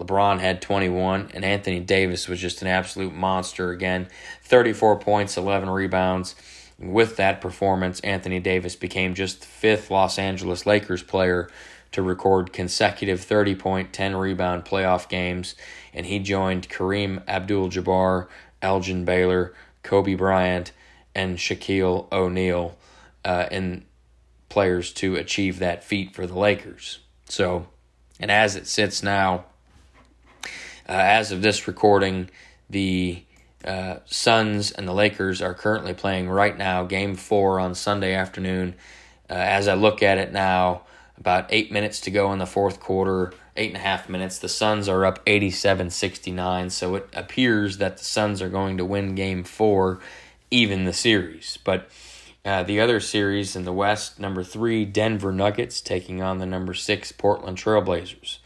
LeBron 0.00 0.40
had 0.40 0.60
21, 0.60 1.30
and 1.32 1.44
Anthony 1.44 1.78
Davis 1.78 2.26
was 2.26 2.40
just 2.40 2.60
an 2.60 2.66
absolute 2.66 3.14
monster 3.14 3.70
again. 3.70 4.08
34 4.42 4.98
points, 4.98 5.36
11 5.36 5.70
rebounds. 5.70 6.34
with 6.76 7.14
that 7.18 7.40
performance, 7.40 8.00
Anthony 8.00 8.40
Davis 8.40 8.74
became 8.74 9.14
just 9.14 9.42
the 9.42 9.46
fifth 9.46 9.88
Los 9.88 10.18
Angeles 10.18 10.66
Lakers 10.66 11.04
player 11.04 11.48
to 11.92 12.02
record 12.02 12.52
consecutive 12.52 13.20
30 13.20 13.54
point, 13.54 13.92
10 13.92 14.16
rebound 14.16 14.64
playoff 14.64 15.08
games, 15.08 15.54
and 15.94 16.06
he 16.06 16.18
joined 16.18 16.68
Kareem 16.68 17.22
Abdul 17.28 17.68
Jabbar, 17.68 18.26
Elgin 18.60 19.04
Baylor, 19.04 19.54
Kobe 19.84 20.14
Bryant, 20.16 20.72
and 21.14 21.38
Shaquille 21.38 22.10
O'Neal 22.12 22.76
uh, 23.24 23.46
in 23.50 23.84
players 24.48 24.92
to 24.94 25.16
achieve 25.16 25.58
that 25.58 25.84
feat 25.84 26.14
for 26.14 26.26
the 26.26 26.38
Lakers. 26.38 26.98
So, 27.28 27.68
and 28.20 28.30
as 28.30 28.56
it 28.56 28.66
sits 28.66 29.02
now, 29.02 29.44
uh, 30.88 30.92
as 30.92 31.32
of 31.32 31.42
this 31.42 31.66
recording, 31.66 32.28
the 32.68 33.22
uh, 33.64 33.96
Suns 34.06 34.72
and 34.72 34.86
the 34.86 34.92
Lakers 34.92 35.40
are 35.40 35.54
currently 35.54 35.94
playing 35.94 36.28
right 36.28 36.56
now, 36.56 36.84
game 36.84 37.14
four 37.14 37.60
on 37.60 37.74
Sunday 37.74 38.14
afternoon. 38.14 38.74
Uh, 39.30 39.34
as 39.34 39.68
I 39.68 39.74
look 39.74 40.02
at 40.02 40.18
it 40.18 40.32
now, 40.32 40.82
about 41.16 41.46
eight 41.50 41.70
minutes 41.70 42.00
to 42.00 42.10
go 42.10 42.32
in 42.32 42.38
the 42.38 42.46
fourth 42.46 42.80
quarter, 42.80 43.32
eight 43.56 43.68
and 43.68 43.76
a 43.76 43.80
half 43.80 44.08
minutes. 44.08 44.38
The 44.38 44.48
Suns 44.48 44.88
are 44.88 45.04
up 45.04 45.20
87 45.26 45.90
69, 45.90 46.70
so 46.70 46.96
it 46.96 47.08
appears 47.14 47.78
that 47.78 47.98
the 47.98 48.04
Suns 48.04 48.42
are 48.42 48.48
going 48.48 48.78
to 48.78 48.84
win 48.84 49.14
game 49.14 49.44
four, 49.44 50.00
even 50.52 50.84
the 50.84 50.92
series. 50.92 51.58
But 51.64 51.88
uh, 52.44 52.62
the 52.62 52.80
other 52.80 53.00
series 53.00 53.56
in 53.56 53.64
the 53.64 53.72
West, 53.72 54.20
number 54.20 54.44
three, 54.44 54.84
Denver 54.84 55.32
Nuggets 55.32 55.80
taking 55.80 56.22
on 56.22 56.38
the 56.38 56.46
number 56.46 56.74
six, 56.74 57.10
Portland 57.12 57.56
Trailblazers. 57.56 58.38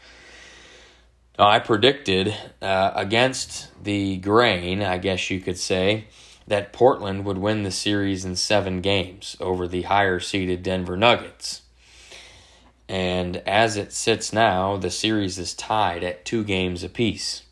Now, 1.37 1.49
I 1.49 1.59
predicted 1.59 2.35
uh, 2.61 2.91
against 2.95 3.83
the 3.83 4.17
grain, 4.17 4.81
I 4.81 4.97
guess 4.97 5.29
you 5.29 5.39
could 5.39 5.57
say, 5.57 6.05
that 6.47 6.73
Portland 6.73 7.25
would 7.25 7.37
win 7.37 7.63
the 7.63 7.71
series 7.71 8.23
in 8.25 8.35
seven 8.35 8.81
games 8.81 9.35
over 9.39 9.67
the 9.67 9.83
higher 9.83 10.19
seeded 10.19 10.63
Denver 10.63 10.97
Nuggets. 10.97 11.61
And 12.89 13.37
as 13.45 13.75
it 13.75 13.91
sits 13.91 14.31
now, 14.31 14.77
the 14.77 14.89
series 14.89 15.37
is 15.37 15.53
tied 15.53 16.03
at 16.03 16.23
two 16.23 16.43
games 16.43 16.83
apiece. 16.83 17.43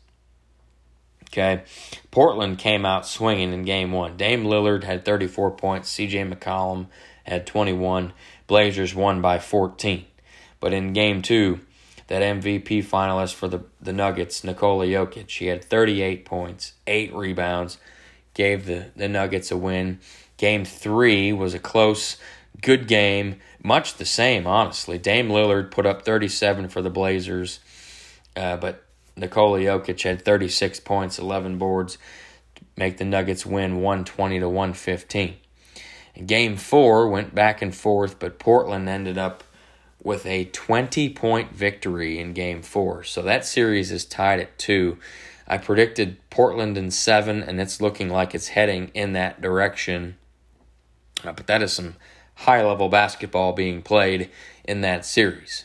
Okay. 1.30 1.62
Portland 2.10 2.58
came 2.58 2.86
out 2.86 3.06
swinging 3.06 3.52
in 3.52 3.62
game 3.62 3.92
one. 3.92 4.16
Dame 4.16 4.44
Lillard 4.44 4.84
had 4.84 5.04
34 5.04 5.52
points. 5.52 5.94
CJ 5.94 6.32
McCollum 6.32 6.86
had 7.24 7.46
21. 7.46 8.12
Blazers 8.46 8.94
won 8.94 9.20
by 9.20 9.38
14. 9.38 10.04
But 10.60 10.72
in 10.72 10.92
game 10.92 11.22
two, 11.22 11.60
that 12.06 12.22
MVP 12.22 12.84
finalist 12.84 13.34
for 13.34 13.48
the, 13.48 13.64
the 13.80 13.92
Nuggets, 13.92 14.44
Nikola 14.44 14.86
Jokic, 14.86 15.30
he 15.30 15.46
had 15.46 15.64
38 15.64 16.24
points, 16.24 16.74
8 16.86 17.12
rebounds, 17.14 17.78
gave 18.32 18.66
the, 18.66 18.90
the 18.94 19.08
Nuggets 19.08 19.50
a 19.50 19.56
win. 19.56 19.98
Game 20.36 20.64
three 20.64 21.32
was 21.32 21.54
a 21.54 21.58
close, 21.58 22.16
good 22.62 22.86
game 22.86 23.40
much 23.62 23.94
the 23.94 24.04
same, 24.04 24.46
honestly. 24.46 24.96
Dame 24.96 25.28
Lillard 25.28 25.70
put 25.70 25.86
up 25.86 26.02
37 26.02 26.68
for 26.68 26.80
the 26.80 26.90
Blazers, 26.90 27.58
uh, 28.36 28.56
but 28.56 28.85
Nikola 29.16 29.60
Jokic 29.60 30.02
had 30.02 30.22
36 30.22 30.80
points, 30.80 31.18
11 31.18 31.58
boards, 31.58 31.98
make 32.76 32.98
the 32.98 33.04
Nuggets 33.04 33.46
win 33.46 33.80
120 33.80 34.40
to 34.40 34.48
115. 34.48 35.36
And 36.14 36.28
game 36.28 36.56
four 36.56 37.08
went 37.08 37.34
back 37.34 37.62
and 37.62 37.74
forth, 37.74 38.18
but 38.18 38.38
Portland 38.38 38.88
ended 38.88 39.18
up 39.18 39.44
with 40.02 40.24
a 40.26 40.44
20 40.44 41.08
point 41.10 41.52
victory 41.52 42.18
in 42.18 42.32
game 42.32 42.62
four. 42.62 43.02
So 43.04 43.22
that 43.22 43.44
series 43.44 43.90
is 43.90 44.04
tied 44.04 44.40
at 44.40 44.58
two. 44.58 44.98
I 45.48 45.58
predicted 45.58 46.18
Portland 46.30 46.76
in 46.76 46.90
seven, 46.90 47.42
and 47.42 47.60
it's 47.60 47.80
looking 47.80 48.08
like 48.08 48.34
it's 48.34 48.48
heading 48.48 48.90
in 48.94 49.12
that 49.12 49.40
direction. 49.40 50.16
Uh, 51.24 51.32
but 51.32 51.46
that 51.46 51.62
is 51.62 51.72
some 51.72 51.96
high 52.34 52.64
level 52.64 52.88
basketball 52.88 53.52
being 53.52 53.82
played 53.82 54.30
in 54.64 54.80
that 54.82 55.04
series. 55.04 55.64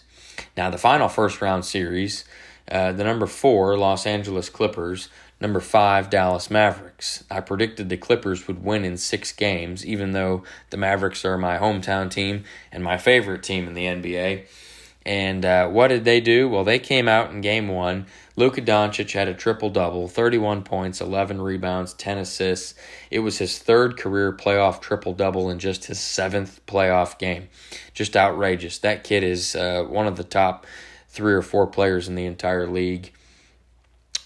Now, 0.55 0.69
the 0.69 0.77
final 0.77 1.07
first 1.07 1.41
round 1.41 1.65
series, 1.65 2.25
uh, 2.71 2.93
the 2.93 3.03
number 3.03 3.27
four, 3.27 3.77
Los 3.77 4.05
Angeles 4.05 4.49
Clippers, 4.49 5.09
number 5.41 5.59
five, 5.59 6.09
Dallas 6.09 6.49
Mavericks. 6.49 7.23
I 7.29 7.41
predicted 7.41 7.89
the 7.89 7.97
Clippers 7.97 8.47
would 8.47 8.63
win 8.63 8.85
in 8.85 8.95
six 8.95 9.33
games, 9.33 9.85
even 9.85 10.13
though 10.13 10.43
the 10.69 10.77
Mavericks 10.77 11.25
are 11.25 11.37
my 11.37 11.57
hometown 11.57 12.09
team 12.09 12.45
and 12.71 12.83
my 12.83 12.97
favorite 12.97 13.43
team 13.43 13.67
in 13.67 13.73
the 13.73 13.85
NBA. 13.85 14.45
And 15.05 15.43
uh, 15.43 15.67
what 15.67 15.87
did 15.87 16.05
they 16.05 16.21
do? 16.21 16.47
Well, 16.47 16.63
they 16.63 16.79
came 16.79 17.07
out 17.07 17.31
in 17.31 17.41
game 17.41 17.67
one. 17.67 18.05
Luka 18.35 18.61
Doncic 18.61 19.11
had 19.11 19.27
a 19.27 19.33
triple 19.33 19.69
double 19.69 20.07
31 20.07 20.63
points, 20.63 21.01
11 21.01 21.41
rebounds, 21.41 21.93
10 21.93 22.19
assists. 22.19 22.75
It 23.09 23.19
was 23.19 23.39
his 23.39 23.59
third 23.59 23.97
career 23.97 24.31
playoff 24.31 24.79
triple 24.79 25.13
double 25.13 25.49
in 25.49 25.59
just 25.59 25.85
his 25.85 25.99
seventh 25.99 26.65
playoff 26.67 27.17
game. 27.17 27.49
Just 27.93 28.15
outrageous. 28.15 28.77
That 28.77 29.03
kid 29.03 29.23
is 29.23 29.55
uh, 29.55 29.83
one 29.83 30.07
of 30.07 30.15
the 30.17 30.23
top 30.23 30.65
three 31.11 31.33
or 31.33 31.41
four 31.41 31.67
players 31.67 32.07
in 32.07 32.15
the 32.15 32.25
entire 32.25 32.67
league. 32.67 33.13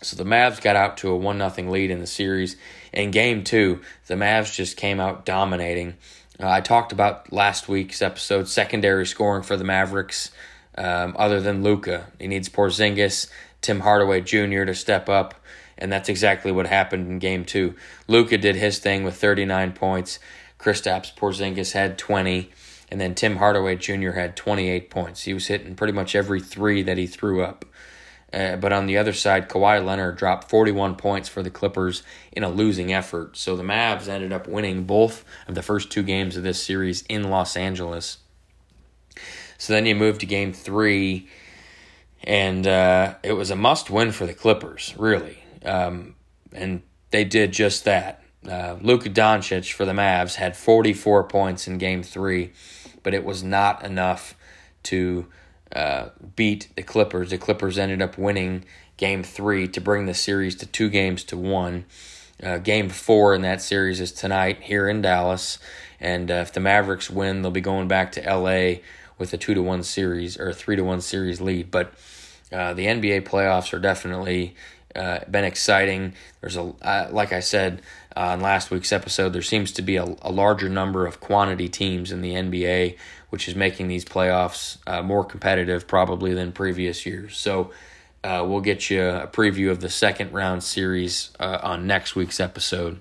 So 0.01 0.15
the 0.15 0.23
Mavs 0.23 0.61
got 0.61 0.75
out 0.75 0.97
to 0.97 1.09
a 1.09 1.17
1 1.17 1.51
0 1.51 1.71
lead 1.71 1.89
in 1.89 1.99
the 1.99 2.07
series. 2.07 2.55
In 2.93 3.11
game 3.11 3.43
two, 3.43 3.81
the 4.07 4.13
Mavs 4.13 4.53
just 4.53 4.77
came 4.77 4.99
out 4.99 5.25
dominating. 5.25 5.95
Uh, 6.39 6.49
I 6.49 6.61
talked 6.61 6.91
about 6.91 7.33
last 7.33 7.67
week's 7.67 8.01
episode, 8.01 8.47
secondary 8.47 9.05
scoring 9.05 9.43
for 9.43 9.57
the 9.57 9.63
Mavericks 9.63 10.31
um, 10.77 11.15
other 11.17 11.41
than 11.41 11.63
Luka, 11.63 12.07
He 12.19 12.27
needs 12.27 12.49
Porzingis, 12.49 13.29
Tim 13.61 13.79
Hardaway 13.79 14.21
Jr. 14.21 14.65
to 14.65 14.75
step 14.75 15.09
up, 15.09 15.33
and 15.77 15.91
that's 15.91 16.09
exactly 16.09 16.51
what 16.51 16.67
happened 16.67 17.07
in 17.07 17.19
Game 17.19 17.45
Two. 17.45 17.75
Luka 18.07 18.37
did 18.37 18.55
his 18.55 18.79
thing 18.79 19.03
with 19.03 19.15
39 19.15 19.71
points. 19.73 20.19
Kristaps 20.59 21.15
Porzingis 21.15 21.71
had 21.71 21.97
20, 21.97 22.51
and 22.95 23.01
then 23.01 23.13
Tim 23.13 23.35
Hardaway 23.35 23.75
Jr. 23.75 24.11
had 24.11 24.37
28 24.37 24.89
points. 24.89 25.23
He 25.23 25.33
was 25.33 25.47
hitting 25.47 25.75
pretty 25.75 25.91
much 25.91 26.15
every 26.15 26.39
three 26.39 26.81
that 26.83 26.97
he 26.97 27.07
threw 27.07 27.43
up. 27.43 27.65
Uh, 28.31 28.55
but 28.55 28.71
on 28.71 28.85
the 28.85 28.97
other 28.97 29.11
side, 29.11 29.49
Kawhi 29.49 29.83
Leonard 29.83 30.15
dropped 30.15 30.49
41 30.49 30.95
points 30.95 31.27
for 31.27 31.43
the 31.43 31.49
Clippers 31.49 32.03
in 32.31 32.45
a 32.45 32.49
losing 32.49 32.93
effort. 32.93 33.35
So 33.35 33.57
the 33.57 33.63
Mavs 33.63 34.07
ended 34.07 34.31
up 34.31 34.47
winning 34.47 34.85
both 34.85 35.25
of 35.45 35.55
the 35.55 35.61
first 35.61 35.91
two 35.91 36.03
games 36.03 36.37
of 36.37 36.43
this 36.43 36.63
series 36.63 37.01
in 37.09 37.29
Los 37.29 37.57
Angeles. 37.57 38.19
So 39.57 39.73
then 39.73 39.85
you 39.85 39.93
move 39.93 40.19
to 40.19 40.25
game 40.25 40.53
three, 40.53 41.27
and 42.23 42.65
uh, 42.65 43.15
it 43.23 43.33
was 43.33 43.51
a 43.51 43.57
must 43.57 43.89
win 43.89 44.13
for 44.13 44.25
the 44.25 44.33
Clippers, 44.33 44.95
really. 44.97 45.43
Um, 45.65 46.15
and 46.53 46.81
they 47.11 47.25
did 47.25 47.51
just 47.51 47.83
that. 47.83 48.23
Uh, 48.49 48.77
Luka 48.81 49.09
Doncic 49.09 49.73
for 49.73 49.83
the 49.83 49.91
Mavs 49.91 50.35
had 50.35 50.55
44 50.55 51.25
points 51.25 51.67
in 51.67 51.77
game 51.77 52.01
three, 52.01 52.53
but 53.05 53.13
it 53.13 53.23
was 53.23 53.43
not 53.43 53.85
enough 53.85 54.35
to 54.81 55.27
uh, 55.73 56.09
beat 56.35 56.69
the 56.75 56.81
Clippers. 56.81 57.29
The 57.29 57.37
Clippers 57.37 57.77
ended 57.77 58.01
up 58.01 58.17
winning 58.17 58.65
game 58.97 59.21
three 59.21 59.67
to 59.67 59.79
bring 59.79 60.07
the 60.07 60.13
series 60.15 60.55
to 60.55 60.65
two 60.65 60.89
games 60.89 61.23
to 61.25 61.37
one. 61.37 61.85
Uh, 62.43 62.57
game 62.57 62.89
four 62.89 63.35
in 63.35 63.43
that 63.43 63.61
series 63.61 64.01
is 64.01 64.11
tonight 64.11 64.63
here 64.63 64.89
in 64.89 65.01
Dallas, 65.01 65.59
and 66.01 66.29
uh, 66.29 66.35
if 66.35 66.51
the 66.51 66.59
Mavericks 66.59 67.09
win, 67.09 67.43
they'll 67.43 67.51
be 67.51 67.61
going 67.61 67.87
back 67.87 68.11
to 68.13 68.21
LA 68.21 68.81
with 69.17 69.31
a 69.31 69.37
two 69.37 69.53
to 69.53 69.61
one 69.61 69.83
series 69.83 70.37
or 70.37 70.49
a 70.49 70.53
three 70.53 70.75
to 70.75 70.83
one 70.83 70.99
series 70.99 71.39
lead. 71.39 71.69
But 71.69 71.93
uh, 72.51 72.73
the 72.73 72.87
NBA 72.87 73.21
playoffs 73.21 73.71
are 73.71 73.79
definitely 73.79 74.55
uh, 74.95 75.19
been 75.29 75.45
exciting. 75.45 76.13
There's 76.41 76.57
a 76.57 76.73
uh, 76.81 77.09
like 77.11 77.31
I 77.31 77.39
said 77.39 77.81
uh, 78.15 78.31
in 78.33 78.41
last 78.41 78.71
week's 78.71 78.91
episode, 78.91 79.33
there 79.33 79.41
seems 79.41 79.71
to 79.73 79.81
be 79.81 79.97
a, 79.97 80.05
a, 80.21 80.31
larger 80.31 80.69
number 80.69 81.05
of 81.05 81.19
quantity 81.19 81.67
teams 81.67 82.11
in 82.11 82.21
the 82.21 82.33
NBA, 82.33 82.97
which 83.29 83.47
is 83.47 83.55
making 83.55 83.87
these 83.87 84.05
playoffs 84.05 84.77
uh, 84.87 85.01
more 85.01 85.25
competitive 85.25 85.87
probably 85.87 86.33
than 86.33 86.51
previous 86.51 87.05
years. 87.05 87.37
So. 87.37 87.71
Uh, 88.23 88.43
we'll 88.43 88.59
get 88.59 88.89
you 88.89 89.03
a 89.03 89.27
preview 89.27 89.69
of 89.69 89.81
the 89.81 89.89
second 89.89 90.33
round 90.33 90.63
series 90.63 91.29
uh, 91.39 91.59
on 91.61 91.85
next 91.85 92.15
week's 92.15 92.39
episode. 92.39 92.99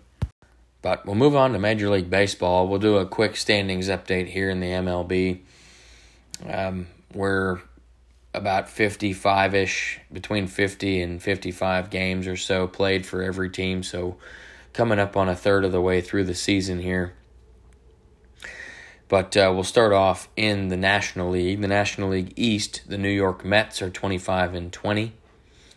But 0.84 1.06
we'll 1.06 1.14
move 1.14 1.34
on 1.34 1.54
to 1.54 1.58
Major 1.58 1.88
League 1.88 2.10
Baseball. 2.10 2.68
We'll 2.68 2.78
do 2.78 2.98
a 2.98 3.06
quick 3.06 3.36
standings 3.36 3.88
update 3.88 4.26
here 4.26 4.50
in 4.50 4.60
the 4.60 4.66
MLB. 4.66 5.40
Um, 6.46 6.88
we're 7.14 7.60
about 8.34 8.68
55 8.68 9.54
ish, 9.54 10.00
between 10.12 10.46
50 10.46 11.00
and 11.00 11.22
55 11.22 11.88
games 11.88 12.26
or 12.26 12.36
so 12.36 12.66
played 12.66 13.06
for 13.06 13.22
every 13.22 13.48
team. 13.48 13.82
So 13.82 14.18
coming 14.74 14.98
up 14.98 15.16
on 15.16 15.28
a 15.28 15.36
third 15.36 15.64
of 15.64 15.72
the 15.72 15.80
way 15.80 16.00
through 16.02 16.24
the 16.24 16.34
season 16.34 16.80
here. 16.80 17.14
But 19.08 19.36
uh, 19.36 19.52
we'll 19.54 19.62
start 19.62 19.92
off 19.92 20.28
in 20.36 20.68
the 20.68 20.76
National 20.76 21.30
League. 21.30 21.60
The 21.60 21.68
National 21.68 22.10
League 22.10 22.32
East, 22.36 22.82
the 22.86 22.98
New 22.98 23.08
York 23.10 23.44
Mets 23.44 23.80
are 23.80 23.90
25 23.90 24.54
and 24.54 24.72
20. 24.72 25.12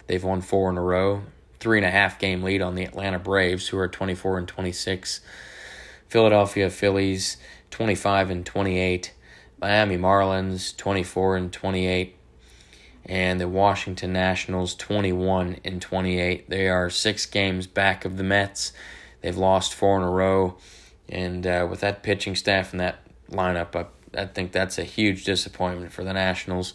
They've 0.08 0.24
won 0.24 0.41
four 0.41 0.70
in 0.72 0.78
a 0.78 0.82
row, 0.82 1.24
three 1.60 1.78
and 1.78 1.86
a 1.86 1.91
half 1.91 2.18
game 2.18 2.41
lead 2.41 2.62
on 2.62 2.76
the 2.76 2.84
Atlanta 2.84 3.20
Braves, 3.20 3.68
who 3.68 3.78
are 3.78 3.88
24 3.88 4.39
and 4.39 4.48
26. 4.48 5.22
Philadelphia 6.08 6.70
Phillies, 6.70 7.38
25 7.70 8.32
and 8.32 8.45
28. 8.45 9.14
Miami 9.62 9.98
Marlins, 9.98 10.76
24 10.76 11.38
and 11.38 11.54
28 11.54 12.16
and 13.08 13.39
the 13.39 13.47
Washington 13.47 14.12
Nationals 14.12 14.76
21 14.76 15.60
and 15.64 15.82
28. 15.82 16.49
They 16.49 16.68
are 16.68 16.89
six 16.89 17.26
games 17.26 17.66
back 17.66 18.03
of 18.03 18.18
the 18.18 18.24
Mets. 18.24 18.74
They've 19.22 19.38
lost 19.38 19.74
four 19.74 19.97
in 19.97 20.03
a 20.03 20.12
row, 20.12 20.58
and 21.10 21.47
uh, 21.47 21.68
with 21.70 21.80
that 21.80 22.03
pitching 22.03 22.36
staff 22.36 22.72
and 22.72 22.80
that 22.80 22.99
lineup, 23.32 23.76
I, 23.76 24.22
I 24.22 24.26
think 24.26 24.51
that's 24.51 24.78
a 24.78 24.84
huge 24.84 25.24
disappointment 25.24 25.93
for 25.93 26.03
the 26.03 26.14
Nationals. 26.14 26.74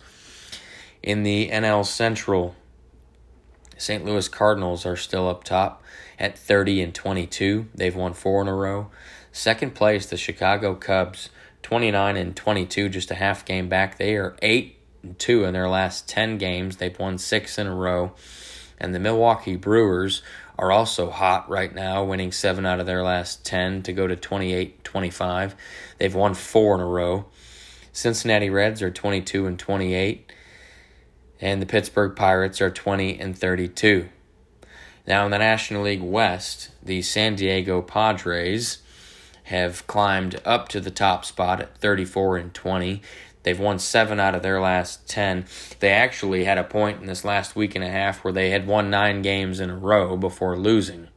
In 1.02 1.22
the 1.22 1.50
NL 1.50 1.84
Central, 1.84 2.54
St. 3.76 4.04
Louis 4.04 4.28
Cardinals 4.28 4.86
are 4.86 4.96
still 4.96 5.28
up 5.28 5.44
top 5.44 5.82
at 6.18 6.38
30 6.38 6.82
and 6.82 6.94
22. 6.94 7.68
They've 7.74 7.94
won 7.94 8.14
four 8.14 8.40
in 8.40 8.48
a 8.48 8.54
row. 8.54 8.90
Second 9.32 9.74
place, 9.74 10.06
the 10.06 10.16
Chicago 10.16 10.74
Cubs, 10.74 11.30
29 11.62 12.16
and 12.16 12.36
22, 12.36 12.88
just 12.88 13.10
a 13.10 13.14
half 13.14 13.44
game 13.44 13.68
back. 13.68 13.98
They 13.98 14.16
are 14.16 14.36
eight 14.42 14.78
two 15.18 15.44
in 15.44 15.54
their 15.54 15.68
last 15.68 16.08
10 16.08 16.38
games. 16.38 16.76
They've 16.76 16.98
won 16.98 17.18
six 17.18 17.58
in 17.58 17.66
a 17.66 17.74
row. 17.74 18.12
And 18.78 18.94
the 18.94 18.98
Milwaukee 18.98 19.56
Brewers 19.56 20.22
are 20.58 20.72
also 20.72 21.10
hot 21.10 21.48
right 21.48 21.74
now, 21.74 22.04
winning 22.04 22.32
seven 22.32 22.66
out 22.66 22.80
of 22.80 22.86
their 22.86 23.02
last 23.02 23.44
10 23.44 23.82
to 23.84 23.92
go 23.92 24.06
to 24.06 24.16
28 24.16 24.84
25. 24.84 25.54
They've 25.98 26.14
won 26.14 26.34
four 26.34 26.74
in 26.74 26.80
a 26.80 26.86
row. 26.86 27.26
Cincinnati 27.92 28.50
Reds 28.50 28.82
are 28.82 28.90
22 28.90 29.46
and 29.46 29.58
28. 29.58 30.32
And 31.40 31.60
the 31.60 31.66
Pittsburgh 31.66 32.14
Pirates 32.14 32.60
are 32.60 32.70
20 32.70 33.18
and 33.18 33.36
32. 33.36 34.08
Now 35.06 35.24
in 35.24 35.30
the 35.30 35.38
National 35.38 35.82
League 35.82 36.02
West, 36.02 36.70
the 36.82 37.02
San 37.02 37.34
Diego 37.34 37.82
Padres 37.82 38.78
have 39.44 39.86
climbed 39.86 40.40
up 40.44 40.68
to 40.68 40.80
the 40.80 40.90
top 40.90 41.24
spot 41.24 41.60
at 41.60 41.76
34 41.78 42.36
and 42.36 42.54
20. 42.54 43.02
They've 43.42 43.58
won 43.58 43.78
seven 43.78 44.20
out 44.20 44.34
of 44.34 44.42
their 44.42 44.60
last 44.60 45.08
10. 45.08 45.46
They 45.80 45.90
actually 45.90 46.44
had 46.44 46.58
a 46.58 46.64
point 46.64 47.00
in 47.00 47.06
this 47.06 47.24
last 47.24 47.56
week 47.56 47.74
and 47.74 47.84
a 47.84 47.90
half 47.90 48.22
where 48.22 48.32
they 48.32 48.50
had 48.50 48.66
won 48.66 48.90
nine 48.90 49.22
games 49.22 49.60
in 49.60 49.70
a 49.70 49.76
row 49.76 50.16
before 50.16 50.56
losing. 50.56 51.08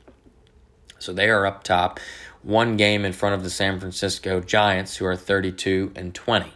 So 0.97 1.13
they 1.13 1.29
are 1.29 1.45
up 1.45 1.63
top, 1.63 1.99
one 2.41 2.77
game 2.77 3.05
in 3.05 3.13
front 3.13 3.35
of 3.35 3.43
the 3.43 3.49
San 3.49 3.79
Francisco 3.79 4.39
Giants, 4.39 4.97
who 4.97 5.05
are 5.05 5.15
32 5.15 5.91
and 5.95 6.15
20. 6.15 6.51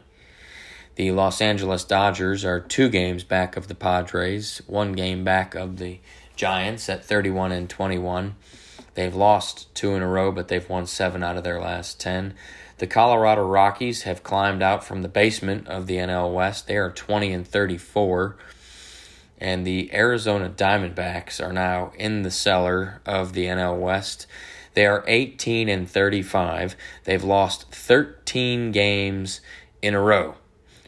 The 0.96 1.12
Los 1.12 1.40
Angeles 1.40 1.84
Dodgers 1.84 2.44
are 2.44 2.60
two 2.60 2.90
games 2.90 3.24
back 3.24 3.56
of 3.56 3.68
the 3.68 3.76
Padres, 3.76 4.62
one 4.68 4.94
game 4.94 5.24
back 5.24 5.56
of 5.56 5.78
the 5.78 6.00
Giants 6.36 6.90
at 6.90 7.06
31 7.06 7.52
and 7.52 7.70
21. 7.70 8.36
They've 8.96 9.16
lost 9.16 9.74
two 9.76 9.94
in 9.94 10.02
a 10.02 10.08
row, 10.08 10.32
but 10.32 10.48
they've 10.48 10.68
won 10.68 10.88
seven 10.88 11.24
out 11.24 11.38
of 11.38 11.44
their 11.44 11.62
last 11.62 12.00
10. 12.00 12.34
The 12.80 12.88
Colorado 12.88 13.46
Rockies 13.46 14.04
have 14.04 14.24
climbed 14.24 14.64
out 14.64 14.86
from 14.86 15.02
the 15.02 15.10
basement 15.10 15.68
of 15.68 15.86
the 15.86 15.98
NL 15.98 16.34
West. 16.34 16.66
They 16.66 16.78
are 16.78 16.90
20 16.90 17.34
and 17.34 17.46
34. 17.46 18.38
And 19.38 19.68
the 19.68 19.94
Arizona 19.94 20.50
Diamondbacks 20.50 21.46
are 21.46 21.52
now 21.52 21.92
in 21.98 22.22
the 22.22 22.32
cellar 22.32 23.02
of 23.06 23.34
the 23.34 23.48
NL 23.48 23.78
West. 23.78 24.28
They 24.76 24.86
are 24.86 25.04
18 25.08 25.68
and 25.68 25.90
35. 25.90 26.78
They've 27.04 27.24
lost 27.24 27.70
13 27.70 28.72
games 28.72 29.42
in 29.82 29.94
a 29.94 30.02
row, 30.02 30.36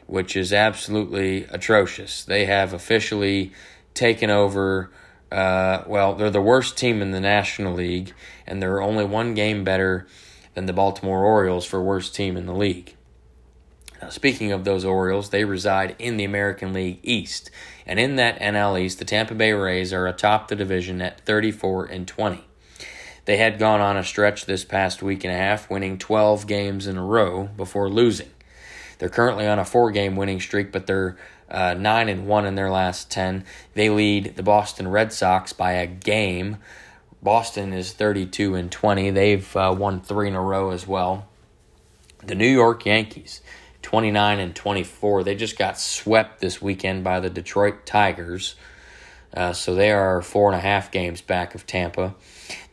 which 0.08 0.38
is 0.38 0.54
absolutely 0.54 1.44
atrocious. 1.50 2.24
They 2.24 2.46
have 2.46 2.72
officially 2.72 3.52
taken 3.94 4.30
over. 4.30 4.92
Uh, 5.30 5.84
well, 5.88 6.16
they're 6.16 6.30
the 6.30 6.42
worst 6.42 6.78
team 6.78 7.02
in 7.02 7.12
the 7.12 7.20
National 7.20 7.74
League, 7.74 8.14
and 8.48 8.62
they're 8.62 8.82
only 8.82 9.04
one 9.04 9.34
game 9.34 9.66
better 9.66 10.08
than 10.54 10.66
the 10.66 10.74
Baltimore 10.74 11.24
Orioles 11.24 11.66
for 11.66 11.82
worst 11.82 12.16
team 12.16 12.38
in 12.38 12.46
the 12.46 12.54
league. 12.54 12.96
Now, 14.02 14.10
speaking 14.10 14.52
of 14.52 14.64
those 14.64 14.84
Orioles, 14.84 15.30
they 15.30 15.46
reside 15.46 15.96
in 16.00 16.18
the 16.18 16.24
American 16.24 16.74
League 16.74 17.00
East, 17.04 17.52
and 17.86 18.00
in 18.00 18.16
that 18.16 18.40
NL 18.40 18.80
East, 18.80 19.00
the 19.00 19.06
Tampa 19.06 19.36
Bay 19.36 19.54
Rays 19.54 19.94
are 19.94 20.08
atop 20.08 20.48
the 20.48 20.56
division 20.56 21.02
at 21.02 21.22
34 21.22 21.86
and 21.86 22.08
20. 22.08 22.44
They 23.26 23.38
had 23.38 23.60
gone 23.60 23.80
on 23.80 23.98
a 23.98 24.04
stretch 24.04 24.46
this 24.46 24.66
past 24.66 25.04
week 25.04 25.24
and 25.24 25.34
a 25.34 25.38
half, 25.38 25.70
winning 25.70 26.00
12 26.00 26.48
games 26.48 26.88
in 26.88 26.98
a 26.98 27.06
row 27.06 27.50
before 27.56 27.90
losing. 27.90 28.32
They're 28.98 29.10
currently 29.10 29.48
on 29.48 29.60
a 29.60 29.66
four-game 29.66 30.16
winning 30.16 30.40
streak, 30.40 30.72
but 30.72 30.88
they're 30.88 31.18
uh, 31.50 31.76
nine 31.76 32.10
and 32.10 32.28
one 32.28 32.46
in 32.46 32.56
their 32.56 32.72
last 32.72 33.12
10. 33.12 33.46
They 33.74 33.90
lead 33.90 34.36
the 34.36 34.44
Boston 34.44 34.88
Red 34.88 35.14
Sox 35.14 35.54
by 35.54 35.74
a 35.74 35.86
game 35.86 36.58
Boston 37.24 37.72
is 37.72 37.94
32 37.94 38.56
and 38.56 38.72
20. 38.72 39.12
They've 39.12 39.56
uh, 39.56 39.76
won 39.78 40.02
three 40.02 40.28
in 40.28 40.36
a 40.36 40.42
row 40.42 40.72
as 40.72 40.88
well. 40.88 41.28
The 42.26 42.36
New 42.36 42.48
York 42.48 42.86
Yankees, 42.86 43.42
29 43.84 44.40
and 44.40 44.56
24. 44.56 45.24
They 45.24 45.36
just 45.36 45.58
got 45.58 45.80
swept 45.80 46.42
this 46.42 46.62
weekend 46.62 47.04
by 47.04 47.20
the 47.20 47.30
Detroit 47.30 47.86
Tigers. 47.86 48.56
Uh, 49.34 49.54
so 49.54 49.76
they 49.76 49.92
are 49.92 50.22
four 50.22 50.52
and 50.52 50.58
a 50.58 50.62
half 50.62 50.92
games 50.92 51.22
back 51.22 51.54
of 51.56 51.68
Tampa. 51.68 52.16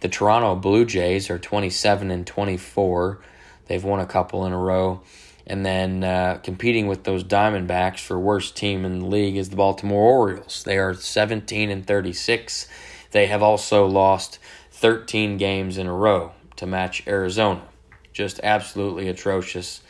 The 0.00 0.08
Toronto 0.08 0.56
Blue 0.56 0.84
Jays 0.84 1.30
are 1.30 1.38
27 1.38 2.10
and 2.10 2.26
24. 2.26 3.20
They've 3.66 3.84
won 3.84 4.00
a 4.00 4.06
couple 4.06 4.46
in 4.46 4.52
a 4.52 4.58
row. 4.58 5.02
And 5.46 5.64
then 5.64 6.04
uh, 6.04 6.40
competing 6.42 6.88
with 6.88 7.04
those 7.04 7.24
Diamondbacks 7.24 8.00
for 8.00 8.18
worst 8.18 8.56
team 8.56 8.84
in 8.84 8.98
the 8.98 9.06
league 9.06 9.36
is 9.36 9.50
the 9.50 9.56
Baltimore 9.56 10.02
Orioles. 10.02 10.62
They 10.62 10.78
are 10.78 10.94
17 10.94 11.70
and 11.70 11.86
36. 11.86 12.68
They 13.10 13.26
have 13.26 13.42
also 13.42 13.86
lost 13.86 14.38
13 14.72 15.36
games 15.38 15.78
in 15.78 15.86
a 15.86 15.92
row 15.92 16.32
to 16.56 16.66
match 16.66 17.06
Arizona. 17.06 17.62
Just 18.12 18.40
absolutely 18.42 19.08
atrocious. 19.08 19.80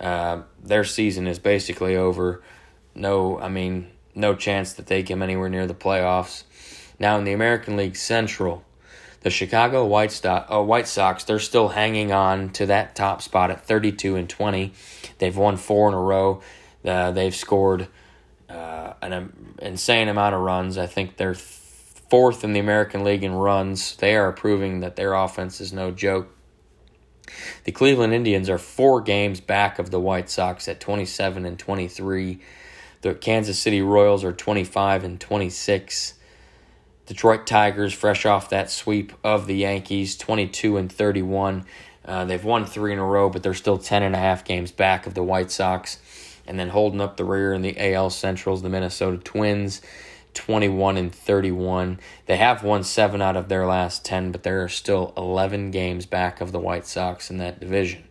Uh, 0.00 0.42
their 0.62 0.84
season 0.84 1.26
is 1.26 1.38
basically 1.38 1.96
over. 1.96 2.42
No, 2.94 3.38
I 3.38 3.48
mean, 3.48 3.90
no 4.14 4.34
chance 4.34 4.72
that 4.74 4.86
they 4.86 5.02
come 5.02 5.22
anywhere 5.22 5.48
near 5.48 5.66
the 5.66 5.74
playoffs. 5.74 6.44
Now 6.98 7.18
in 7.18 7.24
the 7.24 7.32
American 7.32 7.76
League 7.76 7.96
Central, 7.96 8.64
the 9.20 9.30
Chicago 9.30 9.84
White, 9.84 10.12
Sto- 10.12 10.44
oh, 10.48 10.62
White 10.62 10.88
Sox, 10.88 11.24
they're 11.24 11.38
still 11.38 11.68
hanging 11.68 12.12
on 12.12 12.50
to 12.50 12.66
that 12.66 12.94
top 12.94 13.22
spot 13.22 13.50
at 13.50 13.64
32 13.64 14.16
and 14.16 14.28
20. 14.28 14.72
They've 15.18 15.36
won 15.36 15.56
four 15.56 15.88
in 15.88 15.94
a 15.94 16.00
row. 16.00 16.42
Uh, 16.84 17.12
they've 17.12 17.34
scored 17.34 17.88
uh, 18.48 18.94
an 19.00 19.56
insane 19.60 20.08
amount 20.08 20.34
of 20.34 20.40
runs. 20.40 20.76
I 20.76 20.86
think 20.86 21.16
they're 21.16 21.34
fourth 22.12 22.44
in 22.44 22.52
the 22.52 22.60
American 22.60 23.04
League 23.04 23.24
in 23.24 23.32
runs. 23.32 23.96
They 23.96 24.16
are 24.16 24.32
proving 24.32 24.80
that 24.80 24.96
their 24.96 25.14
offense 25.14 25.62
is 25.62 25.72
no 25.72 25.90
joke. 25.90 26.28
The 27.64 27.72
Cleveland 27.72 28.12
Indians 28.12 28.50
are 28.50 28.58
four 28.58 29.00
games 29.00 29.40
back 29.40 29.78
of 29.78 29.90
the 29.90 29.98
White 29.98 30.28
Sox 30.28 30.68
at 30.68 30.78
27 30.78 31.46
and 31.46 31.58
23. 31.58 32.38
The 33.00 33.14
Kansas 33.14 33.58
City 33.58 33.80
Royals 33.80 34.24
are 34.24 34.32
25 34.34 35.04
and 35.04 35.18
26. 35.18 36.12
Detroit 37.06 37.46
Tigers, 37.46 37.94
fresh 37.94 38.26
off 38.26 38.50
that 38.50 38.70
sweep 38.70 39.14
of 39.24 39.46
the 39.46 39.56
Yankees, 39.56 40.14
22 40.18 40.76
and 40.76 40.92
31. 40.92 41.64
Uh, 42.04 42.26
they've 42.26 42.44
won 42.44 42.66
three 42.66 42.92
in 42.92 42.98
a 42.98 43.06
row, 43.06 43.30
but 43.30 43.42
they're 43.42 43.54
still 43.54 43.78
10 43.78 44.02
and 44.02 44.14
a 44.14 44.18
half 44.18 44.44
games 44.44 44.70
back 44.70 45.06
of 45.06 45.14
the 45.14 45.22
White 45.22 45.50
Sox. 45.50 45.96
And 46.46 46.58
then 46.58 46.68
holding 46.68 47.00
up 47.00 47.16
the 47.16 47.24
rear 47.24 47.54
in 47.54 47.62
the 47.62 47.94
AL 47.94 48.10
Centrals, 48.10 48.60
the 48.60 48.68
Minnesota 48.68 49.16
Twins, 49.16 49.80
21 50.34 50.96
and 50.96 51.14
31. 51.14 52.00
They 52.26 52.36
have 52.36 52.62
won 52.62 52.84
seven 52.84 53.20
out 53.20 53.36
of 53.36 53.48
their 53.48 53.66
last 53.66 54.04
10, 54.04 54.32
but 54.32 54.42
there 54.42 54.62
are 54.62 54.68
still 54.68 55.12
11 55.16 55.70
games 55.70 56.06
back 56.06 56.40
of 56.40 56.52
the 56.52 56.60
White 56.60 56.86
Sox 56.86 57.30
in 57.30 57.38
that 57.38 57.60
division. 57.60 58.04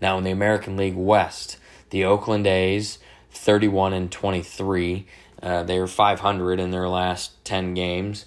Now, 0.00 0.18
in 0.18 0.24
the 0.24 0.30
American 0.30 0.76
League 0.76 0.96
West, 0.96 1.58
the 1.90 2.04
Oakland 2.04 2.46
A's, 2.46 2.98
31 3.32 3.92
and 3.92 4.10
23. 4.10 5.06
Uh, 5.42 5.62
they 5.62 5.78
are 5.78 5.86
500 5.86 6.60
in 6.60 6.70
their 6.70 6.88
last 6.88 7.44
10 7.44 7.74
games, 7.74 8.24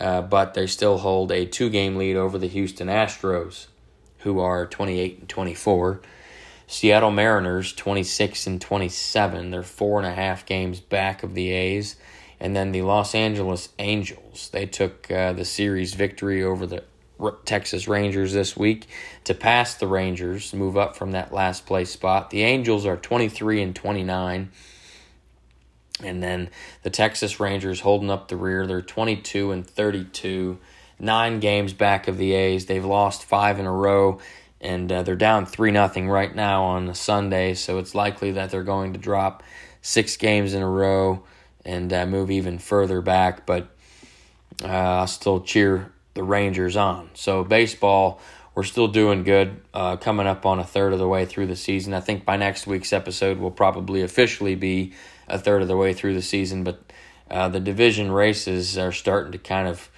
uh, 0.00 0.22
but 0.22 0.54
they 0.54 0.66
still 0.66 0.98
hold 0.98 1.30
a 1.30 1.44
two 1.44 1.68
game 1.68 1.96
lead 1.96 2.16
over 2.16 2.38
the 2.38 2.48
Houston 2.48 2.88
Astros, 2.88 3.66
who 4.20 4.40
are 4.40 4.66
28 4.66 5.18
and 5.20 5.28
24. 5.28 6.00
Seattle 6.66 7.12
Mariners 7.12 7.72
26 7.72 8.46
and 8.46 8.60
27. 8.60 9.50
They're 9.50 9.62
four 9.62 9.98
and 9.98 10.06
a 10.06 10.14
half 10.14 10.44
games 10.46 10.80
back 10.80 11.22
of 11.22 11.34
the 11.34 11.50
A's. 11.50 11.96
And 12.40 12.54
then 12.54 12.72
the 12.72 12.82
Los 12.82 13.14
Angeles 13.14 13.70
Angels. 13.78 14.50
They 14.50 14.66
took 14.66 15.10
uh, 15.10 15.32
the 15.32 15.44
series 15.44 15.94
victory 15.94 16.42
over 16.42 16.66
the 16.66 16.84
Texas 17.44 17.88
Rangers 17.88 18.32
this 18.32 18.56
week 18.56 18.86
to 19.24 19.32
pass 19.32 19.74
the 19.74 19.86
Rangers, 19.86 20.52
move 20.52 20.76
up 20.76 20.96
from 20.96 21.12
that 21.12 21.32
last 21.32 21.64
place 21.64 21.90
spot. 21.90 22.30
The 22.30 22.42
Angels 22.42 22.84
are 22.84 22.96
23 22.96 23.62
and 23.62 23.74
29. 23.74 24.50
And 26.02 26.22
then 26.22 26.50
the 26.82 26.90
Texas 26.90 27.40
Rangers 27.40 27.80
holding 27.80 28.10
up 28.10 28.28
the 28.28 28.36
rear. 28.36 28.66
They're 28.66 28.82
22 28.82 29.50
and 29.50 29.66
32, 29.66 30.58
nine 30.98 31.40
games 31.40 31.72
back 31.72 32.06
of 32.06 32.18
the 32.18 32.34
A's. 32.34 32.66
They've 32.66 32.84
lost 32.84 33.24
five 33.24 33.58
in 33.58 33.64
a 33.64 33.72
row 33.72 34.20
and 34.60 34.90
uh, 34.90 35.02
they're 35.02 35.16
down 35.16 35.46
three 35.46 35.70
nothing 35.70 36.08
right 36.08 36.34
now 36.34 36.64
on 36.64 36.94
Sunday, 36.94 37.54
so 37.54 37.78
it's 37.78 37.94
likely 37.94 38.32
that 38.32 38.50
they're 38.50 38.62
going 38.62 38.92
to 38.94 38.98
drop 38.98 39.42
six 39.82 40.16
games 40.16 40.54
in 40.54 40.62
a 40.62 40.68
row 40.68 41.22
and 41.64 41.92
uh, 41.92 42.06
move 42.06 42.30
even 42.30 42.58
further 42.58 43.00
back. 43.00 43.46
But 43.46 43.68
uh, 44.62 44.68
I'll 44.68 45.06
still 45.06 45.40
cheer 45.40 45.92
the 46.14 46.22
Rangers 46.22 46.76
on. 46.76 47.10
So 47.14 47.44
baseball, 47.44 48.20
we're 48.54 48.64
still 48.64 48.88
doing 48.88 49.22
good. 49.22 49.60
Uh, 49.74 49.96
coming 49.96 50.26
up 50.26 50.46
on 50.46 50.58
a 50.58 50.64
third 50.64 50.92
of 50.92 50.98
the 50.98 51.06
way 51.06 51.26
through 51.26 51.46
the 51.46 51.56
season. 51.56 51.92
I 51.92 52.00
think 52.00 52.24
by 52.24 52.36
next 52.36 52.66
week's 52.66 52.92
episode, 52.92 53.38
we'll 53.38 53.50
probably 53.50 54.02
officially 54.02 54.54
be 54.54 54.94
a 55.28 55.38
third 55.38 55.60
of 55.60 55.68
the 55.68 55.76
way 55.76 55.92
through 55.92 56.14
the 56.14 56.22
season. 56.22 56.64
But 56.64 56.80
uh, 57.30 57.50
the 57.50 57.60
division 57.60 58.10
races 58.10 58.78
are 58.78 58.92
starting 58.92 59.32
to 59.32 59.38
kind 59.38 59.68
of 59.68 59.90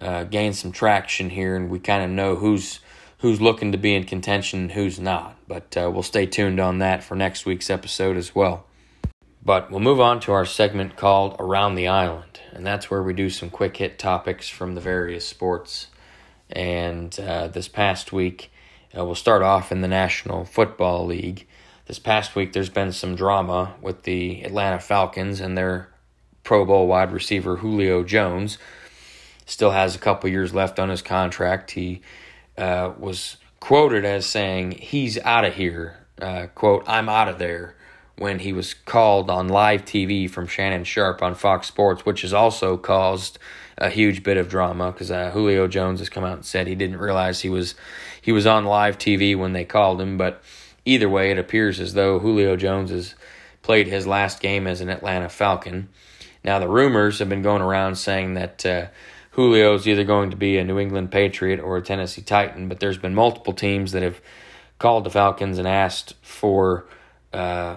uh, 0.00 0.24
gain 0.24 0.52
some 0.52 0.72
traction 0.72 1.30
here, 1.30 1.56
and 1.56 1.70
we 1.70 1.78
kind 1.78 2.04
of 2.04 2.10
know 2.10 2.36
who's 2.36 2.80
who's 3.22 3.40
looking 3.40 3.70
to 3.70 3.78
be 3.78 3.94
in 3.94 4.02
contention 4.02 4.62
and 4.62 4.72
who's 4.72 4.98
not. 4.98 5.36
But 5.46 5.76
uh, 5.76 5.88
we'll 5.92 6.02
stay 6.02 6.26
tuned 6.26 6.58
on 6.58 6.80
that 6.80 7.04
for 7.04 7.14
next 7.14 7.46
week's 7.46 7.70
episode 7.70 8.16
as 8.16 8.34
well. 8.34 8.66
But 9.44 9.70
we'll 9.70 9.80
move 9.80 10.00
on 10.00 10.20
to 10.20 10.32
our 10.32 10.44
segment 10.44 10.96
called 10.96 11.36
Around 11.38 11.76
the 11.76 11.88
Island, 11.88 12.40
and 12.52 12.66
that's 12.66 12.90
where 12.90 13.02
we 13.02 13.12
do 13.12 13.30
some 13.30 13.48
quick 13.48 13.76
hit 13.76 13.98
topics 13.98 14.48
from 14.48 14.74
the 14.74 14.80
various 14.80 15.26
sports. 15.26 15.86
And 16.50 17.18
uh, 17.18 17.48
this 17.48 17.68
past 17.68 18.12
week, 18.12 18.52
uh, 18.96 19.04
we'll 19.04 19.14
start 19.14 19.42
off 19.42 19.72
in 19.72 19.80
the 19.80 19.88
National 19.88 20.44
Football 20.44 21.06
League. 21.06 21.46
This 21.86 22.00
past 22.00 22.34
week, 22.34 22.52
there's 22.52 22.70
been 22.70 22.92
some 22.92 23.14
drama 23.14 23.74
with 23.80 24.02
the 24.02 24.42
Atlanta 24.42 24.80
Falcons 24.80 25.40
and 25.40 25.56
their 25.56 25.88
Pro 26.42 26.64
Bowl 26.64 26.88
wide 26.88 27.12
receiver 27.12 27.56
Julio 27.56 28.02
Jones. 28.02 28.58
Still 29.46 29.70
has 29.70 29.94
a 29.94 30.00
couple 30.00 30.28
years 30.28 30.54
left 30.54 30.78
on 30.78 30.88
his 30.88 31.02
contract. 31.02 31.72
He 31.72 32.02
uh, 32.56 32.92
was 32.98 33.36
quoted 33.60 34.04
as 34.04 34.26
saying, 34.26 34.72
He's 34.72 35.18
out 35.18 35.44
of 35.44 35.54
here. 35.54 35.98
Uh, 36.20 36.46
quote, 36.54 36.84
I'm 36.86 37.08
out 37.08 37.28
of 37.28 37.38
there. 37.38 37.76
When 38.16 38.40
he 38.40 38.52
was 38.52 38.74
called 38.74 39.30
on 39.30 39.48
live 39.48 39.84
TV 39.84 40.30
from 40.30 40.46
Shannon 40.46 40.84
Sharpe 40.84 41.22
on 41.22 41.34
Fox 41.34 41.66
Sports, 41.66 42.04
which 42.04 42.22
has 42.22 42.32
also 42.32 42.76
caused 42.76 43.38
a 43.78 43.90
huge 43.90 44.22
bit 44.22 44.36
of 44.36 44.48
drama 44.48 44.92
because 44.92 45.10
uh, 45.10 45.30
Julio 45.30 45.66
Jones 45.66 45.98
has 45.98 46.08
come 46.08 46.22
out 46.22 46.34
and 46.34 46.44
said 46.44 46.66
he 46.66 46.74
didn't 46.74 46.98
realize 46.98 47.40
he 47.40 47.48
was 47.48 47.74
he 48.20 48.30
was 48.30 48.46
on 48.46 48.64
live 48.64 48.98
TV 48.98 49.36
when 49.36 49.54
they 49.54 49.64
called 49.64 50.00
him. 50.00 50.16
But 50.16 50.42
either 50.84 51.08
way, 51.08 51.30
it 51.30 51.38
appears 51.38 51.80
as 51.80 51.94
though 51.94 52.18
Julio 52.18 52.54
Jones 52.54 52.90
has 52.90 53.14
played 53.62 53.88
his 53.88 54.06
last 54.06 54.40
game 54.40 54.66
as 54.66 54.80
an 54.80 54.88
Atlanta 54.88 55.28
Falcon. 55.28 55.88
Now 56.44 56.58
the 56.58 56.68
rumors 56.68 57.18
have 57.18 57.28
been 57.28 57.42
going 57.42 57.62
around 57.62 57.96
saying 57.96 58.34
that 58.34 58.66
uh, 58.66 58.86
Julio 59.32 59.74
is 59.74 59.88
either 59.88 60.04
going 60.04 60.30
to 60.30 60.36
be 60.36 60.58
a 60.58 60.64
New 60.64 60.78
England 60.78 61.10
Patriot 61.10 61.60
or 61.60 61.78
a 61.78 61.82
Tennessee 61.82 62.22
Titan, 62.22 62.68
but 62.68 62.80
there's 62.80 62.98
been 62.98 63.14
multiple 63.14 63.52
teams 63.52 63.92
that 63.92 64.02
have 64.02 64.20
called 64.78 65.04
the 65.04 65.10
Falcons 65.10 65.58
and 65.58 65.66
asked 65.66 66.14
for 66.22 66.86
uh, 67.32 67.76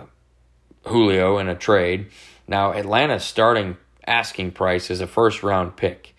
Julio 0.84 1.38
in 1.38 1.48
a 1.48 1.56
trade. 1.56 2.08
Now, 2.48 2.74
Atlanta's 2.74 3.24
starting 3.24 3.78
asking 4.06 4.52
price 4.52 4.90
is 4.92 5.02
a 5.02 5.08
first 5.08 5.44
round 5.44 5.76
pick. 5.78 6.16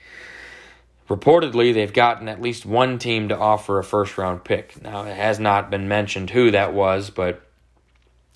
Reportedly, 1.09 1.72
they've 1.72 1.93
gotten 1.93 2.28
at 2.28 2.41
least 2.41 2.66
one 2.66 2.99
team 2.99 3.28
to 3.28 3.39
offer 3.39 3.78
a 3.78 3.84
first 3.84 4.18
round 4.18 4.43
pick. 4.43 4.82
Now, 4.82 5.05
it 5.05 5.16
has 5.16 5.39
not 5.39 5.70
been 5.70 5.87
mentioned 5.87 6.30
who 6.30 6.51
that 6.51 6.72
was, 6.72 7.11
but 7.11 7.43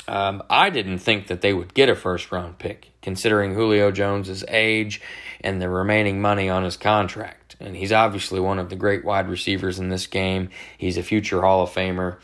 um, 0.07 0.43
I 0.49 0.71
didn't 0.71 0.99
think 0.99 1.29
that 1.29 1.41
they 1.41 1.53
would 1.53 1.75
get 1.75 1.89
a 1.89 1.97
first 1.97 2.31
round 2.31 2.59
pick, 2.59 2.90
considering 3.03 3.55
Julio 3.55 3.91
Jones's 3.91 4.45
age 4.49 5.01
and 5.41 5.61
the 5.61 5.69
remaining 5.69 6.21
money 6.21 6.49
on 6.49 6.65
his 6.65 6.77
contract. 6.77 7.57
And 7.61 7.77
he's 7.77 7.93
obviously 7.93 8.41
one 8.41 8.59
of 8.59 8.71
the 8.71 8.77
great 8.77 9.05
wide 9.05 9.29
receivers 9.29 9.79
in 9.79 9.89
this 9.89 10.07
game. 10.07 10.51
He's 10.77 10.97
a 10.97 11.03
future 11.03 11.43
Hall 11.43 11.63
of 11.63 11.71
Famer. 11.71 12.17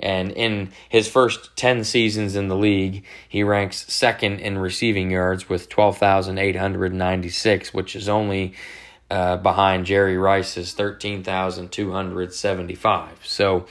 And 0.00 0.32
in 0.32 0.70
his 0.88 1.08
first 1.08 1.56
10 1.56 1.84
seasons 1.84 2.36
in 2.36 2.48
the 2.48 2.56
league, 2.56 3.04
he 3.28 3.42
ranks 3.42 3.92
second 3.92 4.40
in 4.40 4.58
receiving 4.58 5.10
yards 5.10 5.48
with 5.48 5.68
12,896, 5.68 7.72
which 7.72 7.96
is 7.96 8.08
only 8.08 8.54
uh, 9.10 9.36
behind 9.38 9.86
Jerry 9.86 10.18
Rice's 10.18 10.72
13,275. 10.72 13.08
So 13.24 13.66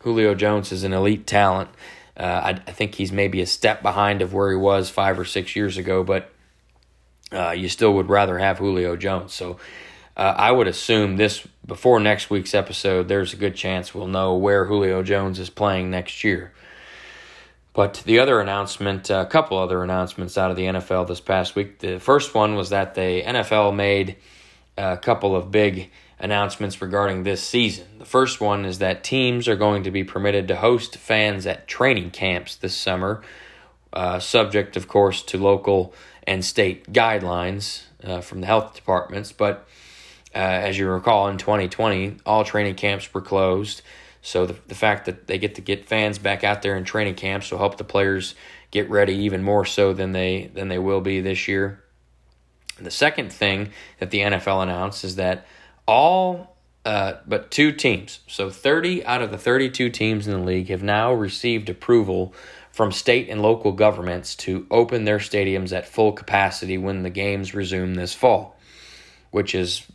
Julio 0.00 0.34
Jones 0.34 0.72
is 0.72 0.82
an 0.84 0.92
elite 0.92 1.26
talent. 1.26 1.70
Uh, 2.18 2.22
I, 2.22 2.50
I, 2.50 2.72
think 2.72 2.96
he's 2.96 3.12
maybe 3.12 3.40
a 3.40 3.46
step 3.46 3.80
behind 3.80 4.22
of 4.22 4.34
where 4.34 4.50
he 4.50 4.56
was 4.56 4.90
five 4.90 5.20
or 5.20 5.24
six 5.24 5.54
years 5.54 5.76
ago, 5.76 6.02
but 6.02 6.32
uh, 7.30 7.50
you 7.50 7.68
still 7.68 7.94
would 7.94 8.08
rather 8.08 8.38
have 8.38 8.58
Julio 8.58 8.96
Jones. 8.96 9.32
So 9.32 9.58
uh, 10.16 10.34
I 10.36 10.50
would 10.50 10.66
assume 10.66 11.16
this 11.16 11.46
before 11.64 12.00
next 12.00 12.28
week's 12.28 12.54
episode, 12.54 13.06
there's 13.06 13.34
a 13.34 13.36
good 13.36 13.54
chance 13.54 13.94
we'll 13.94 14.08
know 14.08 14.34
where 14.34 14.64
Julio 14.64 15.02
Jones 15.04 15.38
is 15.38 15.48
playing 15.48 15.90
next 15.90 16.24
year. 16.24 16.52
But 17.72 18.02
the 18.04 18.18
other 18.18 18.40
announcement, 18.40 19.10
a 19.10 19.26
couple 19.26 19.56
other 19.56 19.84
announcements 19.84 20.36
out 20.36 20.50
of 20.50 20.56
the 20.56 20.64
NFL 20.64 21.06
this 21.06 21.20
past 21.20 21.54
week. 21.54 21.78
The 21.78 22.00
first 22.00 22.34
one 22.34 22.56
was 22.56 22.70
that 22.70 22.96
the 22.96 23.22
NFL 23.22 23.76
made 23.76 24.16
a 24.76 24.96
couple 24.96 25.36
of 25.36 25.52
big 25.52 25.90
announcements 26.18 26.82
regarding 26.82 27.22
this 27.22 27.40
season. 27.40 27.86
The 27.98 28.04
first 28.04 28.40
one 28.40 28.64
is 28.64 28.78
that 28.78 29.02
teams 29.02 29.48
are 29.48 29.56
going 29.56 29.82
to 29.82 29.90
be 29.90 30.04
permitted 30.04 30.46
to 30.48 30.56
host 30.56 30.96
fans 30.96 31.46
at 31.46 31.66
training 31.66 32.12
camps 32.12 32.54
this 32.54 32.76
summer, 32.76 33.22
uh, 33.92 34.20
subject, 34.20 34.76
of 34.76 34.86
course, 34.86 35.20
to 35.22 35.38
local 35.38 35.92
and 36.24 36.44
state 36.44 36.92
guidelines 36.92 37.82
uh, 38.04 38.20
from 38.20 38.40
the 38.40 38.46
health 38.46 38.74
departments. 38.74 39.32
But 39.32 39.66
uh, 40.32 40.38
as 40.38 40.78
you 40.78 40.88
recall, 40.88 41.26
in 41.28 41.38
2020, 41.38 42.18
all 42.24 42.44
training 42.44 42.76
camps 42.76 43.12
were 43.12 43.20
closed. 43.20 43.82
So 44.22 44.46
the, 44.46 44.56
the 44.68 44.76
fact 44.76 45.06
that 45.06 45.26
they 45.26 45.38
get 45.38 45.56
to 45.56 45.60
get 45.60 45.88
fans 45.88 46.18
back 46.18 46.44
out 46.44 46.62
there 46.62 46.76
in 46.76 46.84
training 46.84 47.16
camps 47.16 47.50
will 47.50 47.58
help 47.58 47.78
the 47.78 47.84
players 47.84 48.36
get 48.70 48.88
ready 48.90 49.14
even 49.14 49.42
more 49.42 49.64
so 49.64 49.92
than 49.92 50.12
they 50.12 50.50
than 50.54 50.68
they 50.68 50.78
will 50.78 51.00
be 51.00 51.20
this 51.20 51.48
year. 51.48 51.82
And 52.76 52.86
the 52.86 52.90
second 52.90 53.32
thing 53.32 53.70
that 53.98 54.10
the 54.10 54.20
NFL 54.20 54.62
announced 54.62 55.02
is 55.02 55.16
that 55.16 55.46
all 55.86 56.57
uh, 56.84 57.14
but 57.26 57.50
two 57.50 57.72
teams, 57.72 58.20
so 58.26 58.50
30 58.50 59.04
out 59.04 59.22
of 59.22 59.30
the 59.30 59.38
32 59.38 59.90
teams 59.90 60.26
in 60.26 60.32
the 60.32 60.46
league, 60.46 60.68
have 60.68 60.82
now 60.82 61.12
received 61.12 61.68
approval 61.68 62.32
from 62.70 62.92
state 62.92 63.28
and 63.28 63.42
local 63.42 63.72
governments 63.72 64.34
to 64.36 64.66
open 64.70 65.04
their 65.04 65.18
stadiums 65.18 65.72
at 65.72 65.88
full 65.88 66.12
capacity 66.12 66.78
when 66.78 67.02
the 67.02 67.10
games 67.10 67.54
resume 67.54 67.94
this 67.94 68.14
fall, 68.14 68.56
which 69.30 69.54
is 69.54 69.86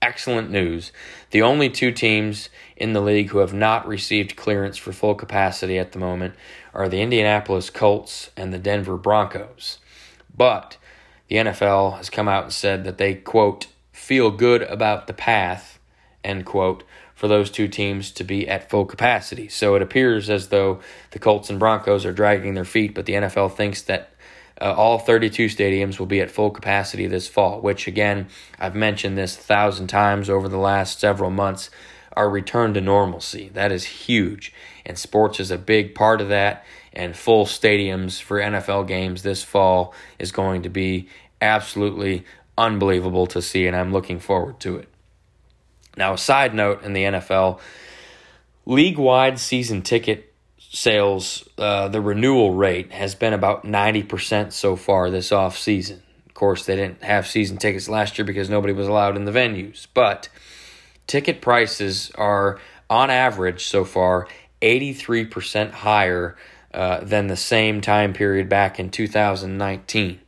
excellent 0.00 0.50
news. 0.50 0.92
The 1.30 1.42
only 1.42 1.68
two 1.68 1.92
teams 1.92 2.48
in 2.76 2.92
the 2.92 3.00
league 3.00 3.30
who 3.30 3.38
have 3.38 3.52
not 3.52 3.86
received 3.86 4.36
clearance 4.36 4.76
for 4.76 4.92
full 4.92 5.14
capacity 5.14 5.78
at 5.78 5.92
the 5.92 5.98
moment 5.98 6.34
are 6.72 6.88
the 6.88 7.02
Indianapolis 7.02 7.68
Colts 7.68 8.30
and 8.36 8.52
the 8.52 8.58
Denver 8.58 8.96
Broncos. 8.96 9.78
But 10.34 10.76
the 11.28 11.36
NFL 11.36 11.96
has 11.96 12.10
come 12.10 12.28
out 12.28 12.44
and 12.44 12.52
said 12.52 12.84
that 12.84 12.98
they, 12.98 13.14
quote, 13.14 13.66
feel 13.92 14.30
good 14.30 14.62
about 14.62 15.06
the 15.06 15.12
path, 15.12 15.79
end 16.24 16.44
quote, 16.44 16.84
for 17.14 17.28
those 17.28 17.50
two 17.50 17.68
teams 17.68 18.10
to 18.12 18.24
be 18.24 18.48
at 18.48 18.70
full 18.70 18.86
capacity. 18.86 19.48
So 19.48 19.74
it 19.74 19.82
appears 19.82 20.30
as 20.30 20.48
though 20.48 20.80
the 21.10 21.18
Colts 21.18 21.50
and 21.50 21.58
Broncos 21.58 22.06
are 22.06 22.12
dragging 22.12 22.54
their 22.54 22.64
feet, 22.64 22.94
but 22.94 23.06
the 23.06 23.12
NFL 23.12 23.54
thinks 23.54 23.82
that 23.82 24.10
uh, 24.60 24.74
all 24.76 24.98
32 24.98 25.46
stadiums 25.46 25.98
will 25.98 26.06
be 26.06 26.20
at 26.20 26.30
full 26.30 26.50
capacity 26.50 27.06
this 27.06 27.28
fall, 27.28 27.60
which, 27.60 27.86
again, 27.86 28.28
I've 28.58 28.74
mentioned 28.74 29.16
this 29.16 29.36
a 29.36 29.40
thousand 29.40 29.88
times 29.88 30.28
over 30.28 30.48
the 30.48 30.58
last 30.58 31.00
several 31.00 31.30
months. 31.30 31.70
Our 32.14 32.28
return 32.28 32.74
to 32.74 32.80
normalcy. 32.80 33.48
That 33.50 33.72
is 33.72 33.84
huge. 33.84 34.52
And 34.84 34.98
sports 34.98 35.40
is 35.40 35.50
a 35.50 35.58
big 35.58 35.94
part 35.94 36.20
of 36.20 36.28
that. 36.28 36.64
And 36.92 37.16
full 37.16 37.46
stadiums 37.46 38.20
for 38.20 38.38
NFL 38.38 38.86
games 38.88 39.22
this 39.22 39.44
fall 39.44 39.94
is 40.18 40.32
going 40.32 40.62
to 40.62 40.68
be 40.68 41.08
absolutely 41.40 42.24
unbelievable 42.58 43.26
to 43.28 43.40
see, 43.40 43.66
and 43.66 43.74
I'm 43.74 43.92
looking 43.92 44.18
forward 44.18 44.60
to 44.60 44.76
it. 44.76 44.89
Now, 46.00 46.14
a 46.14 46.18
side 46.18 46.54
note 46.54 46.82
in 46.82 46.94
the 46.94 47.02
NFL, 47.02 47.60
league 48.64 48.96
wide 48.96 49.38
season 49.38 49.82
ticket 49.82 50.32
sales, 50.58 51.46
uh, 51.58 51.88
the 51.88 52.00
renewal 52.00 52.54
rate 52.54 52.90
has 52.90 53.14
been 53.14 53.34
about 53.34 53.64
90% 53.64 54.50
so 54.50 54.76
far 54.76 55.10
this 55.10 55.30
off 55.30 55.58
season. 55.58 56.02
Of 56.26 56.32
course, 56.32 56.64
they 56.64 56.74
didn't 56.74 57.02
have 57.02 57.26
season 57.26 57.58
tickets 57.58 57.86
last 57.86 58.16
year 58.16 58.24
because 58.24 58.48
nobody 58.48 58.72
was 58.72 58.88
allowed 58.88 59.14
in 59.14 59.26
the 59.26 59.30
venues, 59.30 59.88
but 59.92 60.30
ticket 61.06 61.42
prices 61.42 62.10
are 62.14 62.58
on 62.88 63.10
average 63.10 63.66
so 63.66 63.84
far 63.84 64.26
83% 64.62 65.70
higher 65.70 66.34
uh, 66.72 67.00
than 67.04 67.26
the 67.26 67.36
same 67.36 67.82
time 67.82 68.14
period 68.14 68.48
back 68.48 68.80
in 68.80 68.88
2019 68.88 70.18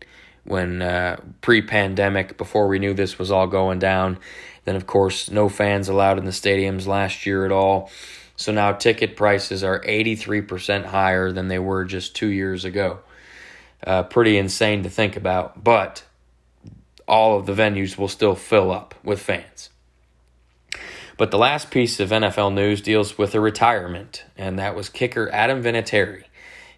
when 0.45 0.83
uh, 0.83 1.17
pre 1.41 1.63
pandemic, 1.63 2.37
before 2.37 2.69
we 2.69 2.79
knew 2.79 2.95
this 2.95 3.19
was 3.19 3.31
all 3.31 3.47
going 3.47 3.79
down. 3.79 4.19
Then, 4.65 4.77
of 4.77 4.87
course, 4.87 5.31
no 5.31 5.49
fans 5.49 5.89
allowed 5.89 6.19
in 6.19 6.25
the 6.25 6.31
stadiums 6.31 6.87
last 6.87 7.27
year 7.27 7.45
at 7.45 7.53
all. 7.53 7.91
So 8.37 8.53
now 8.53 8.73
ticket 8.73 9.17
prices 9.17 9.63
are 9.63 9.81
83% 9.81 10.87
higher 10.87 11.33
than 11.33 11.49
they 11.49 11.59
were 11.59 11.85
just 11.85 12.17
two 12.17 12.29
years 12.29 12.65
ago. 12.65 13.01
Uh, 13.85 14.05
pretty 14.05 14.39
insane 14.39 14.83
to 14.85 14.91
think 14.91 15.17
about, 15.17 15.63
but 15.63 16.05
all 17.09 17.39
of 17.39 17.47
the 17.47 17.53
venues 17.53 17.99
will 17.99 18.09
still 18.09 18.35
fill 18.35 18.71
up 18.71 18.95
with 19.03 19.21
fans. 19.21 19.71
But 21.19 21.31
the 21.31 21.39
last 21.39 21.71
piece 21.71 22.01
of 22.01 22.11
NFL 22.11 22.55
news 22.55 22.81
deals 22.81 23.19
with 23.19 23.35
a 23.35 23.41
retirement, 23.41 24.25
and 24.37 24.59
that 24.59 24.75
was 24.75 24.89
kicker 24.89 25.31
Adam 25.33 25.63
Vinatieri. 25.63 26.25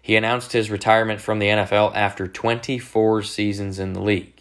He 0.01 0.15
announced 0.15 0.51
his 0.51 0.69
retirement 0.69 1.21
from 1.21 1.39
the 1.39 1.47
NFL 1.47 1.95
after 1.95 2.27
24 2.27 3.23
seasons 3.23 3.79
in 3.79 3.93
the 3.93 4.01
league. 4.01 4.34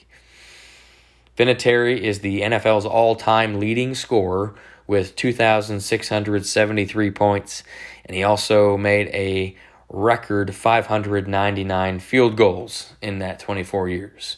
Vinatieri 1.37 2.01
is 2.01 2.21
the 2.21 2.43
NFL's 2.43 2.87
all 2.87 3.17
time 3.17 3.59
leading 3.59 3.95
scorer 3.95 4.55
with 4.87 5.17
2,673 5.17 7.11
points, 7.11 7.63
and 8.05 8.17
he 8.17 8.23
also 8.23 8.77
made 8.77 9.09
a 9.09 9.57
record 9.89 10.55
599 10.55 11.99
field 11.99 12.37
goals 12.37 12.93
in 13.01 13.19
that 13.19 13.39
24 13.39 13.89
years. 13.89 14.37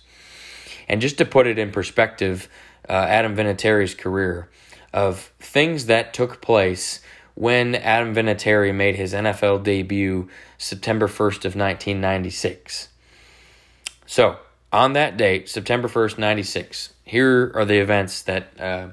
And 0.88 1.01
just 1.01 1.18
to 1.18 1.24
put 1.24 1.47
it 1.47 1.59
in 1.59 1.70
perspective, 1.72 2.49
uh, 2.88 2.92
Adam 2.92 3.36
Vinatieri's 3.36 3.94
career 3.94 4.49
of 4.92 5.32
things 5.38 5.86
that 5.86 6.14
took 6.14 6.40
place 6.40 7.01
when 7.34 7.74
Adam 7.74 8.14
Vinatieri 8.14 8.74
made 8.74 8.97
his 8.97 9.12
NFL 9.12 9.62
debut 9.62 10.28
September 10.57 11.07
1st 11.07 11.44
of 11.44 11.57
1996. 11.57 12.88
So, 14.07 14.38
on 14.72 14.92
that 14.94 15.16
date, 15.16 15.48
September 15.48 15.88
1st, 15.88 16.18
96, 16.18 16.94
here 17.04 17.52
are 17.54 17.64
the 17.64 17.78
events 17.78 18.22
that 18.22 18.60
uh, 18.60 18.88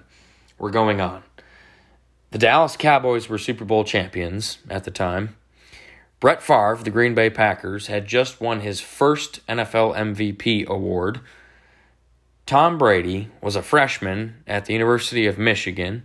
were 0.57 0.69
going 0.69 1.01
on. 1.01 1.23
The 2.31 2.37
Dallas 2.37 2.77
Cowboys 2.77 3.29
were 3.29 3.37
Super 3.37 3.65
Bowl 3.65 3.83
champions 3.83 4.57
at 4.69 4.83
the 4.85 4.91
time. 4.91 5.35
Brett 6.19 6.41
Favre, 6.41 6.79
the 6.81 6.89
Green 6.89 7.13
Bay 7.13 7.29
Packers, 7.29 7.87
had 7.87 8.07
just 8.07 8.39
won 8.39 8.61
his 8.61 8.79
first 8.79 9.45
NFL 9.47 9.95
MVP 9.95 10.65
award. 10.67 11.19
Tom 12.45 12.77
Brady 12.77 13.29
was 13.41 13.55
a 13.55 13.61
freshman 13.61 14.41
at 14.47 14.65
the 14.65 14.73
University 14.73 15.25
of 15.25 15.37
Michigan. 15.37 16.03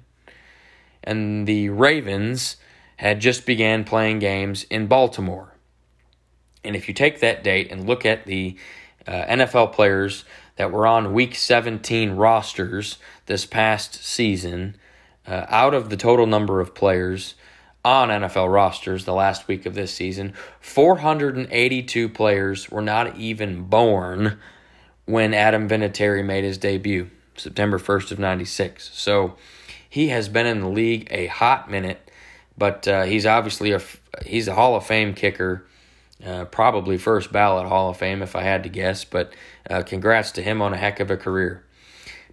And 1.04 1.46
the 1.46 1.68
Ravens 1.68 2.56
had 2.96 3.20
just 3.20 3.46
began 3.46 3.84
playing 3.84 4.18
games 4.18 4.64
in 4.64 4.86
Baltimore. 4.86 5.54
And 6.64 6.74
if 6.74 6.88
you 6.88 6.94
take 6.94 7.20
that 7.20 7.44
date 7.44 7.70
and 7.70 7.86
look 7.86 8.04
at 8.04 8.26
the 8.26 8.56
uh, 9.06 9.24
NFL 9.24 9.72
players 9.72 10.24
that 10.56 10.72
were 10.72 10.86
on 10.86 11.12
Week 11.12 11.34
17 11.34 12.12
rosters 12.12 12.98
this 13.26 13.46
past 13.46 14.02
season, 14.04 14.76
uh, 15.26 15.46
out 15.48 15.74
of 15.74 15.90
the 15.90 15.96
total 15.96 16.26
number 16.26 16.60
of 16.60 16.74
players 16.74 17.34
on 17.84 18.08
NFL 18.08 18.52
rosters 18.52 19.04
the 19.04 19.14
last 19.14 19.46
week 19.46 19.64
of 19.64 19.74
this 19.74 19.92
season, 19.94 20.34
482 20.60 22.08
players 22.08 22.70
were 22.70 22.82
not 22.82 23.16
even 23.16 23.62
born 23.64 24.38
when 25.04 25.32
Adam 25.32 25.68
Vinatieri 25.68 26.24
made 26.24 26.44
his 26.44 26.58
debut, 26.58 27.08
September 27.36 27.78
1st 27.78 28.12
of 28.12 28.18
96. 28.18 28.90
So 28.92 29.36
he 29.88 30.08
has 30.08 30.28
been 30.28 30.46
in 30.46 30.60
the 30.60 30.68
league 30.68 31.08
a 31.10 31.28
hot 31.28 31.70
minute, 31.70 32.10
but 32.58 32.86
uh, 32.86 33.04
he's 33.04 33.24
obviously 33.24 33.72
a 33.72 33.80
he's 34.26 34.48
a 34.48 34.54
Hall 34.54 34.76
of 34.76 34.84
Fame 34.84 35.14
kicker 35.14 35.64
uh, 36.24 36.44
probably 36.46 36.98
first 36.98 37.32
ballot 37.32 37.66
Hall 37.66 37.90
of 37.90 37.96
Fame 37.96 38.22
if 38.22 38.34
I 38.34 38.42
had 38.42 38.62
to 38.64 38.68
guess, 38.68 39.04
but 39.04 39.32
uh, 39.68 39.82
congrats 39.82 40.32
to 40.32 40.42
him 40.42 40.60
on 40.60 40.74
a 40.74 40.76
heck 40.76 41.00
of 41.00 41.10
a 41.10 41.16
career. 41.16 41.64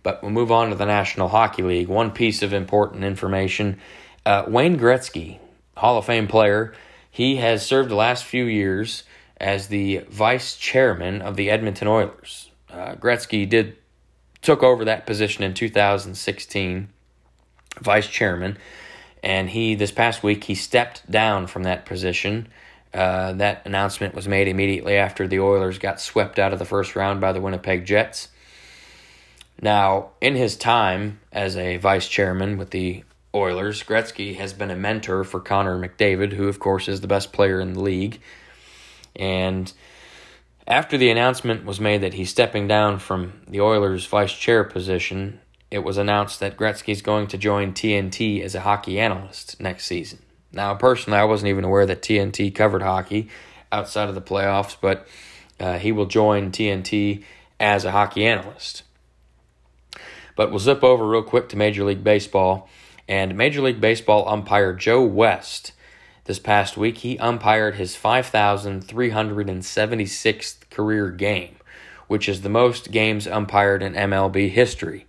But 0.04 0.22
we'll 0.22 0.32
move 0.32 0.52
on 0.52 0.70
to 0.70 0.76
the 0.76 0.86
National 0.86 1.30
Hockey 1.30 1.64
League. 1.64 1.88
One 1.88 2.12
piece 2.12 2.42
of 2.42 2.54
important 2.54 3.04
information 3.04 3.80
uh, 4.26 4.44
Wayne 4.48 4.80
Gretzky, 4.80 5.38
Hall 5.78 6.00
of 6.00 6.06
Fame 6.06 6.28
player, 6.28 6.74
he 7.12 7.36
has 7.38 7.66
served 7.66 7.90
the 7.90 7.96
last 7.96 8.26
few 8.26 8.46
years 8.46 9.04
as 9.38 9.68
the 9.68 10.00
vice 10.10 10.58
chairman 10.58 11.22
of 11.22 11.36
the 11.36 11.50
Edmonton 11.50 11.88
Oilers. 11.88 12.50
Uh, 12.70 12.96
Gretzky 12.96 13.48
did 13.48 13.78
took 14.42 14.64
over 14.64 14.86
that 14.86 15.06
position 15.06 15.44
in 15.44 15.54
2016, 15.54 16.90
vice 17.82 18.08
chairman, 18.08 18.58
and 19.24 19.50
he 19.50 19.76
this 19.76 19.92
past 19.92 20.24
week 20.24 20.44
he 20.44 20.56
stepped 20.56 21.10
down 21.10 21.48
from 21.48 21.64
that 21.64 21.86
position 21.86 22.48
uh, 22.96 23.34
that 23.34 23.62
announcement 23.66 24.16
was 24.16 24.26
made 24.26 24.48
immediately 24.48 24.96
after 24.96 25.28
the 25.28 25.42
Oilers 25.42 25.78
got 25.78 26.00
swept 26.00 26.40
out 26.40 26.54
of 26.54 26.60
the 26.60 26.66
first 26.66 26.96
round 26.96 27.20
by 27.20 27.34
the 27.34 27.42
Winnipeg 27.42 27.86
Jets. 27.86 28.30
Now, 29.62 30.12
in 30.22 30.36
his 30.36 30.56
time 30.56 31.20
as 31.30 31.58
a 31.58 31.76
vice 31.76 32.08
chairman 32.08 32.58
with 32.58 32.70
the 32.70 33.04
Oilers, 33.34 33.84
Gretzky 33.84 34.38
has 34.38 34.54
been 34.54 34.72
a 34.72 34.78
mentor 34.78 35.26
for 35.26 35.42
Connor 35.42 35.78
McDavid, 35.78 36.32
who, 36.34 36.48
of 36.48 36.60
course, 36.60 36.88
is 36.88 37.02
the 37.02 37.08
best 37.08 37.34
player 37.34 37.60
in 37.60 37.74
the 37.74 37.82
league. 37.82 38.22
And 39.14 39.72
after 40.66 40.98
the 40.98 41.10
announcement 41.10 41.66
was 41.66 41.82
made 41.82 42.02
that 42.02 42.14
he's 42.14 42.30
stepping 42.30 42.66
down 42.66 43.00
from 43.00 43.42
the 43.46 43.60
Oilers' 43.60 44.06
vice 44.06 44.34
chair 44.34 44.64
position, 44.64 45.42
it 45.70 45.80
was 45.80 45.98
announced 45.98 46.40
that 46.40 46.56
Gretzky 46.56 46.94
is 46.94 47.02
going 47.02 47.28
to 47.28 47.38
join 47.38 47.74
TNT 47.74 48.42
as 48.42 48.56
a 48.56 48.62
hockey 48.62 49.02
analyst 49.02 49.60
next 49.60 49.86
season. 49.86 50.20
Now, 50.56 50.74
personally, 50.74 51.20
I 51.20 51.26
wasn't 51.26 51.50
even 51.50 51.66
aware 51.66 51.86
that 51.86 52.02
TNT 52.02 52.56
covered 52.56 52.82
hockey 52.82 53.28
outside 53.72 54.08
of 54.08 54.16
the 54.16 54.22
playoffs, 54.22 54.78
but 54.80 55.06
uh, 55.60 55.78
he 55.78 55.92
will 55.92 56.06
join 56.06 56.52
TNT 56.52 57.26
as 57.60 57.84
a 57.84 57.92
hockey 57.92 58.26
analyst. 58.26 58.84
But 60.38 60.50
we'll 60.50 60.60
zip 60.60 60.82
over 60.84 61.06
real 61.06 61.24
quick 61.24 61.50
to 61.50 61.58
Major 61.58 61.84
League 61.84 62.06
Baseball. 62.06 62.70
And 63.08 63.38
Major 63.38 63.62
League 63.62 63.80
Baseball 63.82 64.28
umpire 64.28 64.74
Joe 64.74 65.04
West 65.04 65.74
this 66.24 66.40
past 66.40 66.76
week, 66.78 66.98
he 67.00 67.20
umpired 67.20 67.76
his 67.76 67.96
5,376th 67.96 70.70
career 70.70 71.12
game, 71.12 71.58
which 72.08 72.28
is 72.28 72.42
the 72.42 72.50
most 72.50 72.92
games 72.92 73.28
umpired 73.28 73.84
in 73.84 73.94
MLB 73.94 74.50
history. 74.50 75.06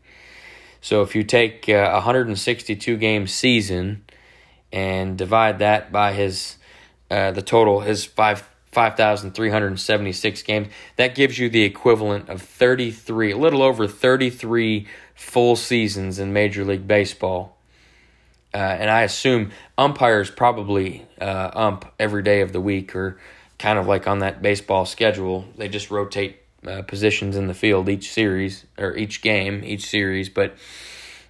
So 0.81 1.03
if 1.03 1.17
you 1.17 1.25
take 1.25 1.69
a 1.69 1.91
162 1.93 2.97
game 2.99 3.27
season 3.27 4.05
and 4.73 5.17
divide 5.17 5.59
that 5.61 5.93
by 5.93 6.13
his 6.13 6.57
uh, 7.11 7.31
the 7.33 7.43
total 7.43 7.81
his 7.81 8.05
five. 8.05 8.49
5,376 8.73 10.43
games. 10.43 10.69
That 10.97 11.15
gives 11.15 11.39
you 11.39 11.49
the 11.49 11.63
equivalent 11.63 12.29
of 12.29 12.43
33, 12.43 13.31
a 13.31 13.37
little 13.39 13.63
over 13.63 13.89
33 13.89 14.87
full 15.15 15.57
seasons 15.57 16.19
in 16.19 16.35
Major 16.35 16.63
League 16.63 16.87
Baseball. 16.87 17.57
Uh, 18.53 18.59
and 18.59 18.91
I 18.91 19.03
assume 19.03 19.51
umpires 19.79 20.31
probably 20.31 21.07
uh, 21.21 21.51
ump 21.55 21.87
every 21.99 22.23
day 22.23 22.43
of 22.43 22.53
the 22.53 22.61
week 22.61 22.95
or 22.95 23.19
kind 23.59 23.79
of 23.79 23.87
like 23.87 24.07
on 24.07 24.19
that 24.19 24.43
baseball 24.43 24.85
schedule. 24.85 25.47
They 25.57 25.69
just 25.69 25.91
rotate 25.91 26.39
uh, 26.67 26.83
positions 26.83 27.37
in 27.37 27.47
the 27.47 27.55
field 27.55 27.89
each 27.89 28.11
series 28.11 28.67
or 28.79 28.97
each 28.97 29.23
game, 29.23 29.63
each 29.65 29.87
series. 29.87 30.29
But 30.29 30.55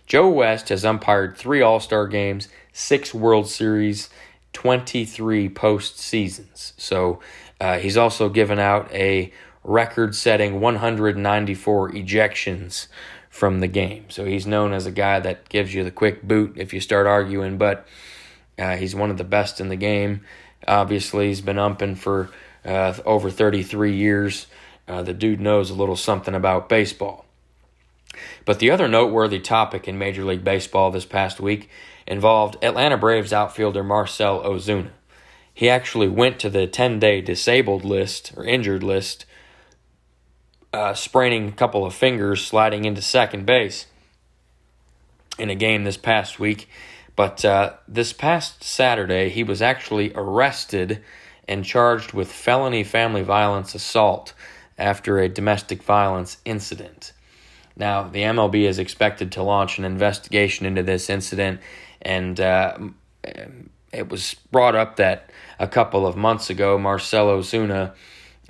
Joe 0.07 0.29
West 0.29 0.69
has 0.69 0.85
umpired 0.85 1.37
three 1.37 1.63
All 1.63 1.81
Star 1.81 2.07
games, 2.07 2.49
six 2.77 3.15
World 3.15 3.49
Series, 3.49 4.11
23 4.53 5.49
post 5.49 5.99
seasons. 5.99 6.75
So 6.77 7.21
uh, 7.59 7.79
he's 7.79 7.97
also 7.97 8.29
given 8.29 8.59
out 8.59 8.93
a 8.93 9.33
record 9.65 10.15
setting 10.15 10.61
194 10.61 11.93
ejections 11.93 12.87
from 13.31 13.61
the 13.61 13.67
game. 13.67 14.05
So 14.09 14.27
he's 14.27 14.47
known 14.47 14.75
as 14.75 14.85
a 14.85 14.93
guy 14.93 15.21
that 15.21 15.49
gives 15.49 15.73
you 15.73 15.85
the 15.85 15.91
quick 15.91 16.23
boot 16.23 16.57
if 16.57 16.75
you 16.75 16.81
start 16.81 17.07
arguing, 17.07 17.57
but 17.57 17.89
uh, 18.59 18.77
he's 18.77 18.95
one 18.95 19.11
of 19.11 19.17
the 19.17 19.25
best 19.25 19.59
in 19.59 19.69
the 19.69 19.77
game. 19.77 20.21
Obviously, 20.69 21.29
he's 21.29 21.41
been 21.41 21.59
umping 21.59 21.97
for 21.97 22.29
uh, 22.63 22.95
over 23.07 23.31
33 23.31 23.97
years. 23.97 24.49
Uh, 24.87 25.03
the 25.03 25.15
dude 25.15 25.41
knows 25.41 25.71
a 25.71 25.75
little 25.75 25.97
something 25.97 26.35
about 26.35 26.69
baseball. 26.69 27.25
But 28.45 28.59
the 28.59 28.71
other 28.71 28.87
noteworthy 28.87 29.41
topic 29.41 29.89
in 29.89 29.99
Major 29.99 30.25
League 30.25 30.45
Baseball 30.45 30.91
this 30.91 31.07
past 31.07 31.41
week 31.41 31.71
involved 32.07 32.57
Atlanta 32.63 32.97
Braves 32.97 33.33
outfielder 33.33 33.83
Marcell 33.83 34.43
Ozuna. 34.43 34.91
He 35.53 35.69
actually 35.69 36.09
went 36.09 36.39
to 36.41 36.51
the 36.51 36.67
10 36.67 36.99
day 37.01 37.21
disabled 37.21 37.85
list 37.85 38.33
or 38.37 38.45
injured 38.45 38.83
list 38.83 39.25
uh, 40.73 40.93
spraining 40.93 41.49
a 41.49 41.53
couple 41.53 41.87
of 41.87 41.95
fingers 41.95 42.45
sliding 42.45 42.85
into 42.85 43.01
second 43.01 43.47
base 43.47 43.87
in 45.39 45.49
a 45.49 45.55
game 45.55 45.85
this 45.85 45.97
past 45.97 46.39
week. 46.39 46.69
But 47.15 47.45
uh, 47.45 47.75
this 47.89 48.13
past 48.13 48.63
Saturday, 48.63 49.31
he 49.31 49.43
was 49.43 49.63
actually 49.63 50.13
arrested 50.15 51.03
and 51.49 51.65
charged 51.65 52.13
with 52.13 52.31
felony 52.31 52.85
family 52.85 53.23
violence 53.23 53.75
assault 53.75 54.35
after 54.77 55.19
a 55.19 55.29
domestic 55.29 55.83
violence 55.83 56.37
incident. 56.45 57.13
Now, 57.77 58.03
the 58.03 58.23
MLB 58.23 58.65
is 58.65 58.79
expected 58.79 59.33
to 59.33 59.43
launch 59.43 59.79
an 59.79 59.85
investigation 59.85 60.67
into 60.67 60.83
this 60.83 61.09
incident, 61.09 61.61
and 62.03 62.41
uh, 62.41 62.79
it 63.93 64.09
was 64.09 64.35
brought 64.51 64.75
up 64.75 64.97
that 64.97 65.31
a 65.59 65.67
couple 65.67 66.07
of 66.07 66.17
months 66.17 66.51
ago, 66.51 66.79
Marcelo 66.79 67.41
Ozuna 67.41 67.95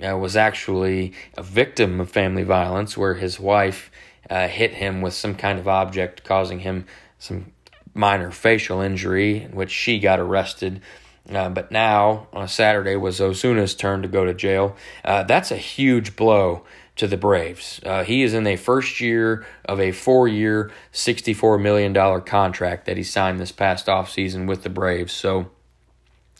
uh, 0.05 0.17
was 0.17 0.35
actually 0.35 1.13
a 1.37 1.43
victim 1.43 1.99
of 1.99 2.09
family 2.09 2.43
violence 2.43 2.97
where 2.97 3.15
his 3.15 3.39
wife 3.39 3.89
uh, 4.29 4.47
hit 4.47 4.73
him 4.73 5.01
with 5.01 5.13
some 5.13 5.35
kind 5.35 5.57
of 5.57 5.67
object, 5.67 6.23
causing 6.23 6.59
him 6.59 6.85
some 7.17 7.51
minor 7.93 8.31
facial 8.31 8.81
injury, 8.81 9.43
in 9.43 9.51
which 9.51 9.71
she 9.71 9.99
got 9.99 10.19
arrested. 10.19 10.81
Uh, 11.29 11.49
but 11.49 11.71
now, 11.71 12.27
on 12.31 12.47
Saturday, 12.47 12.95
was 12.95 13.19
Ozuna's 13.19 13.75
turn 13.75 14.01
to 14.01 14.07
go 14.07 14.25
to 14.25 14.33
jail. 14.33 14.75
Uh, 15.03 15.23
that's 15.23 15.51
a 15.51 15.57
huge 15.57 16.15
blow 16.15 16.63
to 16.97 17.07
the 17.07 17.17
Braves. 17.17 17.79
Uh, 17.85 18.03
he 18.03 18.23
is 18.23 18.33
in 18.33 18.43
the 18.43 18.55
first 18.55 18.99
year 18.99 19.45
of 19.65 19.79
a 19.79 19.91
four 19.91 20.27
year, 20.27 20.71
$64 20.93 21.61
million 21.61 21.93
contract 22.21 22.85
that 22.85 22.97
he 22.97 23.03
signed 23.03 23.39
this 23.39 23.51
past 23.51 23.85
offseason 23.87 24.47
with 24.47 24.63
the 24.63 24.69
Braves. 24.69 25.13
So 25.13 25.51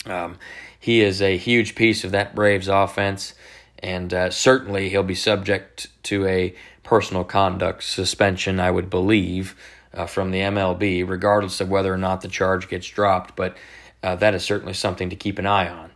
um, 0.05 0.37
he 0.79 1.01
is 1.01 1.21
a 1.21 1.37
huge 1.37 1.75
piece 1.75 2.03
of 2.03 2.11
that 2.11 2.35
Braves 2.35 2.67
offense 2.67 3.33
and 3.79 4.13
uh, 4.13 4.29
certainly 4.29 4.89
he'll 4.89 5.03
be 5.03 5.15
subject 5.15 5.87
to 6.03 6.25
a 6.25 6.55
personal 6.83 7.23
conduct 7.23 7.83
suspension, 7.83 8.59
I 8.59 8.71
would 8.71 8.89
believe, 8.89 9.55
uh, 9.93 10.05
from 10.05 10.31
the 10.31 10.39
MLB, 10.39 11.07
regardless 11.07 11.61
of 11.61 11.69
whether 11.69 11.93
or 11.93 11.97
not 11.97 12.21
the 12.21 12.27
charge 12.27 12.69
gets 12.69 12.87
dropped. 12.87 13.35
But 13.35 13.57
uh, 14.01 14.15
that 14.15 14.33
is 14.33 14.43
certainly 14.43 14.73
something 14.73 15.09
to 15.09 15.15
keep 15.15 15.37
an 15.39 15.45
eye 15.45 15.69
on. 15.69 15.91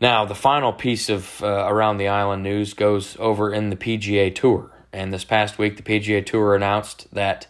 Now, 0.00 0.26
the 0.26 0.34
final 0.34 0.72
piece 0.72 1.08
of 1.08 1.42
uh, 1.42 1.46
around 1.46 1.96
the 1.96 2.08
island 2.08 2.42
news 2.42 2.74
goes 2.74 3.16
over 3.18 3.52
in 3.52 3.70
the 3.70 3.76
PGA 3.76 4.34
Tour. 4.34 4.70
And 4.92 5.12
this 5.12 5.24
past 5.24 5.58
week, 5.58 5.76
the 5.76 5.82
PGA 5.82 6.24
Tour 6.24 6.54
announced 6.54 7.06
that 7.12 7.46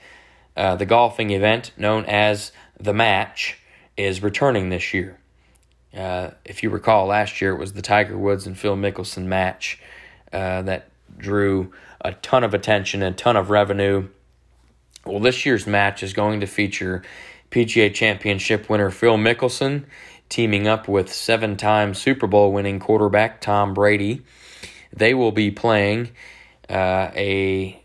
uh, 0.56 0.76
the 0.76 0.86
golfing 0.86 1.30
event 1.30 1.72
known 1.76 2.04
as 2.06 2.52
the 2.78 2.92
Match 2.92 3.58
is 3.96 4.22
returning 4.22 4.68
this 4.68 4.94
year. 4.94 5.18
Uh, 5.96 6.30
if 6.44 6.62
you 6.62 6.70
recall, 6.70 7.06
last 7.06 7.40
year 7.40 7.52
it 7.52 7.58
was 7.58 7.72
the 7.72 7.82
Tiger 7.82 8.16
Woods 8.16 8.46
and 8.46 8.58
Phil 8.58 8.76
Mickelson 8.76 9.24
match 9.24 9.80
uh, 10.32 10.62
that 10.62 10.90
drew 11.16 11.72
a 12.00 12.12
ton 12.12 12.44
of 12.44 12.52
attention 12.52 13.02
and 13.02 13.14
a 13.14 13.16
ton 13.16 13.36
of 13.36 13.50
revenue. 13.50 14.08
Well, 15.04 15.20
this 15.20 15.46
year's 15.46 15.66
match 15.66 16.02
is 16.02 16.12
going 16.12 16.40
to 16.40 16.46
feature 16.46 17.02
PGA 17.50 17.92
Championship 17.94 18.68
winner 18.68 18.90
Phil 18.90 19.16
Mickelson 19.16 19.84
teaming 20.28 20.66
up 20.66 20.88
with 20.88 21.12
seven 21.12 21.56
time 21.56 21.94
Super 21.94 22.26
Bowl 22.26 22.52
winning 22.52 22.78
quarterback 22.78 23.40
Tom 23.40 23.74
Brady. 23.74 24.22
They 24.92 25.14
will 25.14 25.32
be 25.32 25.50
playing 25.50 26.10
uh, 26.68 27.10
a 27.14 27.82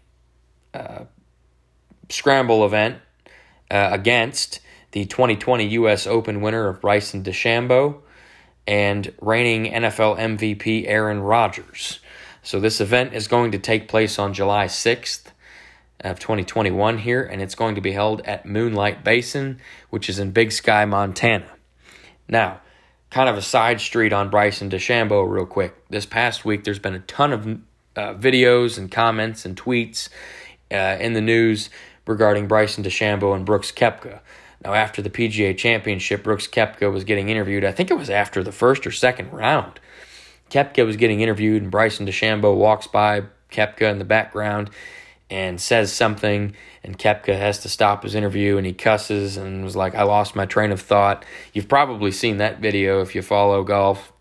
uh, 0.74 1.06
scramble 2.10 2.66
event 2.66 3.00
uh, 3.70 3.89
against 3.92 4.60
the 4.92 5.06
2020 5.06 5.68
U.S. 5.68 6.06
Open 6.06 6.42
winner 6.42 6.68
of 6.68 6.82
Bryson 6.82 7.24
DeChambeau, 7.24 8.02
and 8.68 9.14
reigning 9.22 9.72
NFL 9.72 10.18
MVP 10.18 10.86
Aaron 10.88 11.22
Rodgers. 11.22 12.00
So 12.44 12.60
this 12.60 12.82
event 12.82 13.14
is 13.14 13.28
going 13.28 13.52
to 13.52 13.60
take 13.60 13.88
place 13.88 14.20
on 14.20 14.34
July 14.34 14.66
6th 14.66 15.26
of 16.00 16.20
2021 16.20 17.00
here, 17.00 17.24
and 17.24 17.42
it's 17.42 17.56
going 17.56 17.76
to 17.76 17.82
be 17.82 17.92
held 17.92 18.22
at 18.22 18.46
Moonlight 18.46 19.04
Basin, 19.04 19.60
which 19.89 20.10
is 20.10 20.20
in 20.20 20.32
Big 20.32 20.52
Sky, 20.52 20.86
Montana. 20.86 21.50
Now, 22.32 22.62
kind 23.12 23.30
of 23.30 23.38
a 23.38 23.42
side 23.42 23.82
street 23.82 24.14
on 24.14 24.30
Bryson 24.30 24.70
DeChambeau, 24.70 25.30
real 25.30 25.46
quick. 25.46 25.76
This 25.90 26.06
past 26.06 26.46
week, 26.46 26.64
there's 26.64 26.80
been 26.80 26.96
a 26.96 27.00
ton 27.02 27.34
of 27.34 27.46
uh, 27.46 28.18
videos 28.18 28.78
and 28.78 28.90
comments 28.90 29.46
and 29.46 29.56
tweets 29.56 30.10
uh, 30.72 30.98
in 31.00 31.14
the 31.14 31.22
news 31.22 31.70
regarding 32.08 32.48
Bryson 32.48 32.84
DeChambeau 32.84 33.36
and 33.36 33.46
Brooks 33.46 33.72
Koepka. 33.72 34.22
Now, 34.64 34.74
after 34.74 35.02
the 35.02 35.10
PGA 35.10 35.58
Championship, 35.58 36.24
Brooks 36.24 36.48
Koepka 36.48 36.92
was 36.92 37.04
getting 37.04 37.30
interviewed. 37.30 37.66
I 37.66 37.74
think 37.74 37.92
it 37.92 37.98
was 37.98 38.10
after 38.10 38.44
the 38.44 38.52
first 38.52 38.88
or 38.88 38.92
second 38.92 39.32
round. 39.32 39.80
Koepka 40.50 40.86
was 40.86 40.96
getting 40.96 41.22
interviewed, 41.22 41.62
and 41.62 41.72
Bryson 41.72 42.06
DeChambeau 42.06 42.56
walks 42.56 42.88
by 42.88 43.24
Koepka 43.52 43.92
in 43.92 44.00
the 44.00 44.06
background 44.06 44.70
and 45.32 45.60
says 45.60 45.92
something, 45.92 46.56
and 46.84 47.00
Koepka 47.00 47.36
has 47.36 47.60
to 47.60 47.70
stop 47.70 48.04
his 48.04 48.14
interview, 48.14 48.58
and 48.58 48.66
he 48.66 48.74
cusses 48.74 49.38
and 49.38 49.64
was 49.64 49.76
like, 49.76 49.96
"I 49.96 50.04
lost 50.04 50.36
my 50.36 50.46
train 50.46 50.72
of 50.72 50.82
thought." 50.82 51.26
You've 51.54 51.68
probably 51.68 52.12
seen 52.12 52.38
that 52.38 52.60
video 52.60 53.02
if 53.02 53.16
you 53.16 53.24
follow 53.24 53.64
golf, 53.64 54.14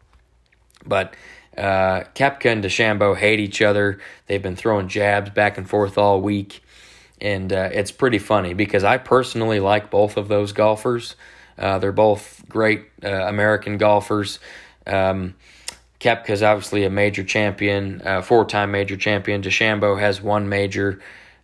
but 0.87 1.15
uh, 1.59 2.05
Koepka 2.15 2.51
and 2.51 2.65
DeChambeau 2.65 3.17
hate 3.17 3.41
each 3.41 3.61
other. 3.61 3.99
They've 4.27 4.43
been 4.43 4.57
throwing 4.57 4.89
jabs 4.89 5.31
back 5.31 5.59
and 5.59 5.69
forth 5.69 5.99
all 5.99 6.23
week 6.23 6.63
and 7.21 7.53
uh, 7.53 7.69
it's 7.73 7.91
pretty 7.91 8.19
funny 8.19 8.55
because 8.55 8.85
I 8.85 8.99
personally 8.99 9.61
like 9.61 9.91
both 9.91 10.17
of 10.17 10.29
those 10.29 10.53
golfers. 10.53 11.17
Uh, 11.59 11.79
they're 11.79 11.93
both 11.93 12.43
great 12.49 12.87
uh, 13.05 13.09
American 13.09 13.77
golfers. 13.77 14.39
Um, 14.87 15.35
is 16.05 16.43
obviously 16.43 16.85
a 16.85 16.91
major 16.91 17.23
champion, 17.23 18.03
uh, 18.05 18.23
four-time 18.23 18.71
major 18.71 18.97
champion. 18.97 19.43
DeChambeau 19.43 19.99
has 19.99 20.23
one 20.23 20.49
major, 20.49 21.01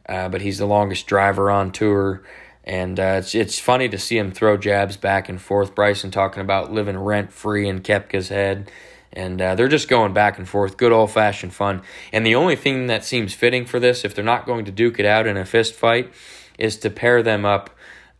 uh, 0.08 0.28
but 0.28 0.40
he's 0.40 0.58
the 0.58 0.66
longest 0.66 1.06
driver 1.06 1.50
on 1.50 1.72
tour. 1.72 2.22
And 2.64 2.98
uh, 2.98 3.16
it's 3.18 3.34
it's 3.34 3.58
funny 3.60 3.88
to 3.88 3.98
see 3.98 4.18
him 4.18 4.32
throw 4.32 4.56
jabs 4.56 4.96
back 4.96 5.28
and 5.28 5.40
forth. 5.40 5.74
Bryson 5.74 6.10
talking 6.10 6.40
about 6.40 6.72
living 6.72 6.98
rent 6.98 7.32
free 7.32 7.68
in 7.68 7.80
Koepka's 7.80 8.28
head 8.28 8.70
and 9.12 9.40
uh, 9.40 9.54
they're 9.54 9.68
just 9.68 9.88
going 9.88 10.12
back 10.12 10.36
and 10.36 10.46
forth, 10.46 10.76
good 10.76 10.92
old 10.92 11.10
fashioned 11.10 11.54
fun. 11.54 11.80
And 12.12 12.26
the 12.26 12.34
only 12.34 12.54
thing 12.54 12.88
that 12.88 13.04
seems 13.04 13.32
fitting 13.32 13.64
for 13.64 13.80
this, 13.80 14.04
if 14.04 14.14
they're 14.14 14.24
not 14.24 14.44
going 14.44 14.66
to 14.66 14.72
duke 14.72 14.98
it 14.98 15.06
out 15.06 15.26
in 15.26 15.36
a 15.38 15.44
fist 15.46 15.74
fight, 15.74 16.12
is 16.58 16.76
to 16.78 16.90
pair 16.90 17.22
them 17.22 17.44
up 17.44 17.70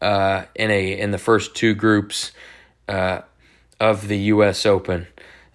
uh, 0.01 0.45
in 0.55 0.70
a 0.70 0.99
in 0.99 1.11
the 1.11 1.18
first 1.18 1.55
two 1.55 1.74
groups 1.74 2.32
of 2.89 4.09
the 4.09 4.18
U.S. 4.18 4.64
Open 4.64 5.07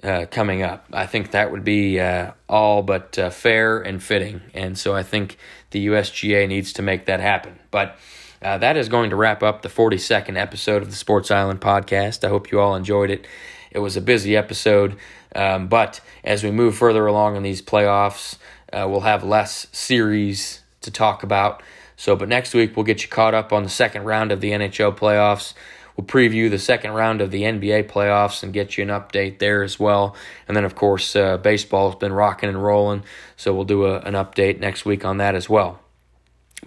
uh, 0.03 0.25
coming 0.29 0.63
up. 0.63 0.85
I 0.91 1.05
think 1.05 1.31
that 1.31 1.51
would 1.51 1.63
be 1.63 1.99
uh, 1.99 2.31
all 2.49 2.83
but 2.83 3.17
uh, 3.17 3.29
fair 3.29 3.79
and 3.79 4.01
fitting, 4.01 4.41
and 4.53 4.77
so 4.77 4.95
I 4.95 5.03
think 5.03 5.37
the 5.71 5.87
USGA 5.87 6.47
needs 6.47 6.73
to 6.73 6.81
make 6.81 7.05
that 7.05 7.19
happen. 7.19 7.59
But. 7.69 7.97
Uh, 8.43 8.57
that 8.57 8.75
is 8.75 8.89
going 8.89 9.11
to 9.11 9.15
wrap 9.15 9.43
up 9.43 9.61
the 9.61 9.69
42nd 9.69 10.35
episode 10.35 10.81
of 10.81 10.89
the 10.89 10.95
Sports 10.95 11.29
Island 11.29 11.61
podcast. 11.61 12.23
I 12.23 12.29
hope 12.29 12.51
you 12.51 12.59
all 12.59 12.75
enjoyed 12.75 13.11
it. 13.11 13.27
It 13.69 13.77
was 13.77 13.95
a 13.95 14.01
busy 14.01 14.35
episode. 14.35 14.97
Um, 15.35 15.67
but 15.67 16.01
as 16.23 16.43
we 16.43 16.49
move 16.49 16.75
further 16.75 17.05
along 17.05 17.35
in 17.35 17.43
these 17.43 17.61
playoffs, 17.61 18.37
uh, 18.73 18.87
we'll 18.89 19.01
have 19.01 19.23
less 19.23 19.67
series 19.71 20.61
to 20.81 20.91
talk 20.91 21.23
about. 21.23 21.61
So, 21.95 22.15
but 22.15 22.29
next 22.29 22.53
week 22.53 22.75
we'll 22.75 22.85
get 22.85 23.03
you 23.03 23.09
caught 23.09 23.33
up 23.33 23.53
on 23.53 23.63
the 23.63 23.69
second 23.69 24.03
round 24.03 24.31
of 24.31 24.41
the 24.41 24.51
NHL 24.51 24.97
playoffs. 24.97 25.53
We'll 26.01 26.07
preview 26.07 26.49
the 26.49 26.57
second 26.57 26.93
round 26.93 27.21
of 27.21 27.29
the 27.29 27.43
NBA 27.43 27.87
playoffs 27.87 28.41
and 28.41 28.51
get 28.51 28.75
you 28.75 28.81
an 28.81 28.89
update 28.89 29.37
there 29.37 29.61
as 29.61 29.79
well. 29.79 30.15
And 30.47 30.57
then, 30.57 30.65
of 30.65 30.73
course, 30.73 31.15
uh, 31.15 31.37
baseball's 31.37 31.95
been 31.95 32.11
rocking 32.11 32.49
and 32.49 32.61
rolling, 32.61 33.03
so 33.37 33.53
we'll 33.53 33.65
do 33.65 33.85
a, 33.85 33.99
an 33.99 34.15
update 34.15 34.59
next 34.59 34.83
week 34.83 35.05
on 35.05 35.17
that 35.17 35.35
as 35.35 35.47
well. 35.47 35.79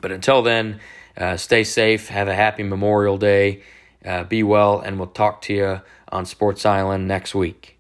But 0.01 0.13
until 0.13 0.43
then, 0.43 0.79
uh, 1.17 1.37
stay 1.37 1.65
safe, 1.65 2.07
have 2.11 2.29
a 2.29 2.35
happy 2.35 2.63
Memorial 2.63 3.19
Day, 3.19 3.65
uh, 4.05 4.23
be 4.23 4.45
well, 4.45 4.79
and 4.79 5.01
we'll 5.01 5.09
talk 5.09 5.43
to 5.43 5.53
you 5.53 5.81
on 6.13 6.27
Sports 6.27 6.65
Island 6.65 7.09
next 7.09 7.35
week. 7.35 7.74